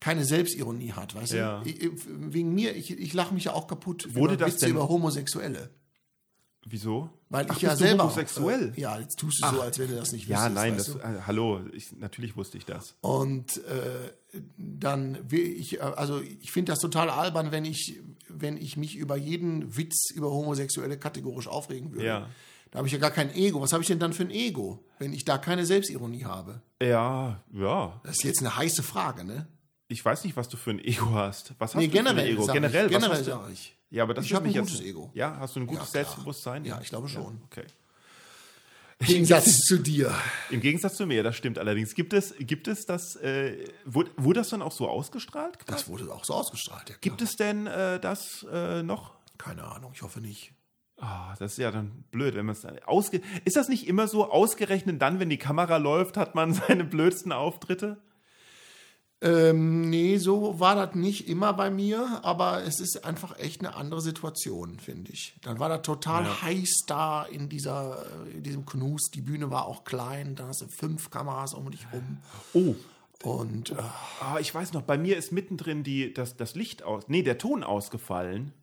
[0.00, 1.60] keine Selbstironie hat, weißt Ja.
[1.60, 1.68] du?
[1.70, 4.74] Ich- Wegen mir, ich, ich lache mich ja auch kaputt Wurde über das Witze denn-
[4.76, 5.70] über Homosexuelle.
[6.66, 7.08] Wieso?
[7.30, 8.04] Weil Ach, ich ja selber.
[8.04, 8.72] homosexuell?
[8.76, 10.54] Äh, ja, jetzt tust du so, als wenn du das nicht ja, wüsstest.
[10.54, 12.96] nein, weißt das, äh, hallo, ich, natürlich wusste ich das.
[13.00, 17.98] Und äh, dann will ich, äh, also ich finde das total albern, wenn ich,
[18.28, 22.04] wenn ich mich über jeden Witz über Homosexuelle kategorisch aufregen würde.
[22.04, 22.28] Ja.
[22.72, 23.60] Da habe ich ja gar kein Ego.
[23.62, 26.60] Was habe ich denn dann für ein Ego, wenn ich da keine Selbstironie habe?
[26.80, 28.00] Ja, ja.
[28.04, 29.48] Das ist jetzt eine heiße Frage, ne?
[29.90, 31.52] Ich weiß nicht, was du für ein Ego hast.
[31.58, 32.32] Was hast Nee, du für ein generell.
[32.32, 32.46] Ego?
[32.46, 32.92] Generell, ich.
[32.92, 33.76] generell sage ich.
[33.90, 35.10] Ja, aber das Ich mich ein jetzt- gutes Ego.
[35.14, 35.90] Ja, hast du ein gutes Ja.
[36.04, 36.64] Selbstbewusstsein?
[36.64, 37.42] Ja, ich glaube schon.
[37.50, 37.64] Okay.
[39.00, 40.14] Im Gegensatz zu dir.
[40.50, 41.94] Im Gegensatz zu mir, das stimmt allerdings.
[41.94, 45.56] Gibt es, gibt es das, äh, wurde, wurde das dann auch so ausgestrahlt?
[45.66, 46.82] Das wurde auch so ausgestrahlt.
[46.88, 46.98] Ja, klar.
[47.00, 49.14] Gibt es denn äh, das äh, noch?
[49.38, 50.52] Keine Ahnung, ich hoffe nicht.
[50.98, 53.22] Ah, das ist ja dann blöd, wenn man es ausge.
[53.46, 57.32] Ist das nicht immer so ausgerechnet dann, wenn die Kamera läuft, hat man seine blödsten
[57.32, 57.96] Auftritte?
[59.22, 63.74] Ähm, nee, so war das nicht immer bei mir, aber es ist einfach echt eine
[63.76, 65.34] andere Situation, finde ich.
[65.42, 69.10] Dann war das total heiß da in dieser, äh, in diesem Knus.
[69.10, 72.18] Die Bühne war auch klein, da hast du fünf Kameras um dich rum.
[72.54, 72.74] Oh,
[73.22, 73.74] Und äh,
[74.20, 77.04] Ah, ich weiß noch, bei mir ist mittendrin die, das, das Licht aus.
[77.08, 78.54] Nee, der Ton ausgefallen.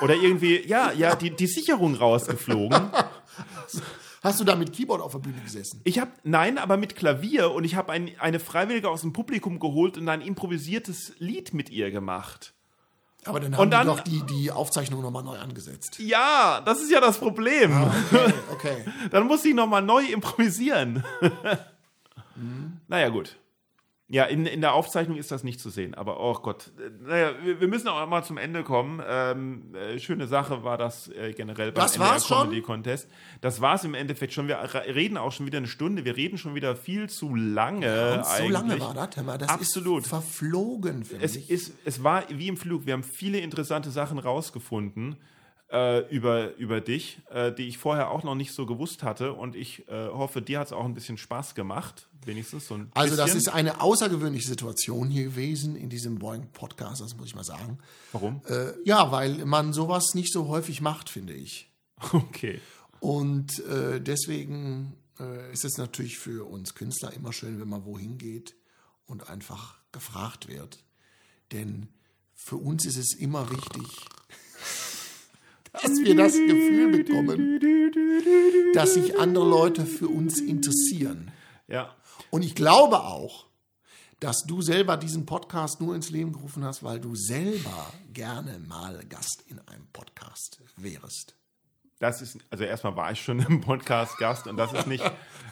[0.00, 2.90] Oder irgendwie, ja, ja, die, die Sicherung rausgeflogen.
[4.22, 5.80] hast du da mit Keyboard auf der Bühne gesessen?
[5.84, 9.58] Ich habe, nein, aber mit Klavier und ich habe ein, eine Freiwillige aus dem Publikum
[9.60, 12.54] geholt und ein improvisiertes Lied mit ihr gemacht.
[13.24, 15.98] Aber dann haben Und dann- die doch die, die Aufzeichnung nochmal neu angesetzt.
[15.98, 17.72] Ja, das ist ja das Problem.
[17.82, 18.84] Okay, okay.
[19.10, 21.04] Dann muss ich nochmal neu improvisieren.
[22.86, 23.36] Naja, gut.
[24.10, 26.72] Ja, in, in der Aufzeichnung ist das nicht zu sehen, aber oh Gott.
[26.78, 29.02] Äh, Naja, wir, wir müssen auch mal zum Ende kommen.
[29.06, 32.44] Ähm, äh, schöne Sache war das äh, generell beim Das war's schon?
[32.44, 33.10] Comedy Contest.
[33.42, 34.48] Das war es im Endeffekt schon.
[34.48, 36.06] Wir reden auch schon wieder eine Stunde.
[36.06, 38.14] Wir reden schon wieder viel zu lange.
[38.14, 40.04] Und so lange war das, mal, das Absolut.
[40.04, 41.50] ist verflogen, finde Es, ich.
[41.50, 42.86] ist, es war wie im Flug.
[42.86, 45.16] Wir haben viele interessante Sachen rausgefunden
[45.70, 49.32] äh, über, über dich, äh, die ich vorher auch noch nicht so gewusst hatte.
[49.34, 52.08] Und ich äh, hoffe, dir hat es auch ein bisschen Spaß gemacht.
[52.24, 57.16] Wenigstens so ein Also das ist eine außergewöhnliche Situation hier gewesen in diesem Boeing-Podcast, das
[57.16, 57.78] muss ich mal sagen.
[58.12, 58.42] Warum?
[58.48, 61.70] Äh, ja, weil man sowas nicht so häufig macht, finde ich.
[62.12, 62.60] Okay.
[63.00, 68.18] Und äh, deswegen äh, ist es natürlich für uns Künstler immer schön, wenn man wohin
[68.18, 68.56] geht
[69.06, 70.84] und einfach gefragt wird.
[71.52, 71.88] Denn
[72.34, 73.86] für uns ist es immer wichtig,
[75.72, 77.60] dass wir das Gefühl bekommen,
[78.74, 81.30] dass sich andere Leute für uns interessieren.
[81.66, 81.94] Ja.
[82.30, 83.46] Und ich glaube auch,
[84.20, 89.04] dass du selber diesen Podcast nur ins Leben gerufen hast, weil du selber gerne mal
[89.08, 91.36] Gast in einem Podcast wärst.
[92.00, 95.04] Das ist, also erstmal war ich schon im Podcast Gast und das ist nicht,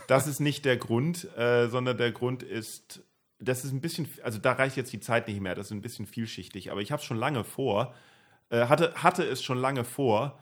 [0.08, 3.02] das ist nicht der Grund, äh, sondern der Grund ist,
[3.38, 5.82] das ist ein bisschen, also da reicht jetzt die Zeit nicht mehr, das ist ein
[5.82, 7.94] bisschen vielschichtig, aber ich habe es schon lange vor,
[8.50, 10.38] äh, hatte, hatte es schon lange vor.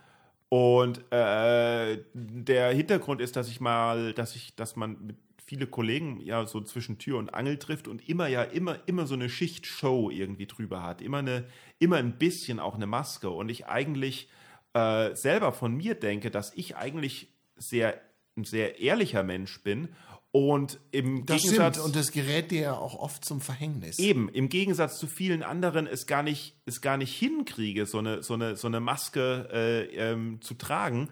[0.48, 6.20] Und äh, der Hintergrund ist, dass ich mal, dass ich, dass man mit viele Kollegen
[6.20, 10.10] ja so zwischen Tür und Angel trifft und immer ja immer immer so eine Schichtshow
[10.10, 11.44] irgendwie drüber hat, immer eine
[11.78, 13.30] immer ein bisschen auch eine Maske.
[13.30, 14.28] Und ich eigentlich
[14.72, 18.00] äh, selber von mir denke, dass ich eigentlich sehr
[18.36, 19.88] ein sehr ehrlicher Mensch bin
[20.34, 24.00] und im Das Gegensatz stimmt und das gerät dir ja auch oft zum Verhängnis.
[24.00, 28.24] Eben, im Gegensatz zu vielen anderen es gar nicht, es gar nicht hinkriege, so eine,
[28.24, 31.08] so eine, so eine Maske äh, ähm, zu tragen.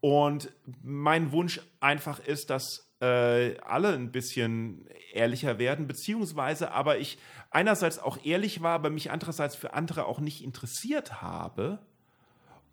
[0.00, 7.16] Und mein Wunsch einfach ist, dass äh, alle ein bisschen ehrlicher werden, beziehungsweise aber ich
[7.50, 11.78] einerseits auch ehrlich war, aber mich andererseits für andere auch nicht interessiert habe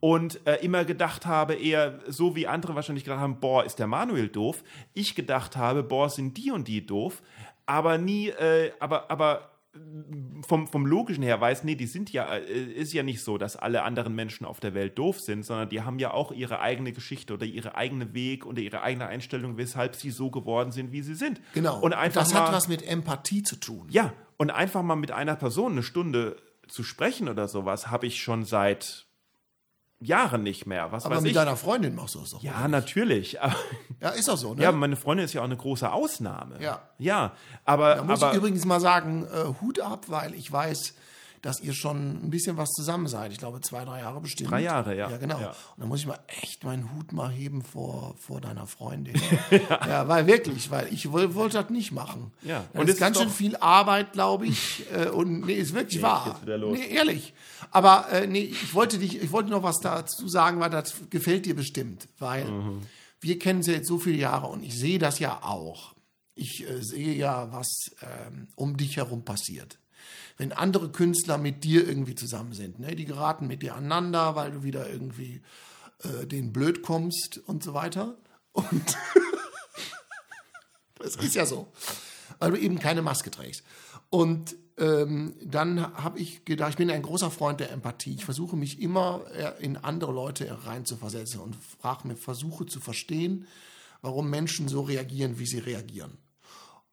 [0.04, 3.88] und äh, immer gedacht habe, eher so wie andere wahrscheinlich gedacht haben, boah, ist der
[3.88, 4.62] Manuel doof.
[4.94, 7.22] Ich gedacht habe, boah, sind die und die doof,
[7.66, 9.52] aber nie, äh, aber, aber
[10.46, 13.56] vom, vom Logischen her weiß, nee, die sind ja, äh, ist ja nicht so, dass
[13.56, 16.92] alle anderen Menschen auf der Welt doof sind, sondern die haben ja auch ihre eigene
[16.92, 21.02] Geschichte oder ihre eigene Weg oder ihre eigene Einstellung, weshalb sie so geworden sind, wie
[21.02, 21.40] sie sind.
[21.54, 21.80] Genau.
[21.80, 23.88] Und einfach das mal, hat was mit Empathie zu tun.
[23.90, 26.36] ja, und einfach mal mit einer Person eine Stunde
[26.68, 29.08] zu sprechen oder sowas, habe ich schon seit
[30.06, 30.92] Jahren nicht mehr.
[30.92, 31.36] Was Aber weiß mit ich.
[31.36, 32.42] deiner Freundin machst du es doch.
[32.44, 33.42] Ja, natürlich.
[33.42, 33.56] Aber,
[34.02, 34.62] Ja, ist doch so, ne?
[34.64, 36.62] ja, meine Freundin ist ja auch eine große Ausnahme.
[36.62, 36.82] Ja.
[36.98, 37.32] Ja,
[37.66, 40.94] aber, Da muss aber ich übrigens mal sagen, äh, Hut ab, weil ich weiß,
[41.44, 43.32] dass ihr schon ein bisschen was zusammen seid.
[43.34, 44.50] Ich glaube, zwei, drei Jahre bestimmt.
[44.50, 45.10] Drei Jahre, ja.
[45.12, 45.40] Ja, genau.
[45.40, 45.50] Ja.
[45.50, 49.22] Und da muss ich mal echt meinen Hut mal heben vor, vor deiner Freundin.
[49.70, 50.08] ja.
[50.08, 52.32] weil wirklich, weil ich woll- wollte das nicht machen.
[52.44, 52.64] Ja.
[52.72, 54.86] Das Und ist ganz ist schön viel Arbeit, glaube ich.
[54.96, 56.40] äh, und nee, ist wirklich wahr.
[56.42, 56.78] wieder los.
[56.78, 57.34] Nee, ehrlich.
[57.72, 61.46] Aber äh, nee, ich wollte dich, ich wollte noch was dazu sagen, weil das gefällt
[61.46, 62.08] dir bestimmt.
[62.20, 62.82] Weil Mhm.
[63.20, 65.94] wir kennen sie jetzt so viele Jahre und ich sehe das ja auch.
[66.36, 69.78] Ich äh, sehe ja, was ähm, um dich herum passiert.
[70.38, 74.52] Wenn andere Künstler mit dir irgendwie zusammen sind, ne, die geraten mit dir aneinander, weil
[74.52, 75.42] du wieder irgendwie
[76.04, 78.18] äh, den blöd kommst und so weiter.
[78.52, 78.98] Und
[80.96, 81.72] das ist ja so,
[82.40, 83.64] weil du eben keine Maske trägst.
[84.10, 88.16] Und ähm, dann habe ich gedacht, ich bin ein großer Freund der Empathie.
[88.16, 93.48] Ich versuche mich immer äh, in andere Leute reinzuversetzen und frage mir, versuche zu verstehen,
[94.02, 96.18] warum Menschen so reagieren, wie sie reagieren.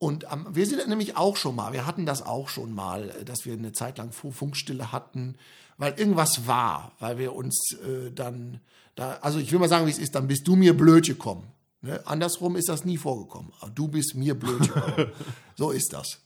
[0.01, 3.25] Und ähm, wir sind nämlich auch schon mal, wir hatten das auch schon mal, äh,
[3.25, 5.37] dass wir eine Zeit lang Fu- Funkstille hatten,
[5.77, 8.61] weil irgendwas war, weil wir uns äh, dann,
[8.95, 11.53] da, also ich will mal sagen, wie es ist, dann bist du mir blöd gekommen.
[11.83, 12.01] Ne?
[12.07, 13.53] Andersrum ist das nie vorgekommen.
[13.61, 15.13] Aber du bist mir blöd gekommen.
[15.55, 16.23] so ist das.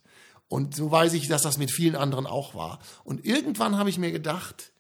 [0.47, 2.79] Und so weiß ich, dass das mit vielen anderen auch war.
[3.03, 4.73] Und irgendwann habe ich mir gedacht,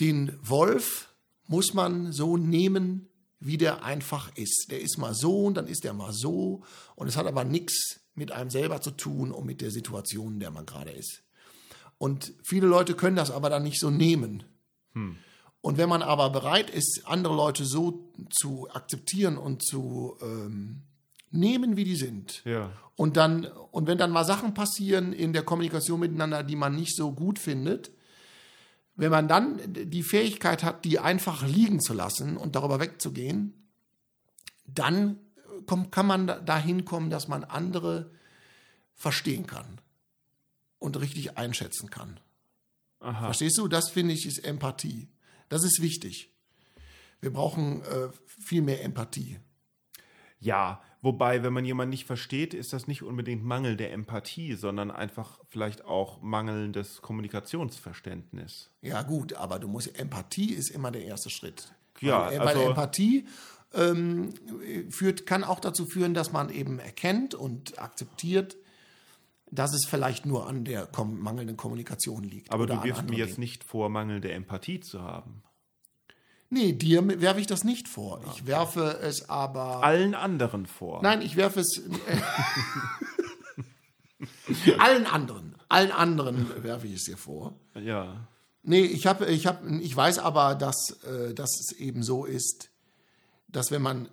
[0.00, 1.14] den Wolf
[1.46, 3.10] muss man so nehmen,
[3.40, 4.68] wie der einfach ist.
[4.70, 6.62] Der ist mal so und dann ist der mal so.
[6.94, 10.40] Und es hat aber nichts mit einem selber zu tun und mit der Situation, in
[10.40, 11.22] der man gerade ist.
[11.98, 14.42] Und viele Leute können das aber dann nicht so nehmen.
[15.60, 20.82] Und wenn man aber bereit ist, andere Leute so zu akzeptieren und zu ähm,
[21.30, 22.70] nehmen, wie die sind, Ja.
[22.94, 26.96] und dann, und wenn dann mal Sachen passieren in der Kommunikation miteinander, die man nicht
[26.96, 27.90] so gut findet,
[28.96, 33.52] wenn man dann die Fähigkeit hat, die einfach liegen zu lassen und darüber wegzugehen,
[34.66, 35.18] dann
[35.66, 38.10] kommt, kann man da- dahin kommen, dass man andere
[38.94, 39.80] verstehen kann
[40.78, 42.18] und richtig einschätzen kann.
[43.00, 43.26] Aha.
[43.26, 43.68] Verstehst du?
[43.68, 45.08] Das finde ich ist Empathie.
[45.48, 46.30] Das ist wichtig.
[47.20, 49.38] Wir brauchen äh, viel mehr Empathie.
[50.40, 54.90] Ja, wobei, wenn man jemanden nicht versteht, ist das nicht unbedingt Mangel der Empathie, sondern
[54.90, 58.70] einfach vielleicht auch mangelndes Kommunikationsverständnis.
[58.82, 61.72] Ja, gut, aber du musst Empathie ist immer der erste Schritt.
[62.00, 63.26] Ja, weil, also- weil Empathie
[63.72, 64.34] ähm,
[64.90, 68.56] führt, kann auch dazu führen, dass man eben erkennt und akzeptiert,
[69.50, 72.50] dass es vielleicht nur an der kom mangelnden Kommunikation liegt.
[72.50, 73.40] Aber du wirfst mir jetzt Dingen.
[73.40, 75.42] nicht vor, mangelnde Empathie zu haben.
[76.48, 78.22] Nee, dir werfe ich das nicht vor.
[78.34, 79.82] Ich werfe es aber.
[79.82, 81.02] Allen anderen vor.
[81.02, 81.78] Nein, ich werfe es.
[81.78, 82.20] Äh,
[84.78, 85.56] allen anderen.
[85.68, 87.58] Allen anderen werfe ich es dir vor.
[87.74, 88.28] Ja.
[88.62, 92.70] Nee, ich habe, ich habe, ich weiß aber, dass, äh, dass es eben so ist,
[93.48, 94.08] dass wenn man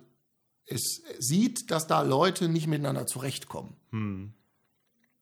[0.66, 3.76] es sieht, dass da Leute nicht miteinander zurechtkommen,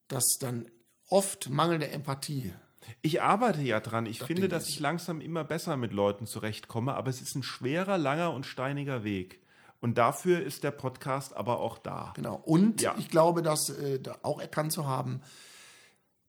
[0.08, 0.70] dass dann
[1.08, 2.52] oft mangelnde Empathie.
[3.00, 4.06] Ich arbeite ja dran.
[4.06, 7.34] Ich finde, Ding dass ist- ich langsam immer besser mit Leuten zurechtkomme, aber es ist
[7.34, 9.40] ein schwerer, langer und steiniger Weg.
[9.80, 12.12] Und dafür ist der Podcast aber auch da.
[12.14, 12.36] Genau.
[12.36, 12.94] Und Ja.
[12.98, 15.20] ich glaube, dass äh, da auch erkannt zu haben,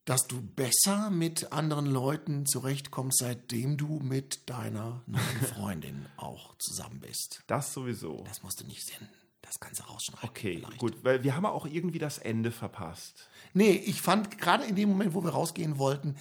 [0.06, 5.22] dass du besser mit anderen Leuten zurechtkommst, seitdem du mit deiner neuen
[5.56, 7.42] Freundin auch zusammen bist.
[7.48, 8.24] Das sowieso.
[8.28, 9.08] Das musst du nicht senden.
[9.42, 10.30] Das kannst du rausschneiden.
[10.30, 10.78] Okay, vielleicht.
[10.80, 13.28] gut, weil wir haben auch irgendwie das Ende verpasst.
[13.54, 16.16] Nee, ich fand gerade in dem Moment, wo wir rausgehen wollten,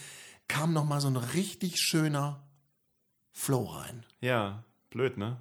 [0.48, 2.42] kam noch mal so ein richtig schöner
[3.32, 4.04] Flow rein.
[4.20, 5.38] Ja, blöd, ne?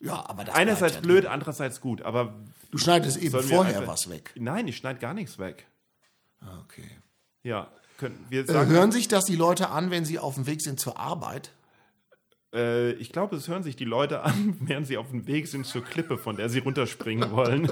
[0.00, 2.54] Ja, aber das Einerseits ja blöd, andererseits gut, aber drin.
[2.70, 4.32] Du schneidest eben vorher was weg.
[4.36, 5.66] nein, ich schneide gar nichts weg.
[6.40, 6.88] Ah, Okay.
[7.42, 10.46] Ja, können wir Äh, sagen, hören sich das die Leute an, wenn sie auf dem
[10.46, 11.52] Weg sind zur Arbeit?
[12.54, 15.66] Äh, ich glaube, es hören sich die Leute an, während sie auf dem Weg sind
[15.66, 17.70] zur Klippe, von der sie runterspringen wollen.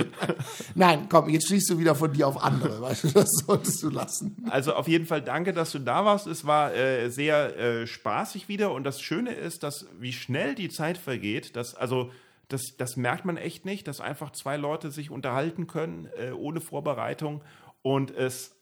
[0.74, 2.80] Nein, komm, jetzt schließt du wieder von dir auf andere.
[2.82, 4.36] Weißt du, das solltest du lassen.
[4.50, 6.26] Also auf jeden Fall danke, dass du da warst.
[6.26, 10.68] Es war äh, sehr äh, spaßig wieder und das Schöne ist, dass wie schnell die
[10.68, 12.10] Zeit vergeht, dass also
[12.48, 16.60] das, das merkt man echt nicht, dass einfach zwei Leute sich unterhalten können äh, ohne
[16.60, 17.42] Vorbereitung
[17.82, 18.55] und es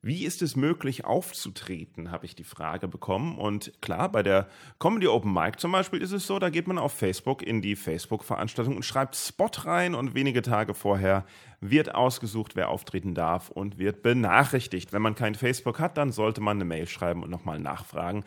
[0.00, 3.36] Wie ist es möglich aufzutreten, habe ich die Frage bekommen.
[3.36, 4.48] Und klar, bei der
[4.78, 7.74] Comedy Open Mic zum Beispiel ist es so, da geht man auf Facebook in die
[7.74, 11.24] Facebook-Veranstaltung und schreibt Spot rein und wenige Tage vorher
[11.60, 14.92] wird ausgesucht, wer auftreten darf und wird benachrichtigt.
[14.92, 18.24] Wenn man kein Facebook hat, dann sollte man eine Mail schreiben und nochmal nachfragen.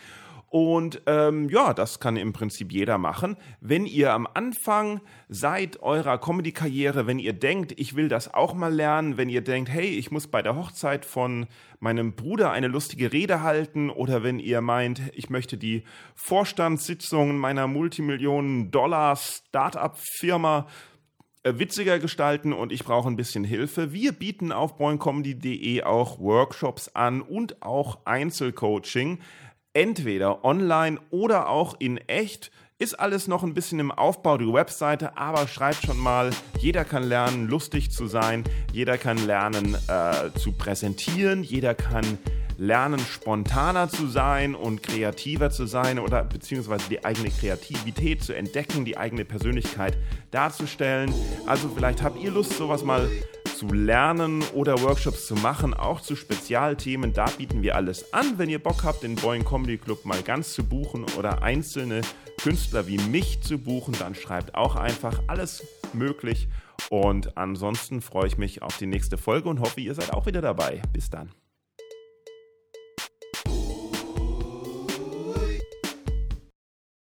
[0.52, 3.38] Und ähm, ja, das kann im Prinzip jeder machen.
[3.62, 5.00] Wenn ihr am Anfang
[5.30, 9.70] seid eurer Comedy-Karriere, wenn ihr denkt, ich will das auch mal lernen, wenn ihr denkt,
[9.70, 11.48] hey, ich muss bei der Hochzeit von
[11.80, 17.68] meinem Bruder eine lustige Rede halten, oder wenn ihr meint, ich möchte die Vorstandssitzungen meiner
[17.68, 20.68] Multimillionen-Dollar-Startup-Firma
[21.44, 23.94] äh, witziger gestalten und ich brauche ein bisschen Hilfe.
[23.94, 29.20] Wir bieten auf boingcomedy.de auch Workshops an und auch Einzelcoaching
[29.74, 32.52] entweder online oder auch in echt.
[32.78, 37.04] Ist alles noch ein bisschen im Aufbau, die Webseite, aber schreibt schon mal, jeder kann
[37.04, 38.44] lernen, lustig zu sein,
[38.74, 42.18] jeder kann lernen äh, zu präsentieren, jeder kann
[42.58, 48.84] lernen, spontaner zu sein und kreativer zu sein oder beziehungsweise die eigene Kreativität zu entdecken,
[48.84, 49.98] die eigene Persönlichkeit
[50.32, 51.14] darzustellen.
[51.46, 53.10] Also vielleicht habt ihr Lust, sowas mal
[53.62, 57.14] zu lernen oder Workshops zu machen, auch zu Spezialthemen.
[57.14, 58.40] Da bieten wir alles an.
[58.40, 62.02] Wenn ihr Bock habt, den Boeing Comedy Club mal ganz zu buchen oder einzelne
[62.42, 65.64] Künstler wie mich zu buchen, dann schreibt auch einfach alles
[65.94, 66.48] möglich.
[66.90, 70.42] Und ansonsten freue ich mich auf die nächste Folge und hoffe, ihr seid auch wieder
[70.42, 70.82] dabei.
[70.92, 71.30] Bis dann.